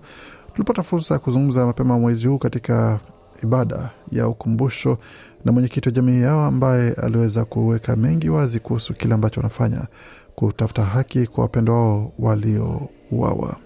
Tulipata 0.53 0.83
fursa 0.83 1.15
ya 1.15 1.21
kuzungumza 1.21 1.67
mapema 1.67 1.99
mwezi 1.99 2.27
huu 2.29 2.39
katika 2.39 3.01
ibada 3.43 3.91
ya 4.13 4.29
ukumbusho 4.29 4.99
na 5.45 5.53
mwenyekiti 5.53 5.89
wa 5.89 5.93
jamii 5.93 6.23
yao 6.23 6.41
ambaye 6.45 6.93
aliweza 6.93 7.45
kuweka 7.45 7.97
mengi 7.97 8.31
wazi 8.31 8.61
kuhusu 8.61 8.95
kile 8.95 9.15
ambacho 9.15 9.41
wanafanya 9.41 9.87
kutafuta 10.35 10.83
haki 10.83 11.27
kwa 11.27 11.43
wapendo 11.45 11.73
wao 11.73 12.13
waliouawa. 12.19 13.57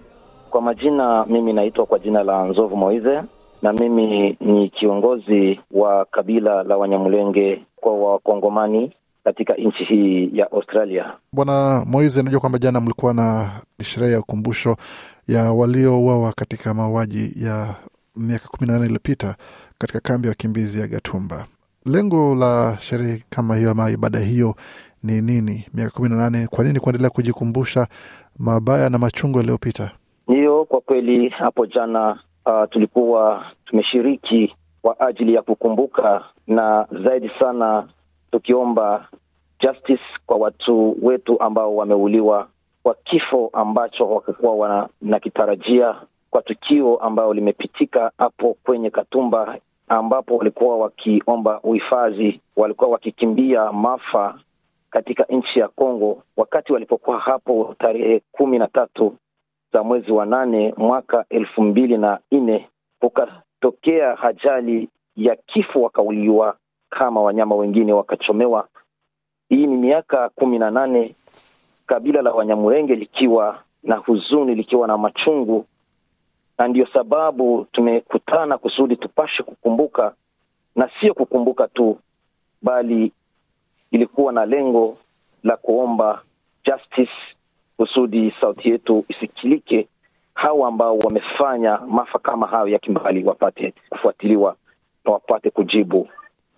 Kwa 0.49 0.61
majina, 0.61 1.25
mimi 1.25 1.53
naitwa 1.53 1.85
kwa 1.85 1.99
jina 1.99 2.23
la 2.23 2.45
Nzovu 2.45 2.77
Moize 2.77 3.21
na 3.61 3.73
mimi 3.73 4.37
ni 4.41 4.69
kiongozi 4.69 5.59
wa 5.71 6.05
kabila 6.05 6.63
la 6.63 6.77
Wanyamulenge 6.77 7.65
kwa 7.75 7.93
Wakongomani 7.93 8.91
katika 9.23 9.53
nchi 9.53 9.83
hii 9.83 10.29
ya 10.33 10.51
Australia. 10.51 11.13
Bwana 11.33 11.85
Moise, 11.85 12.23
najua 12.23 12.39
kwamba 12.39 12.57
jana 12.59 12.81
mlikuwa 12.81 13.13
na 13.13 13.51
sherehe 13.83 14.13
ya 14.13 14.19
ukumbusho 14.19 14.77
ya 15.27 15.51
waliouawa 15.51 16.31
katika 16.33 16.73
mauaji 16.73 17.33
ya 17.45 17.75
miaka 18.15 18.47
kumi 18.47 18.67
na 18.67 18.73
nane 18.73 18.85
iliyopita 18.85 19.35
katika 19.77 19.99
kambi 19.99 20.27
ya 20.27 20.31
wakimbizi 20.31 20.79
ya 20.81 20.87
Gatumba. 20.87 21.45
Lengo 21.85 22.35
la 22.35 22.77
sherehe 22.79 23.23
kama 23.29 23.55
hiyo 23.55 23.71
ama 23.71 23.89
ibada 23.91 24.19
hiyo 24.19 24.55
ni 25.03 25.21
nini? 25.21 25.65
Miaka 25.73 25.91
kumi 25.91 26.09
na 26.09 26.15
nane, 26.15 26.47
kwa 26.47 26.63
nini 26.63 26.79
kuendelea 26.79 27.09
kujikumbusha 27.09 27.87
mabaya 28.39 28.89
na 28.89 28.97
machungu 28.97 29.37
yaliyopita? 29.37 29.91
Ndiyo, 30.27 30.65
kwa 30.65 30.81
kweli 30.81 31.29
hapo 31.29 31.65
jana 31.65 32.19
uh, 32.45 32.63
tulikuwa 32.69 33.45
tumeshiriki 33.65 34.55
kwa 34.81 34.99
ajili 34.99 35.33
ya 35.33 35.41
kukumbuka 35.41 36.23
na 36.47 36.87
zaidi 37.03 37.31
sana 37.39 37.87
tukiomba 38.33 39.07
justice 39.59 40.03
kwa 40.25 40.37
watu 40.37 40.97
wetu 41.01 41.39
ambao 41.41 41.75
wameuliwa 41.75 42.47
kwa 42.83 42.95
kifo 42.95 43.49
ambacho 43.53 44.05
hawakuwa 44.07 44.55
wanakitarajia, 45.01 45.95
kwa 46.29 46.41
tukio 46.41 46.97
ambayo 46.97 47.33
limepitika 47.33 48.11
hapo 48.17 48.57
kwenye 48.63 48.89
Katumba, 48.89 49.57
ambapo 49.87 50.37
walikuwa 50.37 50.77
wakiomba 50.77 51.59
uhifadhi, 51.61 52.41
walikuwa 52.55 52.89
wakikimbia 52.89 53.71
maafa 53.71 54.39
katika 54.89 55.23
nchi 55.29 55.59
ya 55.59 55.67
Kongo, 55.67 56.23
wakati 56.37 56.73
walipokuwa 56.73 57.19
hapo 57.19 57.75
tarehe 57.79 58.21
kumi 58.31 58.59
na 58.59 58.67
tatu 58.67 59.15
za 59.73 59.83
mwezi 59.83 60.11
wa 60.11 60.25
nane 60.25 60.73
mwaka 60.77 61.25
elfu 61.29 61.63
mbili 61.63 61.97
na 61.97 62.19
nne 62.31 62.69
kukatokea 62.99 64.19
ajali 64.23 64.89
ya 65.15 65.35
kifo, 65.35 65.81
wakauliwa 65.81 66.55
kama 66.99 67.21
wanyama 67.21 67.55
wengine 67.55 67.93
wakachomewa. 67.93 68.67
Hii 69.49 69.67
ni 69.67 69.77
miaka 69.77 70.29
kumi 70.29 70.59
na 70.59 70.71
nane 70.71 71.15
kabila 71.87 72.21
la 72.21 72.31
Wanyamurenge 72.31 72.95
likiwa 72.95 73.59
na 73.83 73.95
huzuni, 73.95 74.55
likiwa 74.55 74.87
na 74.87 74.97
machungu, 74.97 75.65
na 76.57 76.67
ndiyo 76.67 76.87
sababu 76.93 77.67
tumekutana 77.71 78.57
kusudi 78.57 78.95
tupashe 78.95 79.43
kukumbuka, 79.43 80.13
na 80.75 80.89
sio 80.99 81.13
kukumbuka 81.13 81.67
tu, 81.67 81.97
bali 82.61 83.11
ilikuwa 83.91 84.33
na 84.33 84.45
lengo 84.45 84.97
la 85.43 85.57
kuomba 85.57 86.21
justice 86.65 87.11
kusudi 87.77 88.33
sauti 88.41 88.69
yetu 88.69 89.05
isikilike, 89.09 89.87
hawa 90.33 90.67
ambao 90.67 90.97
wamefanya 90.97 91.77
maafa 91.77 92.19
kama 92.19 92.47
hayo 92.47 92.67
ya 92.67 92.79
kimbali 92.79 93.23
wapate 93.23 93.73
kufuatiliwa 93.89 94.55
na 95.05 95.11
wapate 95.11 95.49
kujibu 95.49 96.09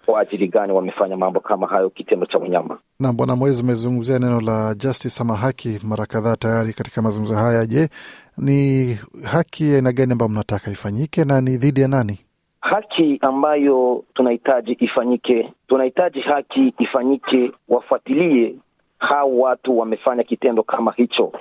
kwa 0.05 0.19
ajili 0.21 0.47
gani 0.47 0.73
wamefanya 0.73 1.17
mambo 1.17 1.39
kama 1.39 1.67
hayo, 1.67 1.89
kitendo 1.89 2.25
cha 2.25 2.39
unyama. 2.39 2.77
Na 2.99 3.13
Bwana 3.13 3.35
Mwezi, 3.35 3.63
umezungumzia 3.63 4.19
neno 4.19 4.41
la 4.41 4.73
justice 4.73 5.21
ama 5.21 5.35
haki 5.35 5.79
mara 5.83 6.05
kadhaa 6.05 6.35
tayari 6.35 6.73
katika 6.73 7.01
mazungumzo 7.01 7.35
haya. 7.35 7.65
Je, 7.65 7.89
ni 8.37 8.93
haki 9.23 9.63
aina 9.75 9.91
gani 9.91 10.11
ambayo 10.11 10.29
mnataka 10.29 10.71
ifanyike 10.71 11.25
na 11.25 11.41
ni 11.41 11.57
dhidi 11.57 11.81
ya 11.81 11.87
nani? 11.87 12.19
Haki 12.61 13.17
ambayo 13.21 14.03
tunahitaji 14.13 14.77
ifanyike, 14.79 15.53
tunahitaji 15.67 16.19
haki 16.21 16.73
ifanyike, 16.79 17.51
wafuatilie 17.69 18.55
hao 18.99 19.37
watu 19.37 19.77
wamefanya 19.79 20.23
kitendo 20.23 20.63
kama 20.63 20.91
hicho, 20.91 21.31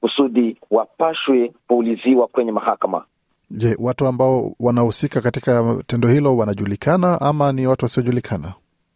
kusudi 0.00 0.56
wapashwe 0.70 1.52
kuuliziwa 1.68 2.26
kwenye 2.26 2.52
mahakama. 2.52 3.04
Je, 3.50 3.76
watu 3.78 4.06
ambao 4.06 4.52
wanahusika 4.60 5.20
katika 5.20 5.76
tendo 5.86 6.08
hilo 6.08 6.36
wanajulikana 6.36 7.20
ama 7.20 7.52
ni 7.52 7.66
watu 7.66 7.84
wasiojulikana? 7.84 8.52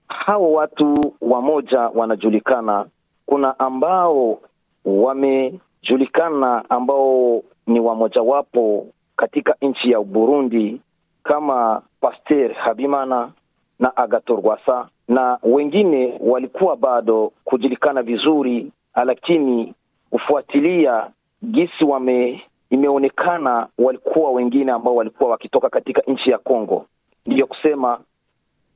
Hao 0.09 0.53
watu 0.53 1.15
wamoja 1.21 1.81
wanajulikana, 1.81 2.87
kuna 3.27 3.59
ambao 3.59 4.39
wamejulikana 4.85 6.71
ambao 6.71 7.43
ni 7.67 7.81
wamojawapo 7.81 8.87
katika 9.17 9.55
nchi 9.63 9.91
ya 9.91 10.01
Burundi 10.01 10.81
kama 11.23 11.83
Pasteur 12.01 12.53
Habimana 12.55 13.33
na 13.79 13.97
Agathon 13.97 14.43
Rwasa, 14.43 14.89
na 15.09 15.39
wengine 15.43 16.15
walikuwa 16.21 16.77
bado 16.77 17.33
kujulikana 17.45 18.03
vizuri, 18.03 18.73
lakini 19.05 19.75
kufuatilia 20.11 21.11
gisi 21.45 21.85
wame 21.85 22.43
imeonekana 22.71 23.67
walikuwa 23.79 24.31
wengine 24.31 24.73
ambao 24.73 24.95
walikuwa 24.97 25.31
wakitoka 25.31 25.69
katika 25.69 26.03
nchi 26.07 26.31
ya 26.31 26.39
Kongo. 26.39 26.87
Ndiyo 27.27 27.47
kusema 27.47 28.01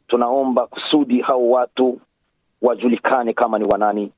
tunaomba 0.09 0.66
kusudi 0.66 1.20
hao 1.20 1.51
watu 1.51 2.01
wajulikane 2.62 3.32
kama 3.32 3.59
ni 3.59 3.64
wanani 3.68 4.12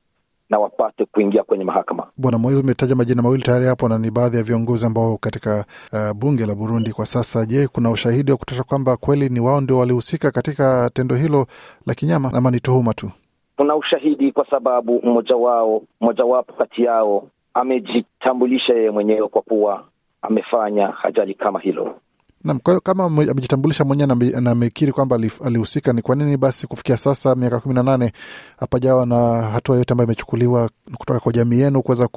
na 0.49 0.59
wapate 0.59 1.05
kuingia 1.05 1.43
kwenye 1.43 1.63
mahakama. 1.63 2.07
Bwana 2.17 2.37
Moizi, 2.37 2.61
umetaja 2.61 2.95
majina 2.95 3.21
mawili 3.21 3.43
tayari 3.43 3.65
hapo 3.65 3.89
na 3.89 3.97
ni 3.97 4.11
baadhi 4.11 4.37
ya 4.37 4.43
viongozi 4.43 4.85
ambao 4.85 5.17
katika 5.17 5.65
uh, 5.93 6.11
bunge 6.11 6.45
la 6.45 6.55
Burundi 6.55 6.91
kwa 6.93 7.05
sasa. 7.05 7.45
Je, 7.45 7.67
kuna 7.67 7.91
ushahidi 7.91 8.31
wa 8.31 8.37
kutosha 8.37 8.63
kwamba 8.63 8.97
kweli 8.97 9.29
ni 9.29 9.39
wao 9.39 9.61
ndio 9.61 9.77
walihusika 9.77 10.31
katika 10.31 10.89
tendo 10.93 11.15
hilo 11.15 11.47
la 11.85 11.93
kinyama 11.93 12.31
ama 12.33 12.51
ni 12.51 12.59
tuhuma 12.59 12.93
tu? 12.93 13.11
Kuna 13.57 13.75
ushahidi 13.75 14.31
kwa 14.31 14.49
sababu 14.49 15.01
mmoja 15.03 15.35
wao 15.35 15.81
mmojawapo 16.01 16.53
kati 16.53 16.83
yao 16.83 17.27
amejitambulisha 17.55 18.73
yeye 18.73 18.91
mwenyewe 18.91 19.27
kwa 19.27 19.41
kuwa 19.41 19.83
amefanya 20.21 20.93
ajali 21.03 21.33
kama 21.33 21.59
hilo. 21.59 21.95
Naam, 22.43 22.59
kwa 22.59 22.73
hiyo 22.73 22.81
kama 22.81 23.03
amejitambulisha 23.05 23.83
mwenyewe 23.85 24.15
na 24.41 24.51
amekiri 24.51 24.91
kwamba 24.91 25.19
alihusika, 25.45 25.93
ni 25.93 26.01
kwa 26.01 26.15
nini 26.15 26.37
basi 26.37 26.67
kufikia 26.67 26.97
sasa 26.97 27.35
miaka 27.35 27.59
kumi 27.59 27.75
na 27.75 27.83
nane 27.83 28.11
hapajawa 28.57 29.05
na 29.05 29.41
hatua 29.41 29.77
yote 29.77 29.93
ambayo 29.93 30.05
imechukuliwa 30.07 30.69
kutoka 30.97 31.19
kwa 31.19 31.31
jamii 31.33 31.59
yenu 31.59 31.81
kuweza 31.81 32.07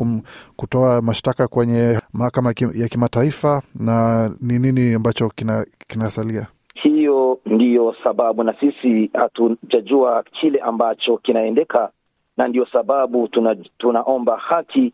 kutoa 0.57 1.03
mashtaka 1.03 1.49
kwenye 1.49 2.01
mahakama 2.13 2.55
ya 2.75 2.89
kimataifa? 2.89 3.63
Na 3.75 4.29
ni 4.41 4.59
nini 4.59 4.95
ambacho 4.95 5.31
kinasalia? 5.89 6.47
Kina 6.75 6.95
hiyo 6.95 7.39
ndiyo 7.47 7.95
sababu, 8.05 8.43
na 8.45 8.55
sisi 8.61 9.11
hatujajua 9.15 10.25
kile 10.41 10.59
ambacho 10.59 11.17
kinaendeka, 11.17 11.91
na 12.37 12.49
ndiyo 12.49 12.67
sababu 12.73 13.29
tuna, 13.29 13.57
tunaomba 13.79 14.37
haki 14.37 14.93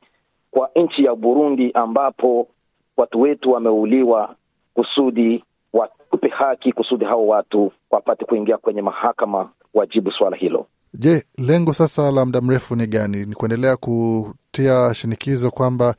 kwa 0.55 0.71
nchi 0.77 1.05
ya 1.05 1.15
Burundi 1.15 1.71
ambapo 1.75 2.49
watu 2.97 3.21
wetu 3.21 3.51
wameuliwa, 3.53 4.35
kusudi 4.75 5.45
watupe 5.73 6.29
haki, 6.29 6.73
kusudi 6.73 7.05
hao 7.05 7.27
watu 7.27 7.73
wapate 7.91 8.25
kuingia 8.25 8.57
kwenye 8.57 8.83
mahakama 8.83 9.49
wajibu 9.75 10.13
swala 10.13 10.37
hilo. 10.37 10.67
Je, 10.95 11.25
lengo 11.39 11.73
sasa 11.73 12.11
la 12.11 12.25
muda 12.25 12.41
mrefu 12.41 12.77
ni 12.77 12.87
gani? 12.87 13.27
Ni 13.27 13.35
kuendelea 13.35 13.77
kutia 13.77 14.95
shinikizo 14.95 15.51
kwamba 15.51 15.95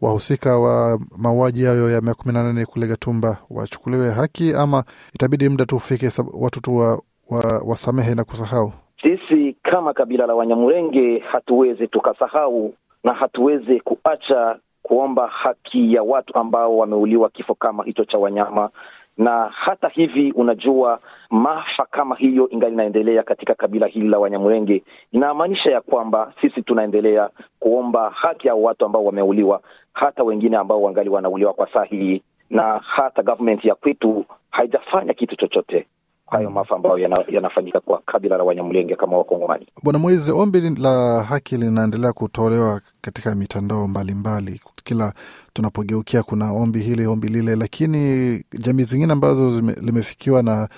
wahusika 0.00 0.58
wa 0.58 0.98
mauaji 1.18 1.64
hayo 1.64 1.90
ya 1.90 2.00
mia 2.00 2.14
kumi 2.14 2.34
na 2.34 2.42
nane 2.42 2.66
kule 2.66 2.86
Gatumba 2.86 3.36
wachukuliwe 3.50 4.10
haki, 4.10 4.54
ama 4.54 4.84
itabidi 5.14 5.48
muda 5.48 5.66
tu 5.66 5.76
ufike 5.76 6.08
watu 6.32 6.60
tu 6.60 6.76
wa, 6.76 7.02
wa, 7.28 7.62
wasamehe 7.66 8.14
na 8.14 8.24
kusahau? 8.24 8.72
Sisi 9.02 9.56
kama 9.62 9.92
kabila 9.92 10.26
la 10.26 10.34
Wanyamurenge 10.34 11.18
hatuwezi 11.18 11.88
tukasahau 11.88 12.74
na 13.04 13.12
hatuwezi 13.12 13.80
kuacha 13.80 14.56
kuomba 14.82 15.26
haki 15.26 15.94
ya 15.94 16.02
watu 16.02 16.38
ambao 16.38 16.76
wameuliwa 16.76 17.28
kifo 17.30 17.54
kama 17.54 17.84
hicho 17.84 18.04
cha 18.04 18.18
wanyama. 18.18 18.70
Na 19.18 19.48
hata 19.54 19.88
hivi 19.88 20.32
unajua 20.32 21.00
maafa 21.30 21.84
kama 21.90 22.16
hiyo 22.16 22.48
ingali 22.50 22.72
inaendelea 22.72 23.22
katika 23.22 23.54
kabila 23.54 23.86
hili 23.86 24.08
la 24.08 24.18
Wanyamulenge, 24.18 24.82
inamaanisha 25.12 25.70
ya 25.70 25.80
kwamba 25.80 26.32
sisi 26.40 26.62
tunaendelea 26.62 27.30
kuomba 27.58 28.10
haki 28.10 28.48
ya 28.48 28.54
watu 28.54 28.84
ambao 28.84 29.04
wameuliwa, 29.04 29.60
hata 29.92 30.22
wengine 30.22 30.56
ambao 30.56 30.82
wangali 30.82 31.10
wanauliwa 31.10 31.52
kwa 31.52 31.72
saa 31.72 31.84
hii, 31.84 32.22
na 32.50 32.78
hata 32.78 33.22
government 33.22 33.64
ya 33.64 33.74
kwetu 33.74 34.24
haijafanya 34.50 35.14
kitu 35.14 35.36
chochote 35.36 35.86
hayo 36.30 36.50
maafa 36.50 36.74
ambayo 36.76 36.98
yana, 36.98 37.24
yanafanyika 37.28 37.80
kwa 37.80 38.02
kabila 38.06 38.36
la 38.36 38.44
Wanyamulenge 38.44 38.96
kama 38.96 39.18
Wakongomani. 39.18 39.66
Bwana 39.82 39.98
Moise, 39.98 40.32
ombi 40.32 40.60
la 40.60 41.22
haki 41.22 41.56
linaendelea 41.56 42.12
kutolewa 42.12 42.80
katika 43.00 43.34
mitandao 43.34 43.88
mbalimbali 43.88 44.50
mbali. 44.50 44.60
Kila 44.84 45.12
tunapogeukia 45.52 46.22
kuna 46.22 46.52
ombi 46.52 46.78
hili 46.80 47.06
ombi 47.06 47.28
lile, 47.28 47.56
lakini 47.56 48.44
jamii 48.58 48.82
zingine 48.82 49.12
ambazo 49.12 49.50
zime, 49.56 49.72
limefikiwa 49.80 50.42
na 50.42 50.68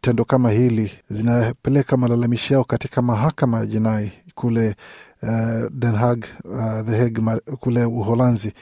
tendo 0.00 0.24
kama 0.24 0.50
hili 0.50 0.92
zinapeleka 1.10 1.96
malalamishi 1.96 2.52
yao 2.52 2.64
katika 2.64 3.02
mahakama 3.02 3.58
ya 3.58 3.66
jinai 3.66 4.12
kule 4.34 4.74
uh, 5.22 5.68
Den 5.70 5.94
Haag, 5.94 6.24
uh, 6.44 6.80
The 6.86 6.96
Hague 6.98 7.40
kule 7.60 7.84
Uholanzi. 7.84 8.52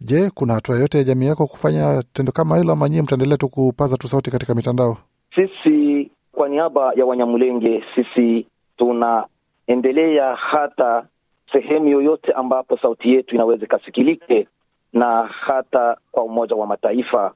Je, 0.00 0.30
kuna 0.30 0.54
hatua 0.54 0.74
yoyote 0.74 0.98
ya 0.98 1.04
jamii 1.04 1.26
yako 1.26 1.46
kufanya 1.46 2.02
tendo 2.12 2.32
kama 2.32 2.56
hilo 2.58 2.72
ama 2.72 2.88
nyie 2.88 3.02
mtaendelea 3.02 3.36
tu 3.36 3.48
kupaza 3.48 3.96
tu 3.96 4.08
sauti 4.08 4.30
katika 4.30 4.54
mitandao? 4.54 4.96
Sisi 5.34 6.10
kwa 6.32 6.48
niaba 6.48 6.92
ya 6.96 7.06
Wanyamulenge, 7.06 7.84
sisi 7.94 8.46
tunaendelea 8.76 10.34
hata 10.34 11.06
sehemu 11.52 11.88
yoyote 11.88 12.32
ambapo 12.32 12.78
sauti 12.78 13.14
yetu 13.14 13.34
inaweza 13.34 13.64
ikasikilike, 13.64 14.48
na 14.92 15.22
hata 15.26 15.96
kwa 16.12 16.22
Umoja 16.24 16.56
wa 16.56 16.66
Mataifa, 16.66 17.34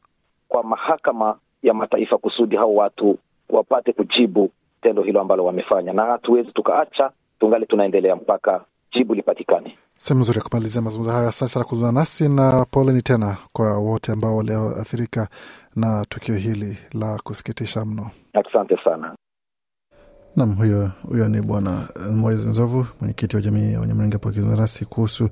kwa 0.49 0.63
mahakama 0.63 1.39
ya 1.63 1.75
mataifa, 1.75 2.19
kusudi 2.19 2.57
hao 2.57 2.75
watu 2.75 3.19
wapate 3.51 3.93
kujibu 3.93 4.51
tendo 4.83 5.03
hilo 5.03 5.21
ambalo 5.21 5.45
wamefanya, 5.45 5.93
na 5.93 6.05
hatuwezi 6.05 6.53
tukaacha, 6.53 7.11
tungali 7.41 7.67
tunaendelea 7.67 8.17
mpaka 8.17 8.65
jibu 8.95 9.15
lipatikane. 9.15 9.79
Sehemu 9.99 10.21
nzuri 10.21 10.39
ya 10.39 10.45
kumalizia 10.45 10.83
mazungumzo 10.83 11.13
hayo. 11.13 11.29
Asante 11.29 11.53
sana 11.53 11.65
kuzungumza 11.65 12.01
nasi 12.01 12.29
na 12.29 12.65
poleni 12.65 13.03
tena 13.03 13.37
kwa 13.53 13.79
wote 13.79 14.13
ambao 14.13 14.37
walioathirika 14.37 15.29
na 15.77 16.05
tukio 16.09 16.37
hili 16.37 16.79
la 16.93 17.19
kusikitisha 17.25 17.85
mno. 17.85 18.11
Asante 18.33 18.77
sana. 18.85 19.15
Nam, 20.37 20.55
huyo 20.55 20.91
huyo 21.09 21.29
ni 21.29 21.41
Bwana 21.41 21.89
Moris 22.15 22.47
Nzovu, 22.47 22.87
mwenyekiti 23.01 23.37
wa 23.37 23.43
jamii 23.43 23.73
ya 23.73 23.81
Wanyamulenge 23.81 24.13
hapo 24.15 24.29
akizungumza 24.29 24.63
nasi 24.63 24.85
kuhusu 24.85 25.29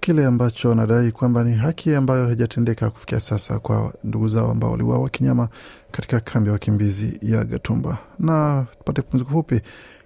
kile 0.00 0.26
ambacho 0.26 0.72
anadai 0.72 1.12
kwamba 1.12 1.44
ni 1.44 1.54
haki 1.54 1.94
ambayo 1.94 2.26
haijatendeka 2.26 2.90
kufikia 2.90 3.20
sasa 3.20 3.58
kwa 3.58 3.92
ndugu 4.04 4.28
zao 4.28 4.50
ambao 4.50 4.70
waliuawa 4.70 5.08
kinyama 5.08 5.48
katika 5.90 6.20
kambi 6.20 6.48
ya 6.48 6.52
wakimbizi 6.52 7.18
ya 7.22 7.44
Gatumba. 7.44 7.98
Na 8.18 8.66
tupate 8.78 9.02
pumziko 9.02 9.30
fupi, 9.30 9.60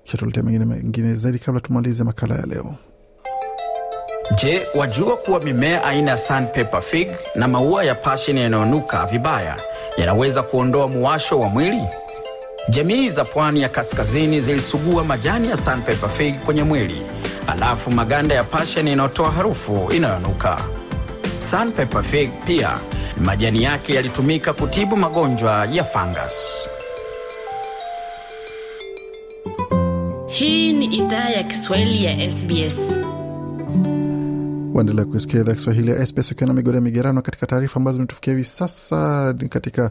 kisha 0.04 0.18
tuletea 0.18 0.42
mengine 0.42 0.64
mengine 0.64 1.14
zaidi 1.14 1.38
kabla 1.38 1.60
tumalize 1.60 2.04
makala 2.04 2.34
ya 2.34 2.46
leo. 2.46 2.74
Je, 4.36 4.66
wajua 4.74 5.16
kuwa 5.16 5.40
mimea 5.40 5.84
aina 5.84 6.10
ya 6.10 6.16
sandpaper 6.16 6.82
fig 6.82 7.08
na 7.34 7.48
maua 7.48 7.84
ya 7.84 7.94
passion 7.94 8.38
yanayonuka 8.38 9.06
vibaya 9.06 9.56
yanaweza 9.96 10.42
kuondoa 10.42 10.88
muwasho 10.88 11.40
wa 11.40 11.48
mwili? 11.48 11.82
Jamii 12.68 13.08
za 13.08 13.24
pwani 13.24 13.62
ya 13.62 13.68
kaskazini 13.68 14.40
zilisugua 14.40 15.04
majani 15.04 15.48
ya 15.50 15.56
sandpaper 15.56 16.08
fig 16.08 16.34
kwenye 16.44 16.62
mwili, 16.62 17.02
alafu 17.46 17.90
maganda 17.90 18.34
ya 18.34 18.44
passion 18.44 18.88
yanayotoa 18.88 19.30
harufu 19.30 19.88
inayonuka. 19.92 20.58
Sandpaper 21.38 22.02
fig 22.02 22.30
pia 22.46 22.70
majani 23.20 23.62
yake 23.62 23.94
yalitumika 23.94 24.52
kutibu 24.52 24.96
magonjwa 24.96 25.66
ya 25.72 25.84
fungus. 25.84 26.68
Hii 30.28 30.72
ni 30.72 30.84
idhaa 30.86 31.28
ya 31.28 31.42
Kiswahili 31.42 32.04
ya 32.04 32.30
SBS. 32.30 32.96
Waendelea 34.78 35.04
kusikia 35.04 35.40
idhaa 35.40 35.52
Kiswahili 35.54 35.90
ya 35.90 36.06
SBS 36.06 36.32
ukiwa 36.32 36.48
na 36.48 36.54
migodi 36.54 36.80
migerano. 36.80 37.22
Katika 37.22 37.46
taarifa 37.46 37.76
ambazo 37.76 37.94
zimetufikia 37.96 38.32
hivi 38.32 38.44
sasa 38.44 39.34
katika 39.48 39.90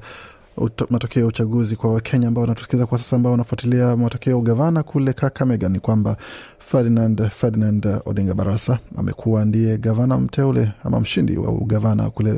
matokeo 0.89 1.21
ya 1.21 1.27
uchaguzi 1.27 1.75
kwa 1.75 1.93
Wakenya 1.93 2.27
ambao 2.27 2.41
wanatusikiza 2.41 2.85
kwa 2.85 2.97
sasa, 2.97 3.15
ambao 3.15 3.31
wanafuatilia 3.31 3.97
matokeo 3.97 4.31
ya 4.31 4.37
ugavana 4.37 4.83
kule 4.83 5.13
Kakamega, 5.13 5.69
ni 5.69 5.79
kwamba 5.79 6.17
Ferdinand, 6.59 7.29
Ferdinand 7.29 7.99
Odinga 8.05 8.33
Barasa 8.33 8.79
amekuwa 8.97 9.45
ndiye 9.45 9.77
gavana 9.77 10.17
mteule 10.17 10.71
ama 10.83 10.99
mshindi 10.99 11.37
wa 11.37 11.51
ugavana 11.51 12.09
kule 12.09 12.31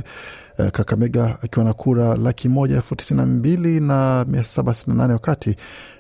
uh, 0.60 0.68
Kakamega 0.68 1.38
akiwa 1.44 1.66
na 1.66 1.74
kura 1.74 2.16
laki 2.18 2.50
moja 2.50 2.76
elfu 2.76 2.96
tisini 2.96 3.20
na 3.20 3.26
mbili 3.26 3.80
na 3.80 4.26
mia 4.30 4.44
saba 4.44 4.74
sitini 4.74 4.98
na 4.98 5.04
nane 5.04 5.14
wakati 5.14 5.56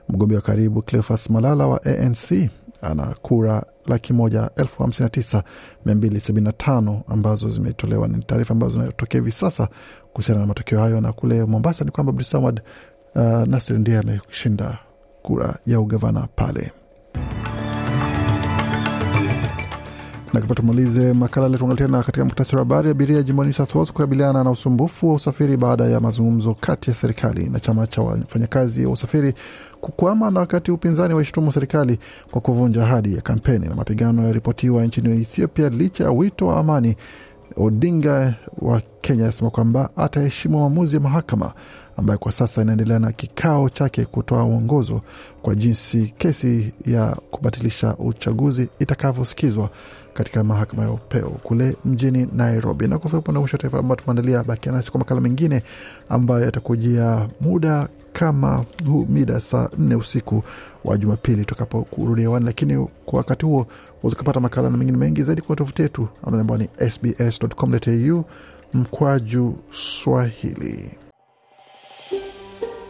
mgombea 0.09 0.37
wa 0.37 0.41
karibu 0.41 0.81
Cleophas 0.81 1.29
Malala 1.29 1.67
wa 1.67 1.83
ANC 1.85 2.49
ana 2.81 3.15
kura 3.21 3.63
laki 3.85 4.13
moja 4.13 4.49
elfu 4.55 4.81
hamsini 4.83 5.03
na 5.05 5.09
tisa 5.09 5.43
mia 5.85 5.95
mbili 5.95 6.19
sabini 6.19 6.45
na 6.45 6.51
tano 6.51 7.01
ambazo 7.07 7.49
zimetolewa. 7.49 8.07
Ni 8.07 8.23
taarifa 8.23 8.53
ambazo 8.53 8.73
zinatokea 8.73 9.19
hivi 9.21 9.31
sasa 9.31 9.67
kuhusiana 10.13 10.41
na 10.41 10.47
matokeo 10.47 10.79
hayo. 10.79 11.01
Na 11.01 11.13
kule 11.13 11.45
Mombasa 11.45 11.85
ni 11.85 11.91
kwamba 11.91 12.09
Abdusamad 12.11 12.61
uh, 13.15 13.21
Nasir 13.23 13.79
ndiye 13.79 13.97
ameshinda 13.97 14.77
kura 15.21 15.55
ya 15.65 15.79
ugavana 15.79 16.27
pale. 16.35 16.71
Na 20.33 20.41
kipa 20.41 20.55
tumalize 20.55 21.13
makala 21.13 21.49
letu 21.49 21.75
tena 21.75 22.03
katika 22.03 22.25
muktasari 22.25 22.55
wa 22.57 22.61
habari. 22.63 22.89
Abiria 22.89 23.23
jimboni 23.23 23.47
New 23.47 23.53
South 23.57 23.75
Wales 23.75 23.91
kukabiliana 23.91 24.43
na 24.43 24.51
usumbufu 24.51 25.09
wa 25.09 25.15
usafiri 25.15 25.57
baada 25.57 25.85
ya 25.85 25.99
mazungumzo 25.99 26.53
kati 26.59 26.89
ya 26.89 26.95
serikali 26.95 27.49
na 27.49 27.59
chama 27.59 27.87
cha 27.87 28.01
wafanyakazi 28.01 28.85
wa 28.85 28.91
usafiri 28.91 29.33
kukwama, 29.81 30.31
na 30.31 30.39
wakati 30.39 30.71
upinzani 30.71 31.13
waishutumu 31.13 31.51
serikali 31.51 31.99
kwa 32.31 32.41
kuvunja 32.41 32.83
ahadi 32.83 33.15
ya 33.15 33.21
kampeni. 33.21 33.67
Na 33.67 33.75
mapigano 33.75 34.27
yaripotiwa 34.27 34.83
nchini 34.85 35.21
Ethiopia 35.21 35.69
licha 35.69 36.03
ya 36.03 36.11
wito 36.11 36.47
wa 36.47 36.57
amani. 36.59 36.95
Odinga 37.57 38.33
wa 38.57 38.81
Kenya 39.01 39.27
asema 39.27 39.49
kwamba 39.49 39.89
ataheshimu 39.97 40.59
maamuzi 40.59 40.95
ya 40.95 41.01
mahakama 41.01 41.53
ambayo 41.97 42.19
kwa 42.19 42.31
sasa 42.31 42.61
inaendelea 42.61 42.99
na 42.99 43.11
kikao 43.11 43.69
chake 43.69 44.05
kutoa 44.05 44.43
uongozo 44.43 45.01
kwa 45.41 45.55
jinsi 45.55 46.13
kesi 46.17 46.73
ya 46.85 47.15
kubatilisha 47.31 47.95
uchaguzi 47.97 48.69
itakavyosikizwa 48.79 49.69
katika 50.19 50.43
mahakama 50.43 50.83
ya 50.83 50.91
upeo 50.91 51.29
kule 51.29 51.75
mjini 51.85 52.27
Nairobi. 52.33 52.87
Na 52.87 52.97
kufikia 52.99 53.33
na 53.33 53.39
mwisho 53.39 53.57
wa 53.57 53.61
taarifa 53.61 53.79
ambayo 53.79 53.95
tumeandalia, 53.95 54.43
bakia 54.43 54.71
nasi 54.71 54.91
kwa 54.91 54.99
makala 54.99 55.21
mengine 55.21 55.63
ambayo 56.09 56.45
yatakujia 56.45 57.27
muda 57.41 57.87
kama 58.13 58.65
huu 58.87 59.05
mida 59.09 59.39
saa 59.39 59.69
nne 59.77 59.95
usiku 59.95 60.43
wa 60.85 60.97
Jumapili 60.97 61.45
tutakapo 61.45 61.81
kurudi 61.81 62.21
hewani, 62.21 62.45
lakini 62.45 62.87
kwa 63.05 63.17
wakati 63.17 63.45
huo 63.45 63.67
uzikapata 64.03 64.39
makala 64.39 64.69
na 64.69 64.77
mengine 64.77 64.97
mengi 64.97 65.23
zaidi 65.23 65.41
kwa 65.41 65.55
tovuti 65.55 65.81
yetu 65.81 66.07
ambao 66.23 66.57
ni 66.57 66.69
sbs.com.au 66.91 68.25
mkwaju 68.73 69.55
Swahili. 69.71 70.91